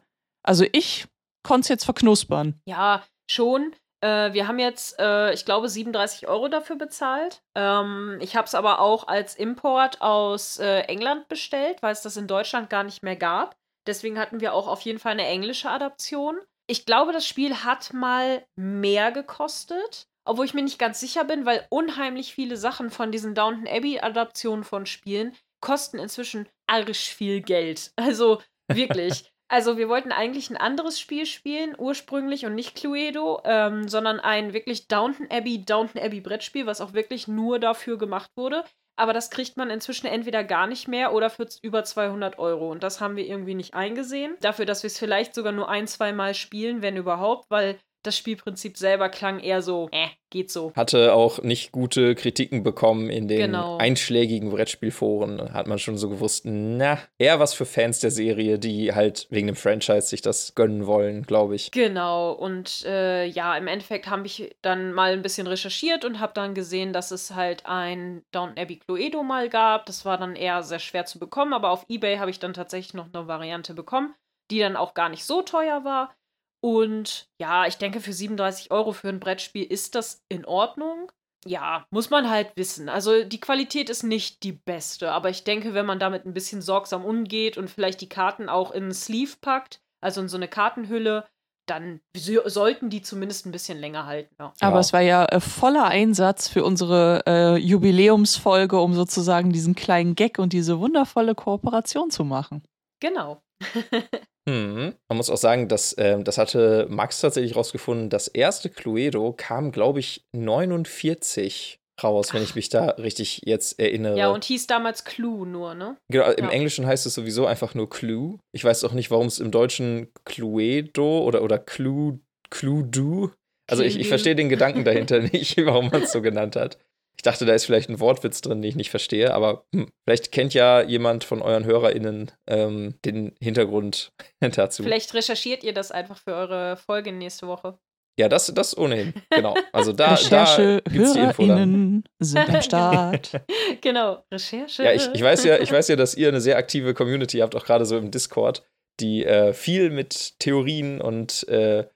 also 0.45 0.64
ich 0.73 1.07
konnte 1.45 1.62
es 1.62 1.68
jetzt 1.68 1.85
verknuspern. 1.85 2.61
Ja, 2.66 2.97
ja 2.97 3.03
schon. 3.31 3.73
Äh, 4.03 4.33
wir 4.33 4.49
haben 4.49 4.59
jetzt, 4.59 4.99
äh, 4.99 5.33
ich 5.33 5.45
glaube, 5.45 5.69
37 5.69 6.29
Euro 6.29 6.49
dafür 6.49 6.77
bezahlt. 6.77 7.43
Ähm, 7.55 8.19
ich 8.21 8.37
habe 8.37 8.47
es 8.47 8.55
aber 8.55 8.81
auch 8.81 9.07
als 9.07 9.35
Import 9.37 10.03
aus 10.03 10.59
äh, 10.59 10.81
England 10.83 11.29
bestellt, 11.29 11.83
weil 11.83 11.93
es 11.93 12.03
das 12.03 12.17
in 12.17 12.27
Deutschland 12.27 12.69
gar 12.69 12.83
nicht 12.83 13.03
mehr 13.03 13.17
gab. 13.17 13.57
Deswegen 13.87 14.19
hatten 14.19 14.41
wir 14.41 14.55
auch 14.55 14.69
auf 14.69 14.81
jeden 14.83 14.99
Fall 14.99 15.13
eine 15.13 15.27
englische 15.27 15.71
Adaption. 15.71 16.37
Ich 16.67 16.85
glaube, 16.85 17.13
das 17.13 17.27
Spiel 17.27 17.65
hat 17.65 17.93
mal 17.93 18.45
mehr 18.57 19.13
gekostet, 19.13 20.09
obwohl 20.25 20.47
ich 20.47 20.55
mir 20.55 20.63
nicht 20.63 20.79
ganz 20.79 21.01
sicher 21.01 21.25
bin, 21.25 21.47
weil 21.47 21.67
unheimlich 21.71 22.35
viele 22.35 22.57
Sachen 22.57 22.91
von 22.91 23.13
diesen 23.13 23.35
Downton 23.35 23.67
Abbey-Adaptionen 23.67 24.65
von 24.65 24.87
Spielen 24.87 25.37
kosten 25.61 25.99
inzwischen 25.99 26.49
arisch 26.67 27.15
viel 27.15 27.41
Geld. 27.41 27.93
Also 27.97 28.43
wirklich. 28.69 29.29
Also 29.53 29.77
wir 29.77 29.91
wollten 29.91 30.13
eigentlich 30.13 30.49
ein 30.49 30.57
anderes 30.57 30.99
Spiel 30.99 31.27
spielen, 31.27 31.75
ursprünglich 31.77 32.47
und 32.47 32.55
nicht 32.55 32.75
Cluedo, 32.75 33.43
ähm, 33.45 33.87
sondern 33.87 34.19
ein 34.19 34.55
wirklich 34.55 34.89
Downton 34.89 35.27
Abbey, 35.31 35.63
Downton 35.63 36.01
Abbey 36.01 36.23
Brettspiel, 36.23 36.65
was 36.65 36.81
auch 36.81 36.95
wirklich 36.95 37.29
nur 37.29 37.59
dafür 37.59 37.99
gemacht 37.99 38.31
wurde. 38.35 38.65
Aber 38.97 39.13
das 39.13 39.29
kriegt 39.29 39.59
man 39.59 39.69
inzwischen 39.69 40.07
entweder 40.07 40.43
gar 40.43 40.67
nicht 40.67 40.89
mehr 40.89 41.13
oder 41.13 41.29
für 41.29 41.47
über 41.61 41.85
200 41.85 42.39
Euro. 42.39 42.71
Und 42.71 42.83
das 42.83 43.03
haben 43.03 43.17
wir 43.17 43.27
irgendwie 43.27 43.55
nicht 43.55 43.75
eingesehen. 43.75 44.37
Dafür, 44.41 44.65
dass 44.65 44.85
wir 44.85 44.89
es 44.89 44.99
vielleicht 44.99 45.35
sogar 45.35 45.53
nur 45.53 45.69
ein, 45.69 45.87
zwei 45.87 46.15
Mal 46.15 46.33
spielen, 46.33 46.81
wenn 46.81 46.97
überhaupt, 46.97 47.45
weil 47.51 47.79
das 48.03 48.17
Spielprinzip 48.17 48.77
selber 48.77 49.09
klang 49.09 49.39
eher 49.41 49.63
so, 49.63 49.89
äh, 49.93 50.09
geht 50.31 50.51
so. 50.51 50.73
Hatte 50.75 51.15
auch 51.15 51.43
nicht 51.43 51.73
gute 51.73 52.15
Kritiken 52.15 52.63
bekommen 52.63 53.11
in 53.11 53.29
den 53.29 53.39
Genau. 53.39 53.79
einschlägigen 53.79 54.51
Brettspielforen. 54.51 55.53
Hat 55.53 55.67
man 55.67 55.79
schon 55.79 55.97
so 55.99 56.09
gewusst, 56.09 56.45
na, 56.45 56.99
eher 57.19 57.39
was 57.39 57.55
für 57.55 57.67
Fans 57.67 58.01
der 58.01 58.11
Serie, 58.11 58.59
die 58.59 58.95
halt 58.95 59.27
wegen 59.31 59.47
dem 59.47 59.57
Franchise 59.57 60.09
sich 60.09 60.23
das 60.23 60.55
gönnen 60.55 60.87
wollen, 60.87 61.23
glaube 61.25 61.55
ich. 61.55 61.71
Genau, 61.71 62.33
und 62.33 62.85
äh, 62.87 63.27
ja, 63.27 63.57
im 63.57 63.67
Endeffekt 63.67 64.09
habe 64.09 64.27
ich 64.27 64.55
dann 64.63 64.93
mal 64.93 65.13
ein 65.13 65.23
bisschen 65.23 65.47
recherchiert 65.47 66.05
und 66.05 66.19
habe 66.19 66.33
dann 66.35 66.55
gesehen, 66.55 66.93
dass 66.93 67.11
es 67.11 67.35
halt 67.35 67.67
ein 67.67 68.23
Downton 68.33 68.59
Abbey 68.59 68.77
Cluedo 68.77 69.23
mal 69.23 69.49
gab. 69.49 69.87
Das 69.87 70.05
war 70.05 70.19
dann 70.19 70.35
eher 70.37 70.63
sehr 70.63 70.79
schwer 70.79 71.05
zu 71.05 71.19
bekommen, 71.19 71.53
aber 71.53 71.71
auf 71.71 71.85
Ebay 71.89 72.17
habe 72.17 72.31
ich 72.31 72.39
dann 72.39 72.55
tatsächlich 72.55 72.95
noch 72.95 73.07
eine 73.13 73.29
Variante 73.29 73.75
bekommen, 73.75 74.15
die 74.51 74.59
dann 74.59 74.77
auch 74.77 74.95
gar 74.95 75.09
nicht 75.09 75.25
so 75.25 75.43
teuer 75.43 75.85
war. 75.85 76.15
Und 76.63 77.27
ja, 77.41 77.67
ich 77.67 77.77
denke, 77.77 78.01
für 78.01 78.13
37 78.13 78.71
Euro 78.71 78.93
für 78.93 79.09
ein 79.09 79.21
Brettspiel 79.21 79.65
ist 79.65 79.95
das 79.95 80.23
in 80.29 80.45
Ordnung. 80.45 81.11
Ja, 81.45 81.87
muss 81.91 82.09
man 82.11 82.31
halt 82.31 82.53
wissen. 82.55 82.89
Also 82.89 83.25
die 83.25 83.41
Qualität 83.41 83.91
ist 83.91 84.05
nicht 84.05 84.45
die 84.45 84.53
beste, 84.53 85.11
aber 85.11 85.29
ich 85.29 85.43
denke, 85.43 85.75
wenn 85.75 85.87
man 85.87 85.99
damit 85.99 86.25
ein 86.25 86.35
bisschen 86.35 86.63
sorgsam 86.63 87.05
umgeht 87.05 87.59
und 87.59 87.69
vielleicht 87.69 88.01
die 88.01 88.09
Karten 88.09 88.49
auch 88.49 88.71
in 88.71 88.85
einen 88.85 88.95
Sleeve 88.95 89.33
packt, 89.41 89.81
also 90.01 90.21
in 90.21 90.29
so 90.29 90.37
eine 90.37 90.47
Kartenhülle, 90.47 91.27
dann 91.67 92.01
so- 92.17 92.49
sollten 92.49 92.91
die 92.91 93.03
zumindest 93.03 93.45
ein 93.47 93.51
bisschen 93.53 93.79
länger 93.79 94.07
halten. 94.07 94.33
Ja. 94.39 94.53
Aber 94.61 94.75
Ja. 94.77 94.81
es 94.81 94.93
war 94.93 95.01
ja 95.01 95.25
äh, 95.27 95.41
voller 95.41 95.87
Einsatz 95.87 96.47
für 96.49 96.65
unsere 96.65 97.25
äh, 97.27 97.57
Jubiläumsfolge, 97.57 98.79
um 98.81 98.95
sozusagen 98.95 99.51
diesen 99.53 99.75
kleinen 99.75 100.15
Gag 100.15 100.39
und 100.39 100.53
diese 100.53 100.79
wundervolle 100.79 101.35
Kooperation 101.35 102.11
zu 102.11 102.23
machen. 102.23 102.63
Genau. 103.01 103.43
Hm. 104.49 104.95
Man 105.09 105.16
muss 105.16 105.30
auch 105.30 105.36
sagen, 105.36 105.68
dass, 105.68 105.95
ähm, 105.99 106.24
das 106.24 106.38
hatte 106.38 106.86
Max 106.90 107.20
tatsächlich 107.20 107.55
rausgefunden, 107.55 108.11
das 108.11 108.28
erste 108.28 108.70
Cluedo 108.70 109.32
kam, 109.36 109.70
glaube 109.70 110.01
ich, 110.01 110.24
49 110.32 111.78
raus, 112.03 112.34
wenn 112.34 112.43
ich 112.43 112.55
mich 112.55 112.68
da 112.68 112.86
richtig 112.90 113.43
jetzt 113.45 113.78
erinnere. 113.78 114.18
Ja, 114.18 114.30
und 114.30 114.45
hieß 114.45 114.66
damals 114.66 115.05
Clue 115.05 115.47
nur, 115.47 115.74
ne? 115.74 115.97
Genau, 116.11 116.30
im 116.30 116.47
Ja. 116.47 116.51
Englischen 116.51 116.86
heißt 116.86 117.07
es 117.07 117.14
sowieso 117.14 117.47
einfach 117.47 117.74
nur 117.74 117.88
Clue. 117.88 118.38
Ich 118.53 118.64
weiß 118.64 118.84
auch 118.84 118.93
nicht, 118.93 119.11
warum 119.11 119.26
es 119.26 119.38
im 119.38 119.51
Deutschen 119.51 120.09
Cluedo 120.24 121.20
oder, 121.20 121.43
oder 121.43 121.59
Clue, 121.59 122.18
Cluedo. 122.51 123.30
Also 123.70 123.84
ich, 123.84 123.99
ich 123.99 124.09
verstehe 124.09 124.34
den 124.34 124.49
Gedanken 124.49 124.84
dahinter 124.84 125.20
nicht, 125.32 125.57
warum 125.64 125.90
man 125.90 126.03
es 126.03 126.12
so 126.12 126.20
genannt 126.20 126.57
hat. 126.57 126.78
Ich 127.23 127.31
dachte, 127.31 127.47
da 127.47 127.55
ist 127.55 127.66
vielleicht 127.66 127.89
ein 127.89 128.01
Wortwitz 128.01 128.41
drin, 128.41 128.62
den 128.62 128.68
ich 128.68 128.75
nicht 128.75 128.91
verstehe, 128.91 129.33
aber 129.33 129.64
hm, 129.73 129.89
vielleicht 130.03 130.33
kennt 130.33 130.55
ja 130.55 130.83
jemand 130.83 131.23
von 131.23 131.41
euren 131.41 131.64
HörerInnen 131.64 132.33
ähm, 132.49 132.97
den 133.05 133.37
Hintergrund 133.41 134.11
dazu. 134.41 134.83
Vielleicht 134.83 135.14
recherchiert 135.14 135.62
ihr 135.62 135.73
das 135.73 135.93
einfach 135.93 136.18
für 136.18 136.35
eure 136.35 136.77
Folge 136.77 137.12
nächste 137.12 137.47
Woche. 137.47 137.79
Ja, 138.18 138.29
das, 138.29 138.47
das 138.47 138.77
ohnehin. 138.77 139.14
Genau. 139.31 139.55
Also 139.73 139.93
da, 139.93 140.09
da 140.09 140.14
Recherche, 140.14 140.83
gibt's 140.85 141.12
die 141.12 141.20
Info 141.20 141.43
dann. 141.43 141.51
HörerInnen 141.51 142.05
sind 142.18 142.49
am 142.49 142.61
Start. 142.61 143.31
genau, 143.81 144.25
Recherche. 144.33 144.83
Ja, 144.83 144.93
ich, 144.93 145.09
ich 145.14 145.23
weiß 145.23 145.45
ja, 145.45 145.61
ich 145.61 145.70
weiß 145.70 145.87
ja, 145.87 145.95
dass 145.95 146.16
ihr 146.16 146.27
eine 146.27 146.41
sehr 146.41 146.57
aktive 146.57 146.93
Community 146.93 147.39
habt, 147.39 147.55
auch 147.55 147.64
gerade 147.64 147.87
so 147.87 147.97
im 147.97 148.11
Discord, 148.11 148.68
die 148.99 149.25
äh, 149.25 149.53
viel 149.53 149.91
mit 149.91 150.41
Theorien 150.41 151.01
und, 151.01 151.47
äh, 151.49 151.87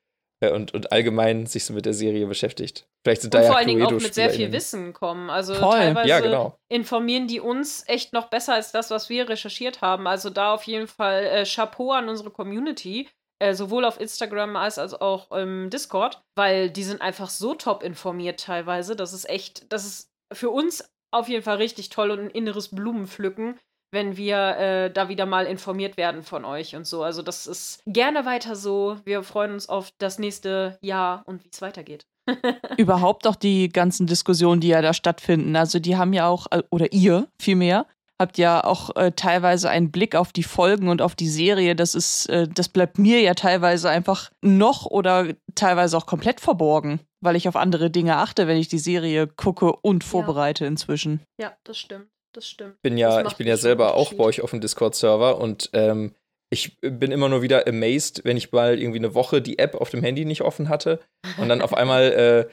äh, 0.40 0.52
und, 0.52 0.72
und 0.72 0.92
allgemein 0.92 1.46
sich 1.46 1.64
so 1.64 1.74
mit 1.74 1.84
der 1.84 1.94
Serie 1.94 2.28
beschäftigt. 2.28 2.88
Vielleicht 3.06 3.22
sind 3.22 3.34
da 3.34 3.38
und 3.38 3.44
ja 3.44 3.50
vor 3.50 3.58
allen 3.58 3.68
Dingen 3.68 3.86
auch 3.86 3.92
mit 3.92 4.14
sehr 4.14 4.30
viel. 4.30 4.50
Wissen 4.50 4.92
kommen. 4.92 5.30
Also 5.30 5.54
Voll. 5.54 5.78
teilweise 5.78 6.08
Ja, 6.08 6.18
genau. 6.18 6.58
informieren 6.68 7.28
die 7.28 7.38
uns 7.38 7.84
echt 7.86 8.12
noch 8.12 8.30
besser 8.30 8.54
als 8.54 8.72
das, 8.72 8.90
was 8.90 9.08
wir 9.08 9.28
recherchiert 9.28 9.80
haben. 9.80 10.08
Also 10.08 10.28
da 10.28 10.52
auf 10.52 10.64
jeden 10.64 10.88
Fall 10.88 11.22
äh, 11.22 11.44
Chapeau 11.44 11.92
an 11.92 12.08
unsere 12.08 12.32
Community. 12.32 13.08
Äh, 13.38 13.54
sowohl 13.54 13.84
auf 13.84 14.00
Instagram 14.00 14.56
als, 14.56 14.78
als 14.78 14.92
auch 14.94 15.30
im 15.30 15.70
Discord, 15.70 16.20
weil 16.34 16.68
die 16.68 16.82
sind 16.82 17.00
einfach 17.00 17.28
so 17.28 17.54
top 17.54 17.84
informiert 17.84 18.40
teilweise. 18.40 18.96
Das 18.96 19.12
ist 19.12 19.28
echt, 19.28 19.70
das 19.72 19.84
ist 19.84 20.10
für 20.32 20.50
uns 20.50 20.90
auf 21.12 21.28
jeden 21.28 21.44
Fall 21.44 21.58
richtig 21.58 21.90
toll 21.90 22.10
und 22.10 22.18
ein 22.18 22.30
inneres 22.30 22.74
Blumenpflücken, 22.74 23.56
wenn 23.96 24.18
wir 24.18 24.36
äh, 24.58 24.90
da 24.90 25.08
wieder 25.08 25.24
mal 25.24 25.46
informiert 25.46 25.96
werden 25.96 26.22
von 26.22 26.44
euch 26.44 26.76
und 26.76 26.86
so. 26.86 27.02
Also 27.02 27.22
das 27.22 27.46
ist 27.46 27.82
gerne 27.86 28.26
weiter 28.26 28.54
so. 28.54 28.98
Wir 29.04 29.22
freuen 29.22 29.52
uns 29.54 29.70
auf 29.70 29.90
das 29.96 30.18
nächste 30.18 30.78
Jahr 30.82 31.22
und 31.24 31.42
wie 31.42 31.48
es 31.50 31.62
weitergeht. 31.62 32.04
Überhaupt 32.76 33.26
auch 33.26 33.36
die 33.36 33.70
ganzen 33.70 34.06
Diskussionen, 34.06 34.60
die 34.60 34.68
ja 34.68 34.82
da 34.82 34.92
stattfinden. 34.92 35.56
Also 35.56 35.78
die 35.78 35.96
haben 35.96 36.12
ja 36.12 36.28
auch, 36.28 36.46
äh, 36.50 36.62
oder 36.70 36.92
ihr 36.92 37.26
vielmehr, 37.40 37.86
habt 38.18 38.36
ja 38.36 38.62
auch 38.62 38.94
äh, 38.96 39.12
teilweise 39.12 39.70
einen 39.70 39.90
Blick 39.90 40.14
auf 40.14 40.30
die 40.30 40.42
Folgen 40.42 40.88
und 40.88 41.00
auf 41.00 41.14
die 41.14 41.30
Serie. 41.30 41.74
Das 41.74 41.94
ist, 41.94 42.28
äh, 42.28 42.46
das 42.46 42.68
bleibt 42.68 42.98
mir 42.98 43.22
ja 43.22 43.32
teilweise 43.32 43.88
einfach 43.88 44.30
noch 44.42 44.84
oder 44.84 45.28
teilweise 45.54 45.96
auch 45.96 46.04
komplett 46.04 46.40
verborgen, 46.40 47.00
weil 47.22 47.36
ich 47.36 47.48
auf 47.48 47.56
andere 47.56 47.90
Dinge 47.90 48.18
achte, 48.18 48.46
wenn 48.46 48.58
ich 48.58 48.68
die 48.68 48.78
Serie 48.78 49.26
gucke 49.26 49.72
und 49.74 50.04
vorbereite 50.04 50.64
ja. 50.64 50.68
inzwischen. 50.68 51.22
Ja, 51.40 51.56
das 51.64 51.78
stimmt. 51.78 52.08
Das 52.36 52.46
stimmt. 52.46 52.82
Bin 52.82 52.98
ja, 52.98 53.26
ich 53.26 53.36
bin 53.36 53.46
ja 53.46 53.56
selber 53.56 53.94
auch 53.94 54.12
bei 54.12 54.24
euch 54.24 54.42
auf 54.42 54.50
dem 54.50 54.60
Discord-Server 54.60 55.38
und 55.38 55.70
ähm, 55.72 56.14
ich 56.52 56.78
bin 56.82 57.10
immer 57.10 57.30
nur 57.30 57.40
wieder 57.40 57.66
amazed, 57.66 58.26
wenn 58.26 58.36
ich 58.36 58.52
mal 58.52 58.78
irgendwie 58.78 58.98
eine 58.98 59.14
Woche 59.14 59.40
die 59.40 59.58
App 59.58 59.74
auf 59.74 59.88
dem 59.88 60.02
Handy 60.02 60.26
nicht 60.26 60.42
offen 60.42 60.68
hatte 60.68 61.00
und 61.38 61.48
dann 61.48 61.62
auf 61.62 61.72
einmal 61.76 62.48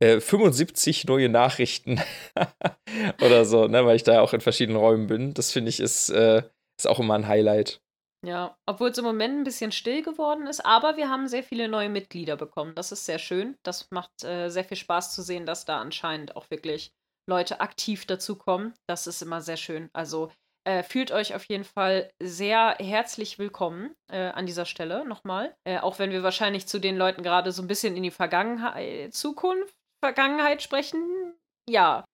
äh, 0.00 0.14
äh, 0.16 0.20
75 0.20 1.04
neue 1.04 1.28
Nachrichten 1.28 2.00
oder 3.22 3.44
so, 3.44 3.68
ne, 3.68 3.86
weil 3.86 3.94
ich 3.94 4.02
da 4.02 4.22
auch 4.22 4.32
in 4.32 4.40
verschiedenen 4.40 4.80
Räumen 4.80 5.06
bin. 5.06 5.34
Das 5.34 5.52
finde 5.52 5.68
ich 5.68 5.78
ist, 5.78 6.10
äh, 6.10 6.42
ist 6.76 6.88
auch 6.88 6.98
immer 6.98 7.14
ein 7.14 7.28
Highlight. 7.28 7.80
Ja, 8.26 8.58
obwohl 8.66 8.90
es 8.90 8.98
im 8.98 9.04
Moment 9.04 9.38
ein 9.38 9.44
bisschen 9.44 9.70
still 9.70 10.02
geworden 10.02 10.48
ist, 10.48 10.66
aber 10.66 10.96
wir 10.96 11.08
haben 11.08 11.28
sehr 11.28 11.44
viele 11.44 11.68
neue 11.68 11.90
Mitglieder 11.90 12.36
bekommen. 12.36 12.74
Das 12.74 12.90
ist 12.90 13.06
sehr 13.06 13.20
schön. 13.20 13.56
Das 13.62 13.92
macht 13.92 14.24
äh, 14.24 14.48
sehr 14.48 14.64
viel 14.64 14.76
Spaß 14.76 15.14
zu 15.14 15.22
sehen, 15.22 15.46
dass 15.46 15.64
da 15.64 15.80
anscheinend 15.80 16.34
auch 16.34 16.50
wirklich 16.50 16.92
Leute 17.28 17.60
aktiv 17.60 18.06
dazukommen. 18.06 18.74
Das 18.88 19.06
ist 19.06 19.22
immer 19.22 19.40
sehr 19.40 19.56
schön. 19.56 19.90
Also 19.92 20.30
äh, 20.64 20.82
fühlt 20.82 21.12
euch 21.12 21.34
auf 21.34 21.44
jeden 21.44 21.64
Fall 21.64 22.10
sehr 22.20 22.76
herzlich 22.78 23.38
willkommen 23.38 23.94
äh, 24.10 24.28
an 24.28 24.46
dieser 24.46 24.64
Stelle 24.64 25.06
nochmal. 25.06 25.54
Äh, 25.64 25.78
auch 25.78 25.98
wenn 25.98 26.10
wir 26.10 26.22
wahrscheinlich 26.22 26.66
zu 26.66 26.78
den 26.78 26.96
Leuten 26.96 27.22
gerade 27.22 27.52
so 27.52 27.62
ein 27.62 27.68
bisschen 27.68 27.96
in 27.96 28.02
die 28.02 28.10
Vergangenheit, 28.10 29.14
Zukunft, 29.14 29.74
Vergangenheit 30.02 30.62
sprechen. 30.62 31.34
Ja. 31.68 32.04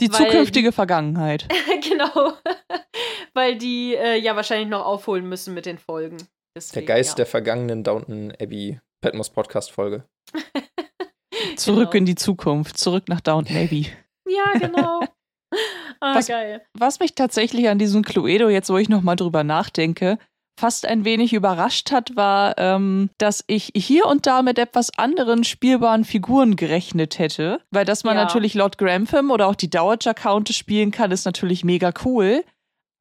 Die 0.00 0.08
zukünftige 0.08 0.70
die, 0.70 0.74
Vergangenheit. 0.74 1.48
genau. 1.82 2.34
weil 3.34 3.58
die 3.58 3.94
äh, 3.94 4.16
ja 4.16 4.36
wahrscheinlich 4.36 4.68
noch 4.68 4.84
aufholen 4.84 5.28
müssen 5.28 5.52
mit 5.54 5.66
den 5.66 5.78
Folgen. 5.78 6.16
Deswegen, 6.56 6.86
der 6.86 6.96
Geist 6.96 7.10
ja. 7.10 7.16
der 7.16 7.26
vergangenen 7.26 7.84
Downton 7.84 8.32
Abbey 8.40 8.80
Patmos 9.00 9.30
Podcast 9.30 9.70
Folge. 9.72 10.04
zurück 11.56 11.92
genau. 11.92 11.98
in 11.98 12.06
die 12.06 12.14
Zukunft, 12.14 12.78
zurück 12.78 13.08
nach 13.08 13.20
Downton 13.20 13.56
Abbey. 13.56 13.86
Ja, 14.30 14.58
genau. 14.58 15.00
Ah, 16.02 16.14
was, 16.14 16.28
geil. 16.28 16.62
Was 16.78 17.00
mich 17.00 17.16
tatsächlich 17.16 17.68
an 17.68 17.78
diesem 17.80 18.02
Cluedo, 18.02 18.48
jetzt 18.48 18.70
wo 18.70 18.78
ich 18.78 18.88
nochmal 18.88 19.16
drüber 19.16 19.42
nachdenke, 19.42 20.16
fast 20.60 20.86
ein 20.86 21.04
wenig 21.04 21.32
überrascht 21.32 21.90
hat, 21.90 22.14
war, 22.14 22.56
ähm, 22.58 23.10
dass 23.18 23.42
ich 23.46 23.72
hier 23.74 24.06
und 24.06 24.26
da 24.26 24.42
mit 24.42 24.58
etwas 24.58 24.96
anderen 24.96 25.42
spielbaren 25.42 26.04
Figuren 26.04 26.54
gerechnet 26.54 27.18
hätte. 27.18 27.60
Weil 27.70 27.84
dass 27.84 28.04
man 28.04 28.16
ja. 28.16 28.22
natürlich 28.22 28.54
Lord 28.54 28.78
Grantham 28.78 29.30
oder 29.30 29.48
auch 29.48 29.54
die 29.54 29.70
Dowager 29.70 30.14
Countess 30.14 30.56
spielen 30.56 30.90
kann, 30.90 31.10
ist 31.10 31.24
natürlich 31.24 31.64
mega 31.64 31.92
cool. 32.04 32.44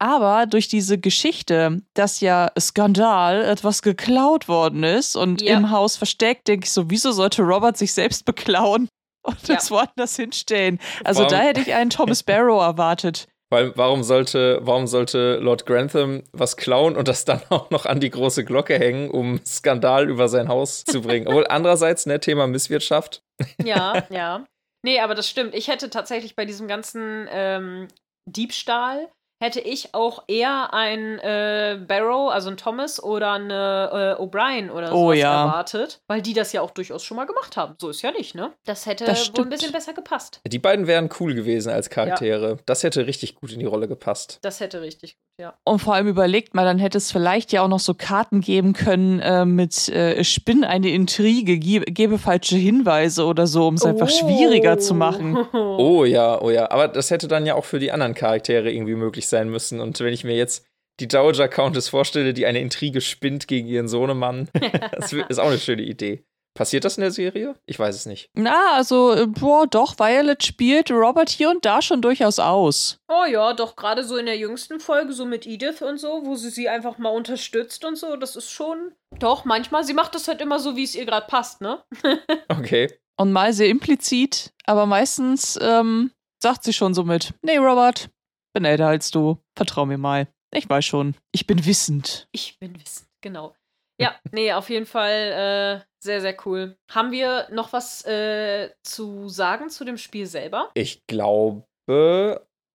Aber 0.02 0.46
durch 0.46 0.70
diese 0.70 0.98
Geschichte, 0.98 1.82
dass 1.94 2.22
ja 2.22 2.52
Skandal 2.58 3.44
etwas 3.44 3.82
geklaut 3.82 4.48
worden 4.48 4.84
ist 4.84 5.18
und 5.18 5.42
ja. 5.42 5.58
im 5.58 5.72
Haus 5.72 5.98
versteckt, 5.98 6.48
denke 6.48 6.66
ich 6.66 6.72
so, 6.72 6.90
wieso 6.90 7.12
sollte 7.12 7.42
Robert 7.42 7.78
sich 7.78 7.94
selbst 7.94 8.24
beklauen? 8.24 8.88
Und 9.24 9.48
ja. 9.48 9.56
das 9.56 9.72
woanders 9.72 10.16
hinstellen. 10.16 10.80
Also 11.04 11.22
warum? 11.22 11.32
da 11.32 11.40
hätte 11.40 11.62
ich 11.62 11.74
einen 11.74 11.90
Thomas 11.90 12.24
Barrow 12.24 12.62
erwartet. 12.62 13.28
Weil 13.52 13.76
warum 13.76 14.04
sollte, 14.04 14.60
warum 14.62 14.86
sollte 14.86 15.38
Lord 15.38 15.66
Grantham 15.66 16.24
was 16.32 16.56
klauen 16.56 16.96
und 16.96 17.08
das 17.08 17.26
dann 17.26 17.42
auch 17.50 17.72
noch 17.72 17.88
an 17.88 18.00
die 18.00 18.12
große 18.12 18.46
Glocke 18.46 18.78
hängen, 18.78 19.10
um 19.10 19.44
Skandal 19.44 20.08
über 20.08 20.30
sein 20.30 20.50
Haus 20.50 20.84
zu 20.86 21.02
bringen? 21.02 21.28
Obwohl 21.28 21.48
andererseits, 21.48 22.06
ne, 22.06 22.20
Thema 22.20 22.46
Misswirtschaft. 22.46 23.24
Ja, 23.64 24.06
ja. 24.12 24.46
Nee, 24.84 25.00
aber 25.00 25.16
das 25.16 25.28
stimmt. 25.28 25.56
Ich 25.56 25.68
hätte 25.68 25.90
tatsächlich 25.90 26.36
bei 26.36 26.46
diesem 26.46 26.68
ganzen 26.68 27.28
ähm, 27.32 27.88
Diebstahl 28.28 29.10
hätte 29.40 29.60
ich 29.60 29.94
auch 29.94 30.24
eher 30.28 30.74
ein 30.74 31.20
äh, 31.20 31.80
Barrow, 31.88 32.30
also 32.30 32.50
ein 32.50 32.58
Thomas 32.58 33.02
oder 33.02 33.34
eine 33.34 34.18
äh, 34.20 34.22
O'Brien 34.22 34.70
oder 34.70 34.90
so 34.90 34.96
oh, 34.96 35.14
ja. 35.14 35.46
erwartet, 35.46 36.02
weil 36.08 36.22
die 36.22 36.34
das 36.34 36.52
ja 36.52 36.62
auch 36.62 36.72
durchaus 36.72 37.04
schon 37.04 37.18
mal 37.18 37.26
gemacht 37.26 37.58
haben. 37.58 37.76
So 37.80 37.90
ist 37.90 38.02
ja 38.02 38.12
nicht, 38.12 38.36
ne? 38.36 38.54
Das 38.66 38.86
hätte 38.86 39.06
das 39.06 39.36
wohl 39.36 39.46
ein 39.46 39.50
bisschen 39.50 39.72
besser 39.72 39.94
gepasst. 39.94 40.42
Die 40.46 40.60
beiden 40.60 40.88
wären 40.88 41.10
cool 41.20 41.34
gewesen 41.34 41.72
als 41.72 41.90
Charaktere. 41.90 42.50
Ja. 42.50 42.58
Das 42.66 42.84
hätte 42.84 43.08
richtig 43.08 43.36
gut 43.36 43.52
in 43.52 43.60
die 43.60 43.66
Rolle 43.66 43.88
gepasst. 43.88 44.40
Das 44.42 44.60
hätte 44.60 44.82
richtig 44.82 45.16
gut, 45.16 45.29
ja. 45.40 45.58
Und 45.64 45.80
vor 45.80 45.96
allem 45.96 46.08
überlegt 46.08 46.54
mal, 46.54 46.66
dann 46.66 46.80
hätte 46.80 46.98
es 46.98 47.12
vielleicht 47.12 47.54
ja 47.54 47.62
auch 47.62 47.68
noch 47.70 47.80
so 47.80 47.94
Karten 47.94 48.42
geben 48.42 48.74
können 48.74 49.20
äh, 49.20 49.46
mit 49.46 49.88
äh, 49.88 50.24
Spinn 50.24 50.66
eine 50.66 50.90
Intrige, 50.90 51.58
gebe, 51.58 51.86
gebe 51.86 52.18
falsche 52.18 52.58
Hinweise 52.58 53.26
oder 53.26 53.48
so, 53.48 53.68
um 53.68 53.76
es 53.76 53.86
oh. 53.86 53.88
einfach 53.88 54.10
schwieriger 54.10 54.78
zu 54.78 54.94
machen. 54.94 55.38
Oh 55.80 56.04
ja, 56.04 56.42
oh 56.42 56.50
ja. 56.50 56.70
Aber 56.72 56.88
das 56.88 57.10
hätte 57.10 57.28
dann 57.28 57.46
ja 57.46 57.56
auch 57.56 57.64
für 57.64 57.80
die 57.80 57.92
anderen 57.92 58.14
Charaktere 58.14 58.72
irgendwie 58.72 58.96
möglich 58.96 59.28
sein 59.28 59.50
müssen. 59.50 59.80
Und 59.80 60.00
wenn 60.00 60.14
ich 60.14 60.24
mir 60.24 60.36
jetzt 60.36 60.66
die 61.00 61.08
Dowager 61.08 61.48
Countess 61.48 61.88
vorstelle, 61.88 62.34
die 62.34 62.46
eine 62.46 62.60
Intrige 62.60 63.00
spinnt 63.00 63.48
gegen 63.48 63.68
ihren 63.68 63.88
Sohnemann, 63.88 64.50
das 64.92 65.14
ist 65.14 65.40
auch 65.40 65.48
eine 65.48 65.58
schöne 65.58 65.84
Idee. 65.84 66.26
Passiert 66.60 66.84
das 66.84 66.98
in 66.98 67.02
der 67.04 67.12
Serie? 67.12 67.56
Ich 67.68 67.80
weiß 67.80 67.96
es 67.96 68.06
nicht. 68.06 68.32
Na, 68.34 68.74
also, 68.74 69.14
äh, 69.14 69.28
boah, 69.28 69.66
doch, 69.66 69.98
Violet 69.98 70.44
spielt 70.44 70.92
Robert 70.92 71.30
hier 71.30 71.50
und 71.50 71.64
da 71.64 71.82
schon 71.82 72.02
durchaus 72.02 72.38
aus. 72.38 73.00
Oh 73.08 73.24
ja, 73.24 73.54
doch, 73.54 73.78
gerade 73.78 74.04
so 74.04 74.18
in 74.18 74.26
der 74.26 74.36
jüngsten 74.36 74.82
Folge, 74.82 75.14
so 75.14 75.26
mit 75.26 75.48
Edith 75.48 75.82
und 75.82 76.00
so, 76.00 76.26
wo 76.26 76.36
sie 76.36 76.50
sie 76.50 76.68
einfach 76.68 76.98
mal 76.98 77.12
unterstützt 77.12 77.86
und 77.86 77.96
so, 77.96 78.18
das 78.18 78.36
ist 78.36 78.52
schon. 78.52 78.92
Doch, 79.20 79.46
manchmal, 79.46 79.86
sie 79.86 79.94
macht 79.94 80.16
das 80.16 80.28
halt 80.28 80.42
immer 80.42 80.60
so, 80.60 80.76
wie 80.76 80.84
es 80.84 80.96
ihr 80.96 81.06
gerade 81.06 81.28
passt, 81.28 81.62
ne? 81.62 81.82
okay. 82.50 82.92
Und 83.16 83.32
mal 83.32 83.54
sehr 83.54 83.70
implizit, 83.70 84.52
aber 84.66 84.86
meistens 84.86 85.58
ähm, 85.62 86.12
sagt 86.44 86.66
sie 86.66 86.74
schon 86.74 86.94
so 86.94 87.06
mit: 87.06 87.34
Nee, 87.42 87.56
Robert, 87.56 88.10
bin 88.54 88.66
älter 88.66 88.88
als 88.88 89.12
du. 89.12 89.38
Vertrau 89.56 89.86
mir 89.86 89.98
mal. 89.98 90.28
Ich 90.54 90.70
weiß 90.70 90.84
schon. 90.84 91.16
Ich 91.32 91.48
bin 91.48 91.66
wissend. 91.66 92.28
Ich 92.34 92.60
bin 92.60 92.78
wissend, 92.82 93.08
genau. 93.22 93.56
Ja, 94.00 94.16
nee, 94.32 94.54
auf 94.54 94.70
jeden 94.70 94.86
Fall 94.86 95.82
äh, 95.82 95.86
sehr, 96.02 96.22
sehr 96.22 96.36
cool. 96.46 96.78
Haben 96.90 97.12
wir 97.12 97.48
noch 97.52 97.74
was 97.74 98.06
äh, 98.06 98.70
zu 98.84 99.28
sagen 99.30 99.70
zu 99.70 99.84
dem 99.84 99.98
Spiel 99.98 100.26
selber? 100.26 100.72
Ich 100.74 101.06
glaube, 101.08 101.66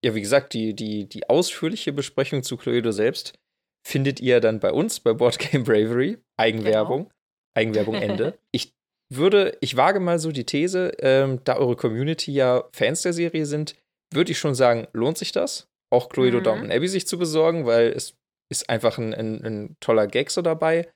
ja, 0.05 0.13
wie 0.13 0.21
gesagt, 0.21 0.53
die, 0.53 0.75
die, 0.75 1.09
die 1.09 1.27
ausführliche 1.29 1.91
Besprechung 1.91 2.43
zu 2.43 2.57
Cluedo 2.57 2.91
selbst 2.91 3.33
findet 3.87 4.19
ihr 4.19 4.39
dann 4.39 4.59
bei 4.59 4.71
uns 4.71 4.99
bei 4.99 5.13
Board 5.13 5.39
Game 5.39 5.63
Bravery. 5.63 6.17
Eigenwerbung. 6.37 7.03
Genau. 7.03 7.11
Eigenwerbung 7.55 7.95
Ende. 8.01 8.37
ich 8.51 8.73
würde, 9.11 9.57
ich 9.61 9.77
wage 9.77 9.99
mal 9.99 10.19
so 10.19 10.31
die 10.31 10.45
These, 10.45 10.91
ähm, 10.99 11.41
da 11.43 11.57
eure 11.57 11.75
Community 11.75 12.33
ja 12.33 12.65
Fans 12.73 13.03
der 13.03 13.13
Serie 13.13 13.45
sind, 13.45 13.75
würde 14.13 14.31
ich 14.31 14.39
schon 14.39 14.55
sagen, 14.55 14.87
lohnt 14.93 15.17
sich 15.17 15.31
das, 15.31 15.67
auch 15.91 16.09
Cluedo 16.09 16.39
mhm. 16.39 16.43
Downton 16.43 16.71
Abbey 16.71 16.87
sich 16.87 17.07
zu 17.07 17.17
besorgen, 17.17 17.65
weil 17.65 17.87
es 17.87 18.15
ist 18.51 18.69
einfach 18.69 18.97
ein, 18.97 19.13
ein, 19.13 19.43
ein 19.43 19.77
toller 19.79 20.07
Gag 20.07 20.29
so 20.29 20.41
dabei. 20.41 20.87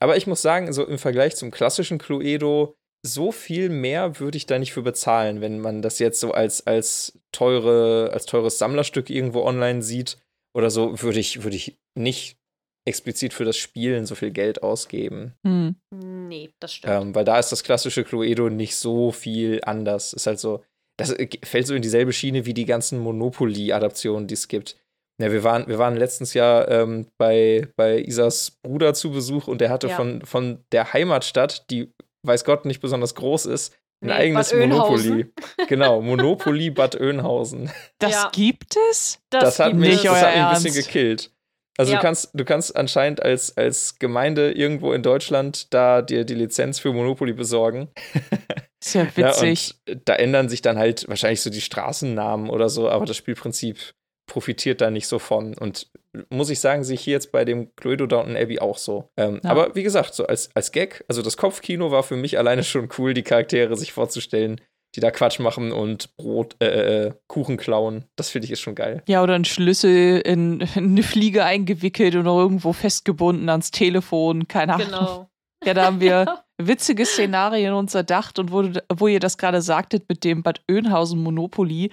Aber 0.00 0.16
ich 0.16 0.26
muss 0.26 0.42
sagen, 0.42 0.72
so 0.72 0.86
im 0.86 0.98
Vergleich 0.98 1.36
zum 1.36 1.50
klassischen 1.50 1.98
Cluedo, 1.98 2.74
so 3.04 3.32
viel 3.32 3.68
mehr 3.68 4.18
würde 4.18 4.36
ich 4.36 4.46
da 4.46 4.58
nicht 4.58 4.72
für 4.72 4.82
bezahlen, 4.82 5.40
wenn 5.40 5.60
man 5.60 5.82
das 5.82 5.98
jetzt 5.98 6.20
so 6.20 6.32
als, 6.32 6.66
als, 6.66 7.18
teure, 7.32 8.10
als 8.12 8.26
teures 8.26 8.58
Sammlerstück 8.58 9.10
irgendwo 9.10 9.42
online 9.42 9.82
sieht 9.82 10.18
oder 10.56 10.70
so, 10.70 11.00
würde 11.02 11.20
ich, 11.20 11.42
würde 11.44 11.56
ich 11.56 11.78
nicht 11.94 12.38
explizit 12.86 13.34
für 13.34 13.44
das 13.44 13.56
Spielen 13.56 14.06
so 14.06 14.14
viel 14.14 14.30
Geld 14.30 14.62
ausgeben. 14.62 15.34
Hm. 15.46 15.76
Nee, 15.92 16.50
das 16.58 16.74
stimmt. 16.74 16.94
Ähm, 16.94 17.14
weil 17.14 17.24
da 17.24 17.38
ist 17.38 17.52
das 17.52 17.62
klassische 17.62 18.02
Cluedo 18.02 18.48
nicht 18.48 18.76
so 18.76 19.12
viel 19.12 19.60
anders. 19.62 20.12
Ist 20.12 20.26
halt 20.26 20.40
so, 20.40 20.64
das 20.98 21.12
äh, 21.12 21.28
fällt 21.44 21.66
so 21.66 21.74
in 21.74 21.82
dieselbe 21.82 22.12
Schiene 22.12 22.46
wie 22.46 22.54
die 22.54 22.64
ganzen 22.64 22.98
Monopoly-Adaptionen, 22.98 24.26
die 24.26 24.34
es 24.34 24.48
gibt. 24.48 24.76
Ja, 25.20 25.32
wir 25.32 25.42
waren, 25.42 25.66
wir 25.66 25.78
waren 25.78 25.96
letztens 25.96 26.32
Jahr 26.34 26.68
ähm, 26.68 27.08
bei, 27.18 27.68
bei 27.76 27.98
Isas 27.98 28.52
Bruder 28.62 28.94
zu 28.94 29.10
Besuch 29.10 29.48
und 29.48 29.60
der 29.60 29.70
hatte 29.70 29.88
ja. 29.88 29.96
von, 29.96 30.22
von 30.22 30.64
der 30.70 30.92
Heimatstadt, 30.92 31.68
die 31.70 31.92
weiß 32.22 32.44
Gott 32.44 32.64
nicht 32.64 32.80
besonders 32.80 33.16
groß 33.16 33.46
ist, 33.46 33.74
ein 34.00 34.08
nee, 34.08 34.12
eigenes 34.12 34.54
Monopoly. 34.54 35.26
genau, 35.68 36.00
Monopoly 36.00 36.70
Bad 36.70 37.00
Oeynhausen. 37.00 37.70
Das 37.98 38.12
ja. 38.12 38.30
gibt 38.32 38.76
es? 38.90 39.18
Das, 39.30 39.42
das 39.42 39.58
hat 39.58 39.74
mich, 39.74 40.02
das 40.02 40.22
hat 40.22 40.34
mich 40.34 40.44
ein 40.44 40.62
bisschen 40.62 40.84
gekillt. 40.84 41.32
Also 41.76 41.92
ja. 41.92 41.98
du 41.98 42.02
kannst, 42.02 42.30
du 42.34 42.44
kannst 42.44 42.76
anscheinend 42.76 43.22
als, 43.22 43.56
als 43.56 43.98
Gemeinde 43.98 44.52
irgendwo 44.52 44.92
in 44.92 45.02
Deutschland 45.02 45.72
da 45.72 46.02
dir 46.02 46.24
die 46.24 46.34
Lizenz 46.34 46.78
für 46.78 46.92
Monopoly 46.92 47.32
besorgen. 47.32 47.88
Ist 48.80 48.94
ja 48.94 49.06
witzig. 49.16 49.74
Ja, 49.86 49.94
und 49.94 50.08
da 50.08 50.14
ändern 50.14 50.48
sich 50.48 50.62
dann 50.62 50.78
halt 50.78 51.08
wahrscheinlich 51.08 51.40
so 51.40 51.50
die 51.50 51.60
Straßennamen 51.60 52.50
oder 52.50 52.68
so, 52.68 52.88
aber 52.88 53.06
das 53.06 53.16
Spielprinzip 53.16 53.94
profitiert 54.28 54.80
da 54.80 54.90
nicht 54.90 55.08
so 55.08 55.18
von. 55.18 55.54
Und 55.54 55.88
muss 56.30 56.50
ich 56.50 56.60
sagen, 56.60 56.84
sehe 56.84 56.94
ich 56.94 57.00
hier 57.00 57.14
jetzt 57.14 57.32
bei 57.32 57.44
dem 57.44 57.74
Cluedo 57.74 58.06
Downton 58.06 58.36
Abbey 58.36 58.60
auch 58.60 58.78
so. 58.78 59.10
Ähm, 59.16 59.40
Ja. 59.42 59.50
Aber 59.50 59.74
wie 59.74 59.82
gesagt, 59.82 60.14
so 60.14 60.26
als, 60.26 60.50
als 60.54 60.70
Gag, 60.70 61.04
also 61.08 61.22
das 61.22 61.36
Kopfkino 61.36 61.90
war 61.90 62.04
für 62.04 62.16
mich 62.16 62.38
alleine 62.38 62.62
schon 62.62 62.88
cool, 62.98 63.14
die 63.14 63.22
Charaktere 63.24 63.76
sich 63.76 63.92
vorzustellen, 63.92 64.60
die 64.94 65.00
da 65.00 65.10
Quatsch 65.10 65.38
machen 65.38 65.72
und 65.72 66.16
Brot, 66.16 66.56
äh, 66.60 67.06
äh, 67.06 67.12
Kuchen 67.26 67.56
klauen. 67.56 68.04
Das 68.16 68.30
finde 68.30 68.46
ich 68.46 68.52
ist 68.52 68.60
schon 68.60 68.74
geil. 68.74 69.02
Ja, 69.08 69.22
oder 69.22 69.34
ein 69.34 69.44
Schlüssel 69.44 70.20
in, 70.20 70.60
in 70.74 70.84
eine 70.84 71.02
Fliege 71.02 71.44
eingewickelt 71.44 72.14
und 72.14 72.24
noch 72.24 72.38
irgendwo 72.38 72.72
festgebunden 72.72 73.48
ans 73.48 73.70
Telefon. 73.70 74.48
Keine 74.48 74.74
Ahnung. 74.74 74.86
Genau. 74.86 75.30
Ja, 75.64 75.74
da 75.74 75.86
haben 75.86 76.00
wir 76.00 76.44
witzige 76.62 77.04
Szenarien 77.04 77.72
uns 77.74 77.92
erdacht 77.92 78.38
und 78.38 78.52
wo, 78.52 78.70
wo 78.94 79.08
ihr 79.08 79.18
das 79.18 79.38
gerade 79.38 79.60
sagtet 79.60 80.08
mit 80.08 80.22
dem 80.22 80.44
Bad 80.44 80.60
Oeynhausen 80.70 81.20
Monopoly. 81.20 81.90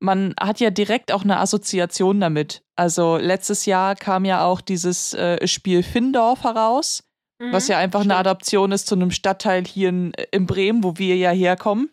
Man 0.00 0.34
hat 0.38 0.60
ja 0.60 0.70
direkt 0.70 1.12
auch 1.12 1.24
eine 1.24 1.38
Assoziation 1.38 2.20
damit. 2.20 2.62
Also 2.76 3.16
letztes 3.16 3.66
Jahr 3.66 3.96
kam 3.96 4.24
ja 4.24 4.44
auch 4.44 4.60
dieses 4.60 5.12
äh, 5.14 5.46
Spiel 5.46 5.82
Findorf 5.82 6.44
heraus, 6.44 7.02
Mhm, 7.40 7.52
was 7.52 7.68
ja 7.68 7.78
einfach 7.78 8.00
eine 8.00 8.14
stimmt. 8.14 8.20
Adaption 8.26 8.72
ist 8.72 8.86
zu 8.86 8.94
einem 8.94 9.10
Stadtteil 9.10 9.64
hier 9.64 9.90
in, 9.90 10.12
in 10.32 10.46
Bremen, 10.46 10.82
wo 10.82 10.98
wir 10.98 11.16
ja 11.16 11.30
herkommen. 11.30 11.90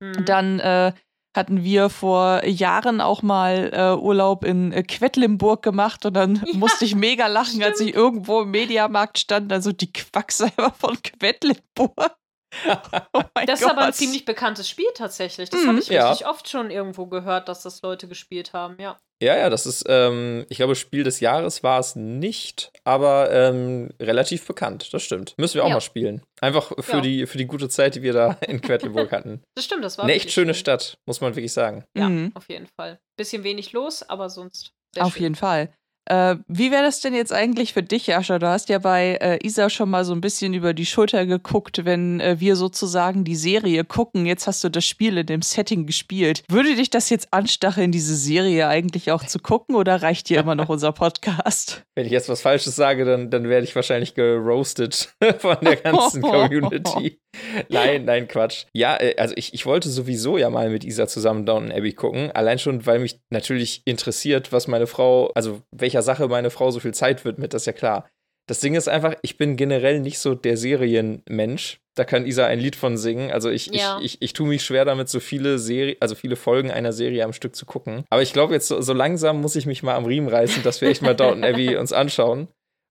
Mhm. 0.00 0.24
Dann 0.24 0.60
äh, 0.60 0.92
hatten 1.36 1.62
wir 1.62 1.88
vor 1.88 2.44
Jahren 2.44 3.00
auch 3.00 3.22
mal 3.22 3.70
äh, 3.72 4.00
Urlaub 4.02 4.44
in 4.44 4.72
äh, 4.72 4.82
Quedlinburg 4.82 5.62
gemacht 5.62 6.04
und 6.06 6.14
dann 6.14 6.36
Ja, 6.46 6.56
musste 6.58 6.84
ich 6.84 6.94
mega 6.94 7.26
lachen, 7.26 7.62
als 7.62 7.80
ich 7.80 7.94
irgendwo 7.94 8.42
im 8.42 8.50
Mediamarkt 8.50 9.18
stand, 9.18 9.52
also 9.52 9.72
die 9.72 9.92
Quacksalber 9.92 10.72
von 10.78 10.96
Quedlinburg. 11.02 12.16
oh 13.12 13.22
Das 13.46 13.60
ist 13.60 13.66
Gott. 13.66 13.76
aber 13.76 13.86
ein 13.86 13.92
ziemlich 13.92 14.24
bekanntes 14.24 14.68
Spiel 14.68 14.86
tatsächlich. 14.94 15.50
Das 15.50 15.62
Mhm. 15.62 15.68
habe 15.68 15.78
ich 15.78 15.88
Ja. 15.88 16.10
richtig 16.10 16.26
oft 16.26 16.48
schon 16.48 16.70
irgendwo 16.70 17.06
gehört, 17.06 17.48
dass 17.48 17.62
das 17.62 17.82
Leute 17.82 18.08
gespielt 18.08 18.52
haben, 18.52 18.76
ja. 18.80 18.98
Ja, 19.22 19.36
ja, 19.36 19.50
das 19.50 19.66
ist, 19.66 19.84
ähm, 19.88 20.44
ich 20.48 20.56
glaube, 20.56 20.74
Spiel 20.74 21.04
des 21.04 21.20
Jahres 21.20 21.62
war 21.62 21.78
es 21.78 21.94
nicht, 21.94 22.72
aber 22.82 23.30
ähm, 23.30 23.90
relativ 24.00 24.44
bekannt. 24.46 24.92
Das 24.92 25.02
stimmt. 25.04 25.34
Müssen 25.38 25.54
wir 25.54 25.64
auch 25.64 25.68
Ja. 25.68 25.74
mal 25.74 25.80
spielen. 25.80 26.22
Einfach 26.40 26.72
für, 26.80 26.96
Ja. 26.96 27.00
die, 27.00 27.26
für 27.28 27.38
die 27.38 27.46
gute 27.46 27.68
Zeit, 27.68 27.94
die 27.94 28.02
wir 28.02 28.12
da 28.12 28.36
in 28.48 28.60
Quedlinburg 28.60 29.12
hatten. 29.12 29.42
Das 29.54 29.64
stimmt, 29.64 29.84
das 29.84 29.96
war 29.96 30.04
Eine 30.06 30.14
echt 30.14 30.32
schöne 30.32 30.54
schön. 30.54 30.60
Stadt, 30.60 30.98
muss 31.06 31.20
man 31.20 31.36
wirklich 31.36 31.52
sagen. 31.52 31.84
Ja, 31.96 32.08
Mhm. 32.08 32.32
auf 32.34 32.48
jeden 32.48 32.66
Fall. 32.76 32.98
Bisschen 33.16 33.44
wenig 33.44 33.72
los, 33.72 34.02
aber 34.02 34.28
sonst 34.28 34.72
sehr 34.94 35.04
Auf 35.04 35.14
schön. 35.14 35.22
jeden 35.22 35.34
Fall. 35.36 35.72
Äh, 36.06 36.36
wie 36.48 36.70
wäre 36.72 36.82
das 36.82 37.00
denn 37.00 37.14
jetzt 37.14 37.32
eigentlich 37.32 37.72
für 37.72 37.82
dich, 37.82 38.08
Jascha? 38.08 38.38
Du 38.38 38.48
hast 38.48 38.68
ja 38.68 38.78
bei 38.78 39.18
äh, 39.20 39.38
Isa 39.46 39.70
schon 39.70 39.88
mal 39.88 40.04
so 40.04 40.12
ein 40.12 40.20
bisschen 40.20 40.52
über 40.52 40.74
die 40.74 40.86
Schulter 40.86 41.26
geguckt, 41.26 41.84
wenn 41.84 42.20
äh, 42.20 42.40
wir 42.40 42.56
sozusagen 42.56 43.24
die 43.24 43.36
Serie 43.36 43.84
gucken. 43.84 44.26
Jetzt 44.26 44.46
hast 44.46 44.64
du 44.64 44.68
das 44.68 44.84
Spiel 44.84 45.16
in 45.18 45.26
dem 45.26 45.42
Setting 45.42 45.86
gespielt. 45.86 46.42
Würde 46.48 46.74
dich 46.74 46.90
das 46.90 47.08
jetzt 47.08 47.32
anstacheln, 47.32 47.92
diese 47.92 48.16
Serie 48.16 48.66
eigentlich 48.66 49.12
auch 49.12 49.24
zu 49.24 49.38
gucken 49.38 49.76
oder 49.76 50.02
reicht 50.02 50.28
dir 50.28 50.40
immer 50.40 50.56
noch 50.56 50.68
unser 50.70 50.92
Podcast? 50.92 51.84
Wenn 51.94 52.06
ich 52.06 52.12
jetzt 52.12 52.28
was 52.28 52.42
Falsches 52.42 52.74
sage, 52.74 53.04
dann, 53.04 53.30
dann 53.30 53.48
werde 53.48 53.64
ich 53.64 53.76
wahrscheinlich 53.76 54.14
geroastet 54.14 55.14
von 55.38 55.56
der 55.62 55.76
ganzen 55.76 56.22
Community. 56.22 57.20
Nein, 57.68 58.04
nein, 58.04 58.28
Quatsch. 58.28 58.66
Ja, 58.72 58.96
äh, 59.00 59.14
also 59.16 59.34
ich, 59.36 59.54
ich 59.54 59.64
wollte 59.66 59.88
sowieso 59.88 60.36
ja 60.36 60.50
mal 60.50 60.68
mit 60.68 60.84
Isa 60.84 61.06
zusammen 61.06 61.46
Downton 61.46 61.72
Abbey 61.72 61.92
gucken. 61.92 62.30
Allein 62.32 62.58
schon, 62.58 62.84
weil 62.86 62.98
mich 62.98 63.20
natürlich 63.30 63.82
interessiert, 63.84 64.52
was 64.52 64.68
meine 64.68 64.86
Frau, 64.86 65.30
also 65.34 65.62
welcher 65.92 66.02
Sache 66.02 66.26
meine 66.28 66.50
Frau 66.50 66.70
so 66.70 66.80
viel 66.80 66.94
Zeit 66.94 67.24
widmet, 67.24 67.52
das 67.52 67.62
ist 67.62 67.66
ja 67.66 67.72
klar. 67.72 68.08
Das 68.48 68.60
Ding 68.60 68.74
ist 68.74 68.88
einfach, 68.88 69.14
ich 69.22 69.36
bin 69.36 69.56
generell 69.56 70.00
nicht 70.00 70.18
so 70.18 70.34
der 70.34 70.56
Serienmensch. 70.56 71.80
Da 71.94 72.04
kann 72.04 72.26
Isa 72.26 72.46
ein 72.46 72.58
Lied 72.58 72.74
von 72.74 72.96
singen. 72.96 73.30
Also 73.30 73.50
ich, 73.50 73.66
Ja. 73.66 73.98
ich, 73.98 74.14
ich, 74.14 74.22
ich 74.22 74.32
tue 74.32 74.48
mich 74.48 74.64
schwer 74.64 74.84
damit, 74.84 75.08
so 75.10 75.20
viele 75.20 75.58
Serie, 75.58 75.96
also 76.00 76.14
viele 76.14 76.36
Folgen 76.36 76.70
einer 76.70 76.92
Serie 76.92 77.24
am 77.24 77.34
Stück 77.34 77.54
zu 77.54 77.66
gucken. 77.66 78.04
Aber 78.10 78.22
ich 78.22 78.32
glaube, 78.32 78.54
jetzt 78.54 78.68
so, 78.68 78.80
so 78.80 78.94
langsam 78.94 79.40
muss 79.40 79.54
ich 79.54 79.66
mich 79.66 79.82
mal 79.82 79.94
am 79.94 80.06
Riemen 80.06 80.28
reißen, 80.28 80.62
dass 80.62 80.80
wir 80.80 80.88
echt 80.88 81.02
mal 81.02 81.14
Downton 81.14 81.44
Abbey 81.44 81.76
uns 81.76 81.92
anschauen. 81.92 82.48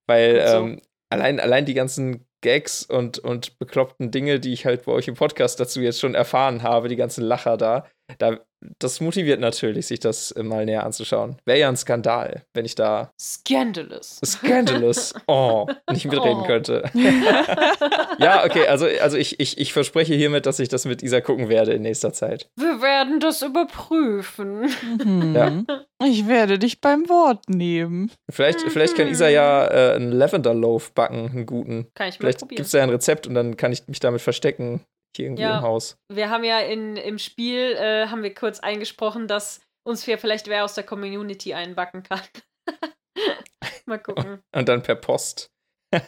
Weil 0.08 0.48
so. 0.48 0.58
ähm, 0.58 0.82
allein, 1.10 1.40
allein 1.40 1.66
die 1.66 1.74
ganzen 1.74 2.26
Gags 2.42 2.84
und, 2.84 3.20
und 3.20 3.58
bekloppten 3.60 4.12
Dinge, 4.12 4.40
die 4.40 4.54
ich 4.54 4.66
halt 4.66 4.86
bei 4.86 4.92
euch 4.92 5.08
im 5.08 5.16
Podcast 5.16 5.60
dazu 5.60 5.82
jetzt 5.82 6.00
schon 6.00 6.16
erfahren 6.16 6.64
habe, 6.64 6.88
die 6.88 6.96
ganzen 6.96 7.24
Lacher 7.24 7.58
da, 7.58 7.88
da 8.18 8.40
das 8.78 9.02
motiviert 9.02 9.40
natürlich, 9.40 9.88
sich 9.88 10.00
das 10.00 10.30
äh, 10.32 10.44
mal 10.44 10.66
näher 10.66 10.86
anzuschauen. 10.86 11.38
Wäre 11.46 11.58
ja 11.58 11.68
ein 11.68 11.76
Skandal, 11.78 12.44
wenn 12.54 12.64
ich 12.64 12.76
da 12.76 13.12
Scandalous. 13.20 14.20
Scandalous, 14.24 15.16
oh, 15.28 15.66
nicht 15.92 16.06
mitreden 16.06 16.42
Oh. 16.42 16.46
könnte. 16.46 16.84
ja, 18.20 18.46
okay, 18.46 18.68
also, 18.68 18.86
also 19.02 19.18
ich, 19.18 19.40
ich, 19.40 19.58
ich 19.58 19.74
verspreche 19.74 20.14
hiermit, 20.14 20.46
dass 20.46 20.60
ich 20.60 20.70
das 20.70 20.86
mit 20.86 21.02
Isa 21.02 21.22
gucken 21.22 21.50
werde 21.50 21.74
in 21.74 21.82
nächster 21.82 22.14
Zeit. 22.14 22.50
Wir 22.56 22.82
werden 22.84 23.20
das 23.20 23.42
überprüfen. 23.42 24.70
Mhm. 25.04 25.36
Ja. 25.36 25.64
Ich 26.06 26.28
werde 26.28 26.60
dich 26.60 26.82
beim 26.82 27.10
Wort 27.10 27.50
nehmen. 27.50 28.12
Vielleicht, 28.30 28.62
vielleicht 28.62 28.96
kann 28.96 29.08
Isa 29.08 29.28
ja 29.30 29.66
äh, 29.68 29.96
einen 29.96 30.12
Lavender 30.12 30.54
Loaf 30.54 30.94
backen, 30.94 31.30
einen 31.32 31.46
guten. 31.46 31.88
Kann 31.96 32.10
ich 32.10 32.16
mal 32.16 32.26
Vielleicht 32.26 32.40
probieren. 32.40 32.58
gibt 32.58 32.66
es 32.68 32.72
da 32.72 32.84
ein 32.84 32.90
Rezept 32.90 33.28
und 33.28 33.34
dann 33.34 33.58
kann 33.58 33.72
ich 33.72 33.88
mich 33.88 34.00
damit 34.00 34.22
verstecken, 34.22 34.82
hier 35.18 35.26
irgendwie 35.28 35.44
Ja. 35.44 35.58
im 35.58 35.64
Haus. 35.64 35.98
Wir 36.10 36.30
haben 36.30 36.44
ja 36.44 36.60
in, 36.60 36.96
im 36.98 37.18
Spiel, 37.20 37.74
äh, 37.78 38.08
haben 38.08 38.24
wir 38.24 38.34
kurz 38.34 38.60
eingesprochen, 38.60 39.28
dass 39.28 39.62
uns 39.84 40.04
hier 40.04 40.18
vielleicht 40.18 40.48
wer 40.48 40.64
aus 40.64 40.74
der 40.76 40.84
Community 40.84 41.54
einbacken 41.54 42.04
kann. 42.04 42.22
mal 43.86 44.00
gucken. 44.00 44.40
Und 44.56 44.70
dann 44.70 44.84
per 44.84 44.96
Post. 44.96 45.50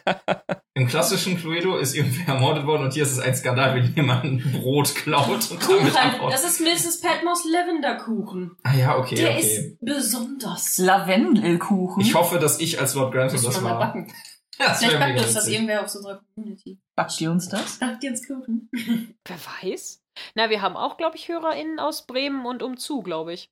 Im 0.76 0.88
klassischen 0.88 1.36
Cluedo 1.38 1.76
ist 1.76 1.94
irgendwer 1.94 2.34
ermordet 2.34 2.66
worden 2.66 2.84
und 2.84 2.94
hier 2.94 3.02
ist 3.02 3.12
es 3.12 3.18
ein 3.20 3.34
Skandal, 3.36 3.74
wenn 3.76 3.94
jemand 3.94 4.24
ein 4.24 4.38
Brot 4.52 4.94
klaut 4.94 5.28
und 5.28 5.50
damit 5.50 5.62
Kuchen, 5.62 5.96
antwortet. 5.96 6.38
das 6.38 6.44
ist 6.44 6.60
Mrs. 6.62 7.00
Padmores 7.02 7.44
Lavenderkuchen. 7.52 8.56
Ah 8.62 8.74
ja, 8.74 8.96
okay, 8.96 9.14
Der 9.14 9.30
okay. 9.36 9.40
ist 9.40 9.78
besonders. 9.80 10.78
Lavendelkuchen. 10.78 12.00
Ich 12.02 12.14
hoffe, 12.14 12.38
dass 12.38 12.60
ich 12.60 12.80
als 12.80 12.94
Lord 12.94 13.12
Grantham 13.12 13.42
das 13.42 13.62
war. 13.62 13.78
backen. 13.78 14.10
Das 14.58 14.78
Vielleicht 14.78 14.98
backt 15.00 15.18
uns 15.20 15.34
das 15.34 15.48
irgendwer 15.48 15.82
aus 15.84 15.96
unserer 15.96 16.22
Community. 16.34 16.78
Backt 16.96 17.20
ihr 17.20 17.30
uns 17.30 17.48
das? 17.48 17.78
Backt 17.78 18.04
ihr 18.04 18.10
uns 18.10 18.26
Kuchen? 18.26 18.68
Wer 19.26 19.36
weiß? 19.62 20.00
Na, 20.36 20.48
wir 20.50 20.62
haben 20.62 20.76
auch, 20.76 20.96
glaube 20.96 21.16
ich, 21.16 21.28
HörerInnen 21.28 21.80
aus 21.80 22.06
Bremen 22.06 22.46
und 22.46 22.62
umzu, 22.62 23.02
glaube 23.02 23.32
ich. 23.32 23.50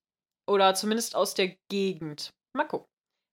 Oder 0.48 0.74
zumindest 0.74 1.16
aus 1.16 1.34
der 1.34 1.56
Gegend. 1.70 2.30
Mal 2.56 2.64
gucken. 2.64 2.86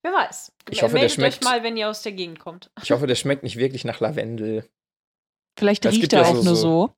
Wer 0.03 0.13
weiß. 0.13 0.51
Ich 0.69 0.81
hoffe, 0.81 0.93
der 0.93 1.01
Meldet 1.01 1.11
schmeckt- 1.15 1.35
euch 1.37 1.41
mal, 1.43 1.63
wenn 1.63 1.75
ihr 1.77 1.89
aus 1.89 2.01
der 2.01 2.13
Gegend 2.13 2.39
kommt. 2.39 2.71
Ich 2.81 2.91
hoffe, 2.91 3.05
der 3.07 3.15
schmeckt 3.15 3.43
nicht 3.43 3.57
wirklich 3.57 3.83
nach 3.85 3.99
Lavendel. 3.99 4.67
Vielleicht 5.59 5.83
Das 5.85 5.93
riecht 5.95 6.13
er 6.13 6.27
auch 6.27 6.35
so- 6.35 6.43
nur 6.43 6.55
so-. 6.55 6.93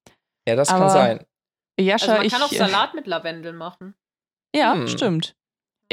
Ja, 0.48 0.56
das 0.56 0.70
Aber- 0.70 0.80
kann 0.86 0.90
sein. 0.90 1.26
Jascha, 1.80 2.06
Also 2.06 2.18
man 2.18 2.26
ich. 2.28 2.32
kann 2.34 2.42
auch 2.44 2.52
Salat 2.52 2.94
mit 2.94 3.08
Lavendel 3.08 3.54
machen. 3.54 3.96
Ja, 4.56 4.74
Hm. 4.74 4.88
stimmt. 4.88 5.34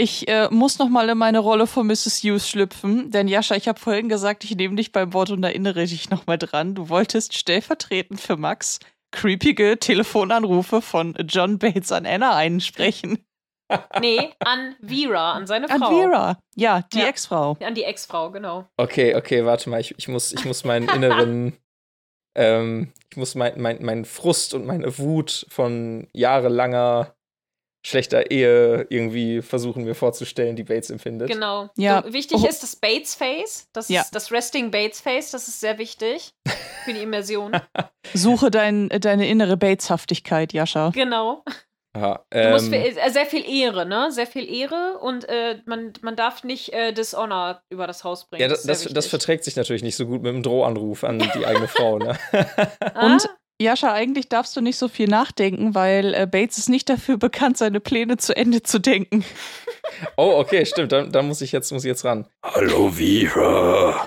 Ich 0.00 0.28
äh, 0.28 0.48
muss 0.52 0.78
noch 0.78 0.88
mal 0.88 1.08
in 1.08 1.18
meine 1.18 1.40
Rolle 1.40 1.66
von 1.66 1.84
Mrs. 1.88 2.22
Hughes 2.22 2.48
schlüpfen, 2.48 3.10
denn 3.10 3.26
Jascha, 3.26 3.56
ich 3.56 3.66
habe 3.66 3.80
vorhin 3.80 4.08
gesagt, 4.08 4.44
ich 4.44 4.54
nehme 4.54 4.76
dich 4.76 4.92
beim 4.92 5.12
Wort 5.12 5.30
und 5.30 5.42
erinnere 5.42 5.84
dich 5.86 6.08
noch 6.08 6.24
mal 6.28 6.36
dran. 6.38 6.76
Du 6.76 6.88
wolltest 6.88 7.36
stellvertretend 7.36 8.20
für 8.20 8.36
Max 8.36 8.78
creepige 9.10 9.76
Telefonanrufe 9.80 10.82
von 10.82 11.16
John 11.28 11.58
Bates 11.58 11.90
an 11.90 12.06
Anna 12.06 12.36
einsprechen. 12.36 13.18
Nee, 14.00 14.30
an 14.38 14.76
Vera, 14.80 15.32
an 15.32 15.46
seine 15.46 15.68
An 15.68 15.80
Frau. 15.80 15.90
Vera. 15.90 16.38
Ja, 16.54 16.80
die 16.90 17.00
Ja. 17.00 17.08
Ex-Frau. 17.08 17.58
An 17.62 17.74
die 17.74 17.84
Ex-Frau, 17.84 18.30
genau. 18.30 18.66
Okay, 18.78 19.14
okay, 19.14 19.44
warte 19.44 19.68
mal. 19.68 19.78
Ich, 19.78 19.94
ich, 19.98 20.08
muss, 20.08 20.32
ich 20.32 20.46
muss 20.46 20.64
meinen 20.64 20.88
inneren. 20.94 21.54
ähm, 22.34 22.94
ich 23.10 23.18
muss 23.18 23.34
mein, 23.34 23.60
mein, 23.60 23.84
meinen 23.84 24.06
Frust 24.06 24.54
und 24.54 24.64
meine 24.64 24.96
Wut 24.98 25.44
von 25.50 26.08
jahrelanger 26.14 27.14
schlechter 27.86 28.30
Ehe 28.30 28.86
irgendwie 28.90 29.40
versuchen 29.42 29.84
mir 29.84 29.94
vorzustellen, 29.94 30.56
die 30.56 30.64
Bates 30.64 30.90
empfindet. 30.90 31.28
Genau. 31.30 31.70
Ja. 31.76 32.02
So, 32.04 32.12
wichtig 32.12 32.38
Oh. 32.42 32.46
ist 32.46 32.62
das 32.62 32.76
Bates 32.76 33.14
Face. 33.14 33.68
Das 33.72 33.88
Ja. 33.88 34.02
ist 34.02 34.14
das 34.14 34.30
Resting 34.32 34.70
Bates 34.70 35.00
Face. 35.00 35.30
Das 35.30 35.48
ist 35.48 35.60
sehr 35.60 35.78
wichtig 35.78 36.32
für 36.84 36.92
die 36.92 37.00
Immersion. 37.02 37.52
Suche 38.14 38.50
dein, 38.50 38.88
deine 38.88 39.28
innere 39.28 39.56
Bateshaftigkeit, 39.56 40.52
Jascha. 40.52 40.90
genau. 40.90 41.44
Aha, 41.96 42.22
Du 42.30 42.50
musst 42.50 42.66
ähm, 42.70 42.82
viel- 42.82 42.98
äh, 42.98 43.10
sehr 43.10 43.24
viel 43.26 43.48
Ehre, 43.48 43.86
ne? 43.86 44.12
Sehr 44.12 44.26
viel 44.26 44.48
Ehre 44.48 44.98
und 45.00 45.26
äh, 45.28 45.56
man, 45.64 45.94
man 46.02 46.14
darf 46.16 46.44
nicht 46.44 46.72
äh, 46.72 46.92
Dishonor 46.92 47.62
über 47.70 47.86
das 47.86 48.04
Haus 48.04 48.28
bringen. 48.28 48.42
ja, 48.42 48.48
das, 48.48 48.62
das, 48.64 48.84
das, 48.84 49.06
verträgt 49.06 49.42
sich 49.42 49.56
natürlich 49.56 49.82
nicht 49.82 49.96
so 49.96 50.04
gut 50.06 50.22
mit 50.22 50.32
dem 50.32 50.42
Drohanruf 50.42 51.02
an 51.02 51.18
die 51.18 51.46
eigene 51.46 51.66
Frau, 51.66 51.98
ne? 51.98 52.16
Ah, 52.94 53.06
Und 53.06 53.28
Jascha, 53.60 53.92
eigentlich 53.92 54.28
darfst 54.28 54.56
du 54.56 54.60
nicht 54.60 54.78
so 54.78 54.86
viel 54.86 55.08
nachdenken, 55.08 55.74
weil 55.74 56.14
äh, 56.14 56.28
Bates 56.30 56.58
ist 56.58 56.68
nicht 56.68 56.88
dafür 56.88 57.16
bekannt, 57.18 57.58
seine 57.58 57.80
Pläne 57.80 58.16
zu 58.16 58.36
Ende 58.36 58.62
zu 58.62 58.78
denken. 58.78 59.24
Oh, 60.16 60.34
okay, 60.38 60.66
stimmt. 60.66 60.92
Da, 60.92 61.04
da 61.04 61.22
muss 61.22 61.40
ich 61.40 61.50
jetzt 61.50 61.72
muss 61.72 61.82
ich 61.82 61.88
jetzt 61.88 62.04
ran. 62.04 62.28
Hallo 62.44 62.90
Vera. 62.90 64.06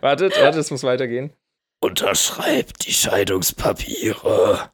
wartet, 0.00 0.40
wartet, 0.40 0.60
es 0.60 0.70
muss 0.70 0.82
weitergehen. 0.82 1.34
Unterschreibt 1.84 2.86
die 2.86 2.92
Scheidungspapiere. 2.92 4.72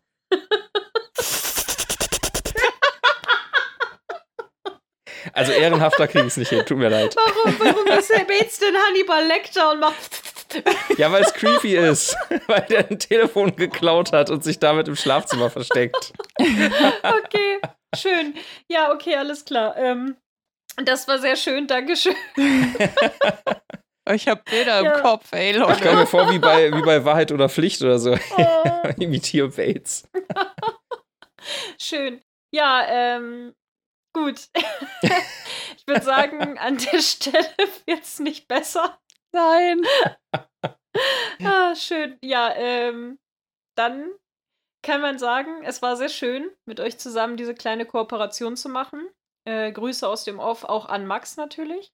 Also 5.38 5.52
ehrenhafter 5.52 6.06
kriege 6.08 6.24
ich 6.26 6.32
es 6.32 6.36
nicht 6.36 6.48
hin, 6.50 6.64
tut 6.66 6.78
mir 6.78 6.88
leid. 6.88 7.14
warum, 7.16 7.58
warum 7.58 7.86
ist 7.98 8.10
der 8.10 8.24
Bates 8.24 8.58
denn 8.58 8.74
Hannibal 8.76 9.24
Lecter 9.26 9.70
und 9.72 9.80
macht. 9.80 10.22
Ja, 10.96 11.12
weil 11.12 11.22
es 11.22 11.32
creepy 11.34 11.76
ist, 11.76 12.16
weil 12.46 12.62
der 12.62 12.88
ein 12.90 12.98
Telefon 12.98 13.54
geklaut 13.54 14.12
hat 14.12 14.30
und 14.30 14.42
sich 14.42 14.58
damit 14.58 14.88
im 14.88 14.96
Schlafzimmer 14.96 15.50
versteckt. 15.50 16.12
Okay. 16.38 17.60
schön. 17.96 18.34
Ja, 18.68 18.92
okay, 18.92 19.14
alles 19.16 19.44
klar. 19.44 19.76
Ähm, 19.76 20.16
das 20.84 21.06
war 21.08 21.18
sehr 21.18 21.36
schön, 21.36 21.66
Dankeschön. 21.66 22.14
Ich 24.10 24.26
habe 24.26 24.42
Bilder 24.50 24.82
Ja. 24.82 24.94
im 24.96 25.02
Kopf, 25.02 25.32
ey, 25.32 25.50
Ich 25.50 25.56
Leute. 25.58 25.74
stelle 25.78 25.96
mir 25.96 26.06
vor, 26.06 26.30
wie 26.30 26.38
bei, 26.38 26.72
wie 26.72 26.82
bei 26.82 27.04
Wahrheit 27.04 27.30
oder 27.30 27.48
Pflicht 27.50 27.82
oder 27.82 27.98
so. 27.98 28.16
Oh, 28.38 28.88
Imitiere 28.98 29.48
Bates. 29.48 30.08
schön. 31.80 32.22
Ja, 32.50 32.86
ähm, 32.88 33.54
gut. 34.18 34.48
ich 35.02 35.86
würde 35.86 36.02
sagen, 36.02 36.58
an 36.58 36.78
der 36.78 37.00
Stelle 37.00 37.48
wird 37.86 38.02
es 38.02 38.18
nicht 38.18 38.48
besser. 38.48 38.98
Nein. 39.32 39.82
Ah, 41.44 41.76
schön. 41.76 42.18
Ja, 42.24 42.52
ähm, 42.56 43.20
dann 43.76 44.10
kann 44.82 45.00
man 45.00 45.18
sagen, 45.18 45.62
es 45.62 45.80
war 45.80 45.96
sehr 45.96 46.08
schön, 46.08 46.50
mit 46.64 46.80
euch 46.80 46.98
zusammen 46.98 47.36
diese 47.36 47.54
kleine 47.54 47.86
Kooperation 47.86 48.56
zu 48.56 48.68
machen. 48.68 49.08
Äh, 49.44 49.70
Grüße 49.70 50.08
aus 50.08 50.24
dem 50.24 50.40
Off 50.40 50.64
auch 50.64 50.86
an 50.86 51.06
Max 51.06 51.36
natürlich. 51.36 51.92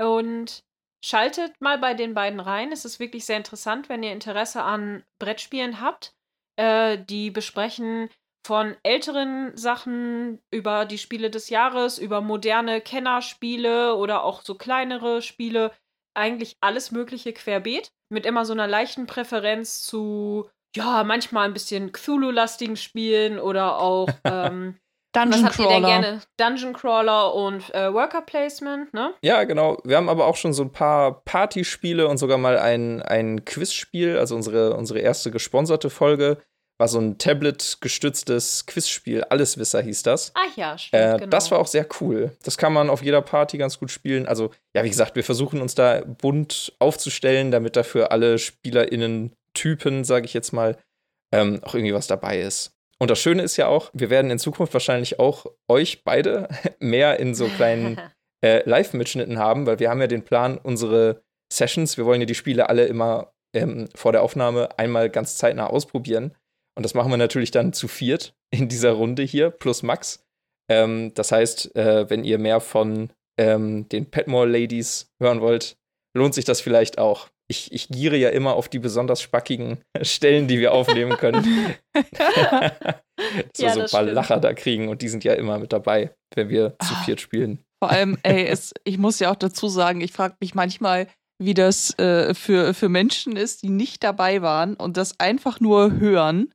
Und 0.00 0.64
schaltet 1.04 1.60
mal 1.60 1.78
bei 1.78 1.92
den 1.92 2.14
beiden 2.14 2.40
rein. 2.40 2.72
Es 2.72 2.86
ist 2.86 3.00
wirklich 3.00 3.26
sehr 3.26 3.36
interessant, 3.36 3.90
wenn 3.90 4.02
ihr 4.02 4.12
Interesse 4.12 4.62
an 4.62 5.04
Brettspielen 5.18 5.80
habt. 5.80 6.14
Äh, 6.56 6.98
die 7.04 7.30
besprechen 7.30 8.08
von 8.46 8.76
älteren 8.82 9.56
Sachen 9.56 10.40
über 10.50 10.84
die 10.84 10.98
Spiele 10.98 11.30
des 11.30 11.50
Jahres, 11.50 11.98
über 11.98 12.20
moderne 12.20 12.80
Kennerspiele 12.80 13.94
oder 13.94 14.24
auch 14.24 14.42
so 14.42 14.54
kleinere 14.54 15.22
Spiele. 15.22 15.72
Eigentlich 16.14 16.56
alles 16.60 16.90
Mögliche 16.90 17.32
querbeet. 17.32 17.90
Mit 18.10 18.24
immer 18.24 18.44
so 18.44 18.54
einer 18.54 18.66
leichten 18.66 19.06
Präferenz 19.06 19.82
zu, 19.82 20.48
ja, 20.74 21.04
manchmal 21.04 21.46
ein 21.46 21.52
bisschen 21.52 21.92
Cthulhu-lastigen 21.92 22.76
Spielen 22.76 23.38
oder 23.38 23.78
auch, 23.78 24.08
ähm, 24.24 24.78
was 25.14 25.24
Dungeon 25.24 25.44
habt 25.44 25.58
ihr 25.58 25.68
denn 25.68 25.82
Crawler. 25.82 26.00
gerne? 26.00 26.20
Dungeon 26.36 26.72
Crawler 26.74 27.34
und 27.34 27.74
äh, 27.74 27.92
Worker 27.92 28.22
Placement, 28.22 28.92
ne? 28.94 29.14
Ja, 29.22 29.44
genau. 29.44 29.78
Wir 29.84 29.96
haben 29.96 30.08
aber 30.08 30.26
auch 30.26 30.36
schon 30.36 30.52
so 30.52 30.62
ein 30.62 30.72
paar 30.72 31.22
Partyspiele 31.24 32.06
und 32.06 32.18
sogar 32.18 32.38
mal 32.38 32.58
ein, 32.58 33.02
ein 33.02 33.44
Quizspiel. 33.44 34.18
Also 34.18 34.36
unsere, 34.36 34.76
unsere 34.76 35.00
erste 35.00 35.30
gesponserte 35.30 35.90
Folge 35.90 36.38
war 36.78 36.88
so 36.88 37.00
ein 37.00 37.18
Tablet-gestütztes 37.18 38.66
Quizspiel. 38.66 39.24
Alleswisser 39.24 39.82
hieß 39.82 40.04
das. 40.04 40.32
Ach 40.34 40.56
ja, 40.56 40.78
stimmt, 40.78 41.02
Äh, 41.02 41.18
genau. 41.18 41.26
Das 41.26 41.50
war 41.50 41.58
auch 41.58 41.66
sehr 41.66 41.86
cool. 42.00 42.30
Das 42.44 42.56
kann 42.56 42.72
man 42.72 42.88
auf 42.88 43.02
jeder 43.02 43.20
Party 43.20 43.58
ganz 43.58 43.78
gut 43.78 43.90
spielen. 43.90 44.26
Also, 44.26 44.50
ja, 44.74 44.84
wie 44.84 44.88
gesagt, 44.88 45.16
wir 45.16 45.24
versuchen 45.24 45.60
uns 45.60 45.74
da 45.74 46.02
bunt 46.04 46.72
aufzustellen, 46.78 47.50
damit 47.50 47.76
da 47.76 47.82
für 47.82 48.12
alle 48.12 48.38
SpielerInnen-Typen, 48.38 50.04
sage 50.04 50.26
ich 50.26 50.34
jetzt 50.34 50.52
mal, 50.52 50.76
ähm, 51.32 51.60
auch 51.64 51.74
irgendwie 51.74 51.94
was 51.94 52.06
dabei 52.06 52.40
ist. 52.40 52.72
Und 53.00 53.10
das 53.10 53.18
Schöne 53.20 53.42
ist 53.42 53.56
ja 53.56 53.66
auch, 53.68 53.90
wir 53.92 54.10
werden 54.10 54.30
in 54.30 54.38
Zukunft 54.38 54.72
wahrscheinlich 54.72 55.18
auch 55.18 55.46
euch 55.68 56.04
beide 56.04 56.48
mehr 56.78 57.18
in 57.18 57.34
so 57.34 57.46
kleinen 57.48 58.00
äh, 58.44 58.68
Live-Mitschnitten 58.68 59.38
haben, 59.38 59.66
weil 59.66 59.78
wir 59.78 59.90
haben 59.90 60.00
ja 60.00 60.06
den 60.06 60.24
Plan, 60.24 60.58
unsere 60.58 61.22
Sessions, 61.52 61.96
wir 61.96 62.06
wollen 62.06 62.20
ja 62.20 62.26
die 62.26 62.34
Spiele 62.34 62.68
alle 62.68 62.86
immer 62.86 63.32
ähm, 63.54 63.88
vor 63.94 64.12
der 64.12 64.22
Aufnahme 64.22 64.78
einmal 64.78 65.10
ganz 65.10 65.36
zeitnah 65.36 65.68
ausprobieren. 65.68 66.34
Und 66.78 66.84
das 66.84 66.94
machen 66.94 67.10
wir 67.10 67.16
natürlich 67.16 67.50
dann 67.50 67.72
zu 67.72 67.88
viert 67.88 68.34
in 68.50 68.68
dieser 68.68 68.92
Runde 68.92 69.24
hier, 69.24 69.50
plus 69.50 69.82
Max. 69.82 70.24
Ähm, 70.70 71.12
das 71.14 71.32
heißt, 71.32 71.74
äh, 71.74 72.08
wenn 72.08 72.22
ihr 72.22 72.38
mehr 72.38 72.60
von 72.60 73.10
ähm, 73.36 73.88
den 73.88 74.06
Petmore 74.06 74.46
Ladies 74.46 75.10
hören 75.20 75.40
wollt, 75.40 75.76
lohnt 76.16 76.34
sich 76.34 76.44
das 76.44 76.60
vielleicht 76.60 76.98
auch. 76.98 77.28
Ich, 77.50 77.72
ich 77.72 77.88
giere 77.88 78.16
ja 78.16 78.28
immer 78.28 78.52
auf 78.54 78.68
die 78.68 78.78
besonders 78.78 79.20
spackigen 79.20 79.78
Stellen, 80.02 80.46
die 80.46 80.60
wir 80.60 80.72
aufnehmen 80.72 81.16
können. 81.16 81.76
Dass 81.96 82.04
wir 83.56 83.66
Ja, 83.66 83.72
so 83.74 83.80
ein 83.80 83.86
paar 83.88 84.02
stimmt. 84.02 84.12
Lacher 84.12 84.38
da 84.38 84.52
kriegen 84.54 84.88
und 84.88 85.02
die 85.02 85.08
sind 85.08 85.24
ja 85.24 85.32
immer 85.34 85.58
mit 85.58 85.72
dabei, 85.72 86.14
wenn 86.36 86.48
wir 86.48 86.76
zu 86.80 86.94
Ah. 86.94 87.02
viert 87.04 87.20
spielen. 87.20 87.58
Vor 87.82 87.90
allem, 87.90 88.18
ey, 88.22 88.46
es, 88.46 88.72
ich 88.84 88.98
muss 88.98 89.18
ja 89.18 89.30
auch 89.32 89.36
dazu 89.36 89.68
sagen, 89.68 90.00
ich 90.00 90.12
frage 90.12 90.36
mich 90.40 90.54
manchmal, 90.54 91.08
wie 91.40 91.54
das 91.54 91.96
äh, 91.98 92.34
für, 92.34 92.74
für 92.74 92.88
Menschen 92.88 93.36
ist, 93.36 93.62
die 93.62 93.68
nicht 93.70 94.04
dabei 94.04 94.42
waren 94.42 94.74
und 94.74 94.96
das 94.96 95.18
einfach 95.18 95.58
nur 95.60 95.92
hören. 95.98 96.52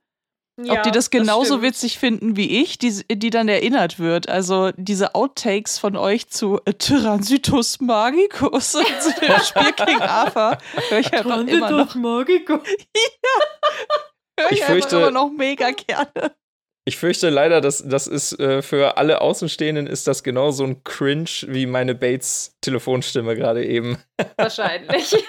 Ja, 0.62 0.74
ob 0.74 0.82
die 0.84 0.92
das 0.92 1.10
genauso 1.10 1.54
stimmt. 1.54 1.62
witzig 1.62 1.98
finden 1.98 2.36
wie 2.36 2.62
ich, 2.62 2.78
die, 2.78 3.02
die 3.10 3.30
dann 3.30 3.48
erinnert 3.48 3.98
wird. 3.98 4.28
Also 4.28 4.70
diese 4.76 5.14
Outtakes 5.16 5.78
von 5.78 5.96
euch 5.96 6.28
zu 6.28 6.60
äh, 6.64 6.74
Tyransitus 6.74 7.80
Magicus 7.80 8.76
und 8.76 8.86
zu 9.00 9.10
dem 9.20 9.40
Spiel 9.40 9.72
King 9.72 10.00
Arthur 10.00 10.58
höre 10.90 10.98
ich 11.00 11.12
einfach 11.12 11.44
immer 11.44 11.70
noch, 11.70 11.94
Magico. 11.96 12.60
hör 14.38 14.46
ich 14.50 14.58
Ich 14.58 14.62
einfach 14.62 14.74
fürchte- 14.74 14.96
immer 14.96 15.10
noch 15.10 15.30
mega 15.30 15.70
gerne. 15.72 16.32
Ich 16.86 16.98
fürchte 16.98 17.30
leider, 17.30 17.60
dass 17.62 17.82
das 17.86 18.06
ist 18.06 18.38
äh, 18.38 18.60
für 18.60 18.98
alle 18.98 19.22
Außenstehenden 19.22 19.86
ist 19.86 20.06
das 20.06 20.22
genau 20.22 20.50
so 20.50 20.64
ein 20.64 20.84
Cringe 20.84 21.24
wie 21.46 21.64
meine 21.66 21.94
Bates 21.94 22.54
Telefonstimme 22.60 23.34
gerade 23.36 23.64
eben. 23.64 23.98
Wahrscheinlich. 24.36 25.16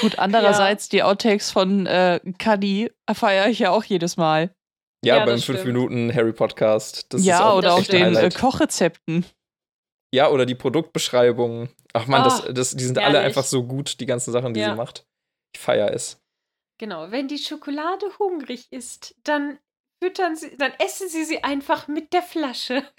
Gut, 0.00 0.18
andererseits 0.18 0.88
die 0.88 1.02
Outtakes 1.02 1.50
von 1.50 1.86
äh, 1.86 2.20
Cuddy 2.38 2.90
feiere 3.12 3.48
ich 3.48 3.58
ja 3.60 3.70
auch 3.70 3.84
jedes 3.84 4.16
Mal. 4.16 4.50
Ja, 5.04 5.16
Ja, 5.18 5.24
beim 5.24 5.36
das 5.36 5.44
5 5.44 5.60
stimmt. 5.60 5.74
Minuten 5.74 6.14
Harry 6.14 6.32
Podcast. 6.32 7.06
Das 7.12 7.20
ist 7.20 7.26
ja, 7.26 7.48
auch 7.50 7.58
oder 7.58 7.74
auch 7.74 7.82
den 7.84 8.02
äh, 8.02 8.04
Highlight. 8.16 8.36
Kochrezepten. 8.36 9.24
Ja, 10.12 10.30
oder 10.30 10.46
die 10.46 10.54
Produktbeschreibungen. 10.54 11.68
Ach 11.92 12.06
man, 12.06 12.24
das, 12.24 12.46
Ah, 12.46 12.52
das, 12.52 12.74
die 12.76 12.84
sind 12.84 12.98
alle 12.98 13.18
herrlich. 13.18 13.26
einfach 13.26 13.44
so 13.44 13.62
gut, 13.64 14.00
die 14.00 14.06
ganzen 14.06 14.32
Sachen, 14.32 14.54
die 14.54 14.60
Ja. 14.60 14.70
sie 14.70 14.76
macht. 14.76 15.04
Ich 15.54 15.60
feiere 15.60 15.92
es. 15.92 16.20
Genau, 16.80 17.10
wenn 17.10 17.28
die 17.28 17.38
Schokolade 17.38 18.06
hungrig 18.18 18.66
ist, 18.72 19.14
dann 19.24 19.58
füttern 20.02 20.36
sie, 20.36 20.56
dann 20.56 20.72
essen 20.78 21.08
sie 21.08 21.24
sie 21.24 21.42
einfach 21.44 21.88
mit 21.88 22.12
der 22.12 22.22
Flasche. 22.22 22.84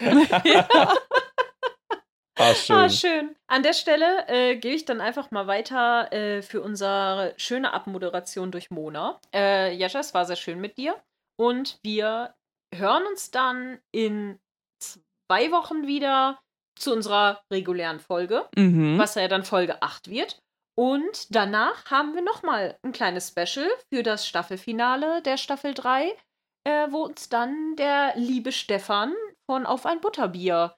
Ah, 2.40 2.54
schön. 2.54 2.76
Ah, 2.76 2.88
schön. 2.88 3.36
An 3.48 3.62
der 3.62 3.72
Stelle 3.72 4.26
äh, 4.28 4.56
gehe 4.56 4.74
ich 4.74 4.84
dann 4.84 5.00
einfach 5.00 5.30
mal 5.30 5.46
weiter 5.46 6.12
äh, 6.12 6.42
für 6.42 6.62
unsere 6.62 7.34
schöne 7.36 7.72
Abmoderation 7.72 8.50
durch 8.50 8.70
Mona. 8.70 9.20
Äh, 9.34 9.74
Jascha, 9.74 10.00
es 10.00 10.14
war 10.14 10.24
sehr 10.24 10.36
schön 10.36 10.60
mit 10.60 10.78
dir. 10.78 10.96
Und 11.38 11.78
wir 11.82 12.34
hören 12.74 13.04
uns 13.06 13.30
dann 13.30 13.78
in 13.92 14.38
zwei 14.82 15.50
Wochen 15.52 15.86
wieder 15.86 16.38
zu 16.78 16.92
unserer 16.92 17.42
regulären 17.52 18.00
Folge, 18.00 18.48
Mhm. 18.56 18.98
was 18.98 19.14
ja 19.14 19.28
dann 19.28 19.44
Folge 19.44 19.82
8 19.82 20.08
wird. 20.08 20.38
Und 20.78 21.34
danach 21.34 21.90
haben 21.90 22.14
wir 22.14 22.22
nochmal 22.22 22.78
ein 22.82 22.92
kleines 22.92 23.28
Special 23.28 23.68
für 23.92 24.02
das 24.02 24.26
Staffelfinale 24.26 25.20
der 25.22 25.36
Staffel 25.36 25.74
3, 25.74 26.16
äh, 26.66 26.86
wo 26.90 27.04
uns 27.04 27.28
dann 27.28 27.76
der 27.76 28.12
liebe 28.16 28.52
Stefan 28.52 29.14
von 29.50 29.66
Auf 29.66 29.84
ein 29.84 30.00
Butterbier 30.00 30.74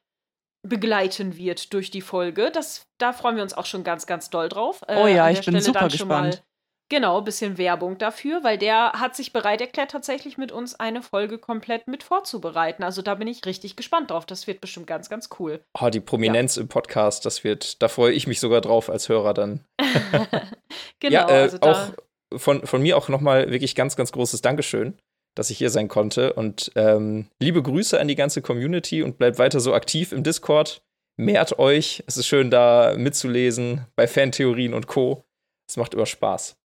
begleiten 0.62 1.36
wird 1.36 1.72
durch 1.72 1.90
die 1.90 2.00
Folge. 2.00 2.50
Das, 2.52 2.86
da 2.98 3.12
freuen 3.12 3.36
wir 3.36 3.42
uns 3.42 3.54
auch 3.54 3.66
schon 3.66 3.84
ganz, 3.84 4.06
ganz 4.06 4.30
doll 4.30 4.48
drauf. 4.48 4.82
Äh, 4.86 4.96
Oh 4.96 5.06
ja, 5.06 5.24
an 5.24 5.32
ich 5.32 5.38
bin 5.38 5.42
Stelle 5.42 5.62
super 5.62 5.80
dann 5.80 5.90
schon 5.90 5.98
gespannt. 5.98 6.34
Mal, 6.34 6.42
genau, 6.88 7.18
ein 7.18 7.24
bisschen 7.24 7.58
Werbung 7.58 7.98
dafür, 7.98 8.44
weil 8.44 8.58
der 8.58 8.92
hat 8.92 9.16
sich 9.16 9.32
bereit 9.32 9.60
erklärt, 9.60 9.90
tatsächlich 9.90 10.38
mit 10.38 10.52
uns 10.52 10.78
eine 10.78 11.02
Folge 11.02 11.38
komplett 11.38 11.88
mit 11.88 12.02
vorzubereiten. 12.02 12.84
Also 12.84 13.02
da 13.02 13.16
bin 13.16 13.26
ich 13.26 13.44
richtig 13.44 13.76
gespannt 13.76 14.10
drauf. 14.10 14.24
Das 14.24 14.46
wird 14.46 14.60
bestimmt 14.60 14.86
ganz, 14.86 15.10
ganz 15.10 15.28
cool. 15.38 15.64
Oh, 15.80 15.88
die 15.88 16.00
Prominenz 16.00 16.56
im 16.56 16.68
Podcast, 16.68 17.26
das 17.26 17.42
wird, 17.42 17.82
da 17.82 17.88
freue 17.88 18.12
ich 18.12 18.26
mich 18.26 18.38
sogar 18.38 18.60
drauf 18.60 18.88
als 18.88 19.08
Hörer 19.08 19.34
dann. 19.34 19.64
genau, 21.00 21.12
ja, 21.14 21.28
äh, 21.28 21.32
also 21.42 21.58
da. 21.58 21.72
auch 21.72 21.92
von, 22.38 22.66
von 22.66 22.82
mir 22.82 22.96
auch 22.96 23.08
nochmal 23.08 23.50
wirklich 23.50 23.74
ganz, 23.74 23.96
ganz 23.96 24.12
großes 24.12 24.42
Dankeschön, 24.42 24.96
dass 25.34 25.50
ich 25.50 25.58
hier 25.58 25.70
sein 25.70 25.88
konnte. 25.88 26.32
Und 26.34 26.72
ähm, 26.74 27.26
liebe 27.40 27.62
Grüße 27.62 27.98
an 27.98 28.08
die 28.08 28.14
ganze 28.14 28.42
Community 28.42 29.02
und 29.02 29.18
bleibt 29.18 29.38
weiter 29.38 29.60
so 29.60 29.74
aktiv 29.74 30.12
im 30.12 30.22
Discord. 30.22 30.82
Mehrt 31.16 31.58
euch. 31.58 32.02
Es 32.06 32.16
ist 32.16 32.26
schön, 32.26 32.50
da 32.50 32.94
mitzulesen 32.96 33.86
bei 33.96 34.06
Fantheorien 34.06 34.74
und 34.74 34.86
Co. 34.86 35.24
Es 35.68 35.76
macht 35.76 35.94
immer 35.94 36.06
Spaß. 36.06 36.56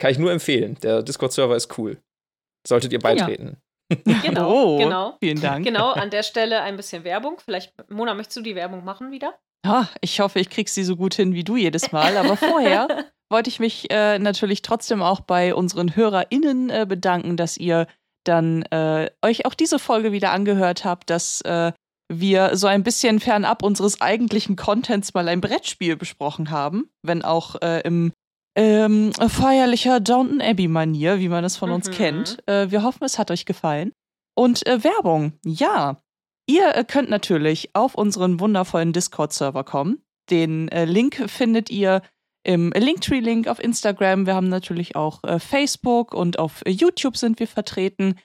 Kann 0.00 0.10
ich 0.10 0.18
nur 0.18 0.32
empfehlen. 0.32 0.78
Der 0.82 1.02
Discord-Server 1.02 1.56
ist 1.56 1.76
cool. 1.78 1.98
Solltet 2.66 2.92
ihr 2.92 3.00
beitreten. 3.00 3.58
Genau, 4.22 4.52
oh, 4.52 4.76
genau. 4.76 5.16
Vielen 5.18 5.40
Dank. 5.40 5.64
Genau, 5.64 5.92
an 5.92 6.10
der 6.10 6.22
Stelle 6.22 6.60
ein 6.60 6.76
bisschen 6.76 7.04
Werbung. 7.04 7.38
Vielleicht, 7.42 7.72
Mona, 7.88 8.12
möchtest 8.12 8.36
du 8.36 8.42
die 8.42 8.54
Werbung 8.54 8.84
machen 8.84 9.10
wieder? 9.10 9.38
Ah, 9.64 9.86
ich 10.02 10.20
hoffe, 10.20 10.40
ich 10.40 10.50
krieg 10.50 10.68
sie 10.68 10.84
so 10.84 10.94
gut 10.94 11.14
hin 11.14 11.32
wie 11.32 11.42
du 11.42 11.56
jedes 11.56 11.90
Mal. 11.90 12.18
Aber 12.18 12.36
vorher 12.36 12.88
wollte 13.30 13.48
ich 13.48 13.60
mich 13.60 13.90
äh, 13.90 14.18
natürlich 14.18 14.60
trotzdem 14.60 15.02
auch 15.02 15.20
bei 15.20 15.54
unseren 15.54 15.96
HörerInnen 15.96 16.68
äh, 16.68 16.86
bedanken, 16.86 17.38
dass 17.38 17.56
ihr 17.56 17.86
dann 18.28 18.62
äh, 18.64 19.10
euch 19.22 19.46
auch 19.46 19.54
diese 19.54 19.78
Folge 19.78 20.12
wieder 20.12 20.30
angehört 20.32 20.84
habt, 20.84 21.10
dass 21.10 21.40
äh, 21.42 21.72
wir 22.10 22.56
so 22.56 22.66
ein 22.66 22.82
bisschen 22.82 23.20
fernab 23.20 23.62
unseres 23.62 24.00
eigentlichen 24.00 24.56
Contents 24.56 25.14
mal 25.14 25.28
ein 25.28 25.40
Brettspiel 25.40 25.96
besprochen 25.96 26.50
haben, 26.50 26.90
wenn 27.02 27.22
auch 27.22 27.56
äh, 27.60 27.80
im 27.80 28.12
ähm, 28.56 29.12
feierlicher 29.12 30.00
Downton 30.00 30.40
Abbey-Manier, 30.40 31.20
wie 31.20 31.28
man 31.28 31.44
es 31.44 31.56
von 31.56 31.70
uns 31.70 31.88
Mhm. 31.88 31.92
kennt. 31.92 32.48
Äh, 32.48 32.70
wir 32.70 32.82
hoffen, 32.82 33.04
es 33.04 33.18
hat 33.18 33.30
euch 33.30 33.44
gefallen. 33.44 33.92
Und 34.34 34.66
äh, 34.66 34.82
Werbung, 34.84 35.32
ja. 35.44 35.96
Ihr 36.46 36.74
äh, 36.74 36.84
könnt 36.84 37.10
natürlich 37.10 37.70
auf 37.74 37.94
unseren 37.94 38.40
wundervollen 38.40 38.92
Discord-Server 38.92 39.64
kommen. 39.64 40.02
Den 40.30 40.68
äh, 40.68 40.86
Link 40.86 41.30
findet 41.30 41.70
ihr 41.70 42.02
im 42.48 42.72
Linktree-Link 42.74 43.46
auf 43.46 43.62
Instagram. 43.62 44.24
Wir 44.24 44.34
haben 44.34 44.48
natürlich 44.48 44.96
auch 44.96 45.22
äh, 45.22 45.38
Facebook 45.38 46.14
und 46.14 46.38
auf 46.38 46.62
äh, 46.64 46.70
YouTube 46.70 47.18
sind 47.18 47.38
wir 47.40 47.46
vertreten. 47.46 48.18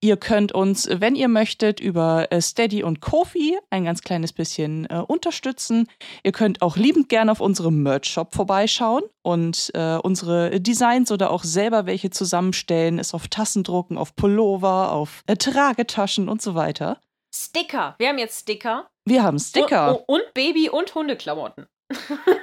Ihr 0.00 0.16
könnt 0.16 0.52
uns, 0.52 0.88
wenn 0.90 1.14
ihr 1.14 1.28
möchtet, 1.28 1.78
über 1.78 2.32
äh, 2.32 2.40
Steady 2.40 2.82
und 2.82 3.02
Kofi 3.02 3.58
ein 3.68 3.84
ganz 3.84 4.00
kleines 4.00 4.32
bisschen 4.32 4.86
äh, 4.86 5.02
unterstützen. 5.06 5.88
Ihr 6.22 6.32
könnt 6.32 6.62
auch 6.62 6.78
liebend 6.78 7.10
gerne 7.10 7.30
auf 7.30 7.42
unserem 7.42 7.82
Merch-Shop 7.82 8.34
vorbeischauen 8.34 9.02
und 9.22 9.70
äh, 9.74 9.96
unsere 9.96 10.58
Designs 10.58 11.12
oder 11.12 11.30
auch 11.30 11.44
selber 11.44 11.84
welche 11.84 12.08
zusammenstellen. 12.08 12.98
Ist 12.98 13.12
auf 13.12 13.28
Tassen 13.28 13.62
drucken, 13.62 13.98
auf 13.98 14.16
Pullover, 14.16 14.92
auf 14.92 15.22
äh, 15.26 15.36
Tragetaschen 15.36 16.30
und 16.30 16.40
so 16.40 16.54
weiter. 16.54 16.98
Sticker. 17.30 17.94
Wir 17.98 18.08
haben 18.08 18.18
jetzt 18.18 18.40
Sticker. 18.40 18.88
Wir 19.04 19.22
haben 19.22 19.38
Sticker. 19.38 20.00
Und, 20.06 20.22
und 20.22 20.34
Baby- 20.34 20.70
und 20.70 20.94
Hundeklamotten. 20.94 21.66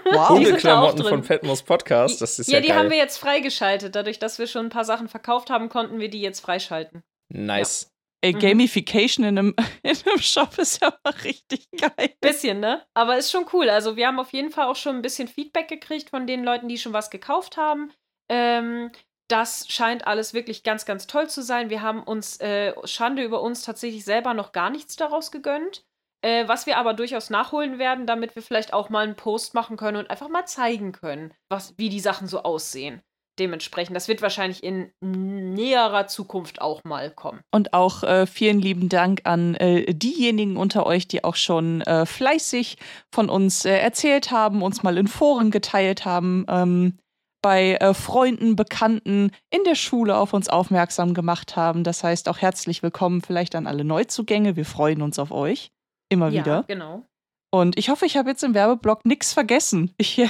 Wow. 0.06 0.30
Hundeklamotten 0.30 1.04
von 1.06 1.24
Fatmos 1.24 1.64
Podcast, 1.64 2.22
das 2.22 2.39
ist 2.39 2.48
ja, 2.48 2.56
ja, 2.56 2.62
die 2.62 2.68
geil. 2.70 2.78
haben 2.78 2.89
wir 2.89 2.98
jetzt 2.98 3.18
freigeschaltet. 3.18 3.96
Dadurch, 3.96 4.20
dass 4.20 4.39
wir 4.39 4.48
schon 4.48 4.68
ein 4.68 4.70
paar 4.70 4.86
Sachen 4.86 5.08
verkauft 5.08 5.50
haben, 5.50 5.70
konnten 5.70 6.00
wir 6.00 6.10
die 6.10 6.22
jetzt 6.22 6.39
freischalten. 6.39 7.04
nice. 7.30 7.89
Ey, 8.22 8.34
Mhm. 8.34 8.39
Gamification 8.39 9.26
in 9.26 9.38
einem, 9.38 9.56
in 9.84 9.98
einem 10.06 10.20
Shop 10.20 10.58
ist 10.58 10.82
ja 10.82 10.94
mal 11.04 11.14
richtig 11.26 11.68
geil. 11.72 12.16
Bisschen, 12.22 12.62
ne? 12.62 12.82
Aber 12.94 13.18
ist 13.18 13.32
schon 13.32 13.46
cool. 13.52 13.70
Also 13.70 13.98
wir 13.98 14.08
haben 14.08 14.18
auf 14.20 14.32
jeden 14.32 14.50
Fall 14.50 14.68
auch 14.68 14.78
schon 14.78 14.96
ein 14.96 15.02
bisschen 15.02 15.28
Feedback 15.28 15.68
gekriegt 15.68 16.10
von 16.10 16.26
den 16.26 16.44
Leuten, 16.46 16.70
die 16.70 16.78
schon 16.78 16.94
was 16.94 17.10
gekauft 17.10 17.58
haben. 17.58 17.91
Ähm, 18.30 18.91
das 19.28 19.66
scheint 19.68 20.08
alles 20.08 20.34
wirklich 20.34 20.64
ganz, 20.64 20.86
ganz 20.86 21.06
toll 21.06 21.30
zu 21.30 21.41
sein. 21.41 21.70
Wir 21.70 21.82
haben 21.82 22.02
uns, 22.02 22.39
äh, 22.39 22.74
Schande 22.86 23.24
über 23.24 23.41
uns, 23.41 23.64
tatsächlich 23.64 24.06
selber 24.06 24.34
noch 24.34 24.54
gar 24.54 24.70
nichts 24.70 24.96
daraus 24.96 25.30
gegönnt. 25.32 25.84
Äh, 26.24 26.47
was 26.47 26.65
wir 26.65 26.78
aber 26.78 26.93
durchaus 26.93 27.30
nachholen 27.30 27.80
werden, 27.80 28.07
damit 28.07 28.36
wir 28.36 28.41
vielleicht 28.41 28.74
auch 28.74 28.89
mal 28.89 29.03
einen 29.03 29.15
Post 29.15 29.53
machen 29.53 29.76
können 29.76 29.97
und 29.97 30.09
einfach 30.09 30.30
mal 30.30 30.45
zeigen 30.45 30.93
können, 30.93 31.34
was, 31.49 31.74
wie 31.78 31.89
die 31.89 31.99
Sachen 31.99 32.28
so 32.28 32.43
aussehen. 32.43 33.01
Dementsprechend, 33.39 33.95
das 33.95 34.07
wird 34.07 34.21
wahrscheinlich 34.21 34.63
in 34.63 34.91
näherer 35.01 36.05
Zukunft 36.07 36.61
auch 36.61 36.84
mal 36.84 37.09
kommen. 37.09 37.41
Und 37.51 37.74
auch 37.74 38.03
äh, 38.03 38.28
vielen 38.28 38.59
lieben 38.59 38.89
Dank 38.89 39.21
an 39.24 39.55
äh, 39.55 39.91
diejenigen 39.93 40.55
unter 40.55 40.86
euch, 40.86 41.07
die 41.07 41.24
auch 41.24 41.36
schon 41.36 41.82
äh, 41.82 42.05
fleißig 42.05 42.78
von 43.11 43.30
uns 43.30 43.65
äh, 43.65 43.76
erzählt 43.76 44.32
haben, 44.32 44.61
uns 44.61 44.84
mal 44.84 44.97
in 44.99 45.07
Foren 45.07 45.49
geteilt 45.49 46.05
haben, 46.05 46.45
ähm, 46.47 46.99
bei 47.41 47.74
äh, 47.74 47.93
Freunden, 47.95 48.55
Bekannten 48.55 49.32
in 49.49 49.63
der 49.65 49.76
Schule 49.76 50.15
auf 50.15 50.34
uns 50.34 50.47
aufmerksam 50.47 51.15
gemacht 51.15 51.55
haben. 51.55 51.84
Das 51.84 52.03
heißt 52.03 52.30
auch 52.30 52.38
herzlich 52.38 52.84
willkommen 52.84 53.21
vielleicht 53.21 53.55
an 53.55 53.67
alle 53.67 53.84
Neuzugänge. 53.84 54.55
Wir 54.55 54.65
freuen 54.65 55.01
uns 55.01 55.17
auf 55.17 55.32
euch. 55.32 55.71
Immer 56.14 56.30
Ja, 56.30 56.41
wieder. 56.41 56.64
genau. 56.68 57.03
Und 57.51 57.78
ich 57.78 57.89
hoffe, 57.89 58.05
ich 58.05 58.18
habe 58.18 58.30
jetzt 58.30 58.43
im 58.43 58.53
Werbeblock 58.53 59.05
nichts 59.05 59.34
vergessen. 59.34 59.93
Ich 59.99 60.22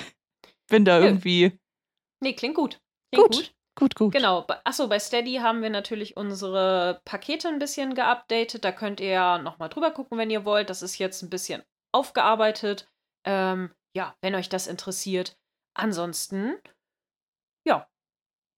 bin 0.69 0.85
da 0.85 0.99
irgendwie. 0.99 1.59
Nee, 2.23 2.33
klingt 2.33 2.55
gut. 2.55 2.79
Klingt 3.13 3.27
Gut. 3.31 3.35
gut. 3.35 3.53
Gut, 3.75 3.95
gut. 3.95 4.13
Genau. 4.13 4.45
Achso, 4.63 4.87
bei 4.87 4.97
Steady 4.99 5.35
haben 5.35 5.61
wir 5.61 5.69
natürlich 5.69 6.15
unsere 6.15 7.01
Pakete 7.05 7.47
ein 7.49 7.59
bisschen 7.59 7.95
geupdatet. 7.95 8.63
Da 8.63 8.71
könnt 8.71 8.99
ihr 9.01 9.09
ja 9.09 9.37
nochmal 9.39 9.67
drüber 9.69 9.91
gucken, 9.91 10.17
wenn 10.17 10.29
ihr 10.29 10.45
wollt. 10.45 10.69
Das 10.69 10.81
ist 10.83 10.99
jetzt 10.99 11.21
ein 11.21 11.29
bisschen 11.29 11.63
aufgearbeitet. 11.91 12.87
Ähm, 13.25 13.71
ja, 13.95 14.15
wenn 14.21 14.35
euch 14.35 14.47
das 14.47 14.67
interessiert. 14.67 15.35
Ansonsten, 15.77 16.55
ja, 17.67 17.87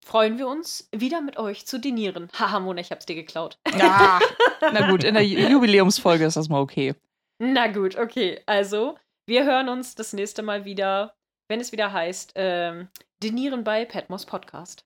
freuen 0.05 0.37
wir 0.37 0.47
uns, 0.47 0.89
wieder 0.95 1.21
mit 1.21 1.37
euch 1.37 1.65
zu 1.65 1.79
dinieren. 1.79 2.29
Haha, 2.39 2.59
Mona, 2.59 2.81
ich 2.81 2.91
hab's 2.91 3.05
dir 3.05 3.15
geklaut. 3.15 3.57
Ja. 3.77 4.19
Na 4.61 4.89
gut, 4.91 5.03
in 5.03 5.13
der 5.15 5.23
Ju- 5.23 5.47
Jubiläumsfolge 5.49 6.25
ist 6.25 6.37
das 6.37 6.49
mal 6.49 6.59
okay. 6.61 6.93
Na 7.39 7.67
gut, 7.67 7.97
okay. 7.97 8.41
Also, 8.45 8.97
wir 9.25 9.45
hören 9.45 9.69
uns 9.69 9.95
das 9.95 10.13
nächste 10.13 10.41
Mal 10.41 10.65
wieder, 10.65 11.15
wenn 11.49 11.59
es 11.59 11.71
wieder 11.71 11.91
heißt, 11.91 12.33
ähm, 12.35 12.89
Dinieren 13.21 13.63
bei 13.63 13.85
Patmos 13.85 14.25
Podcast. 14.25 14.85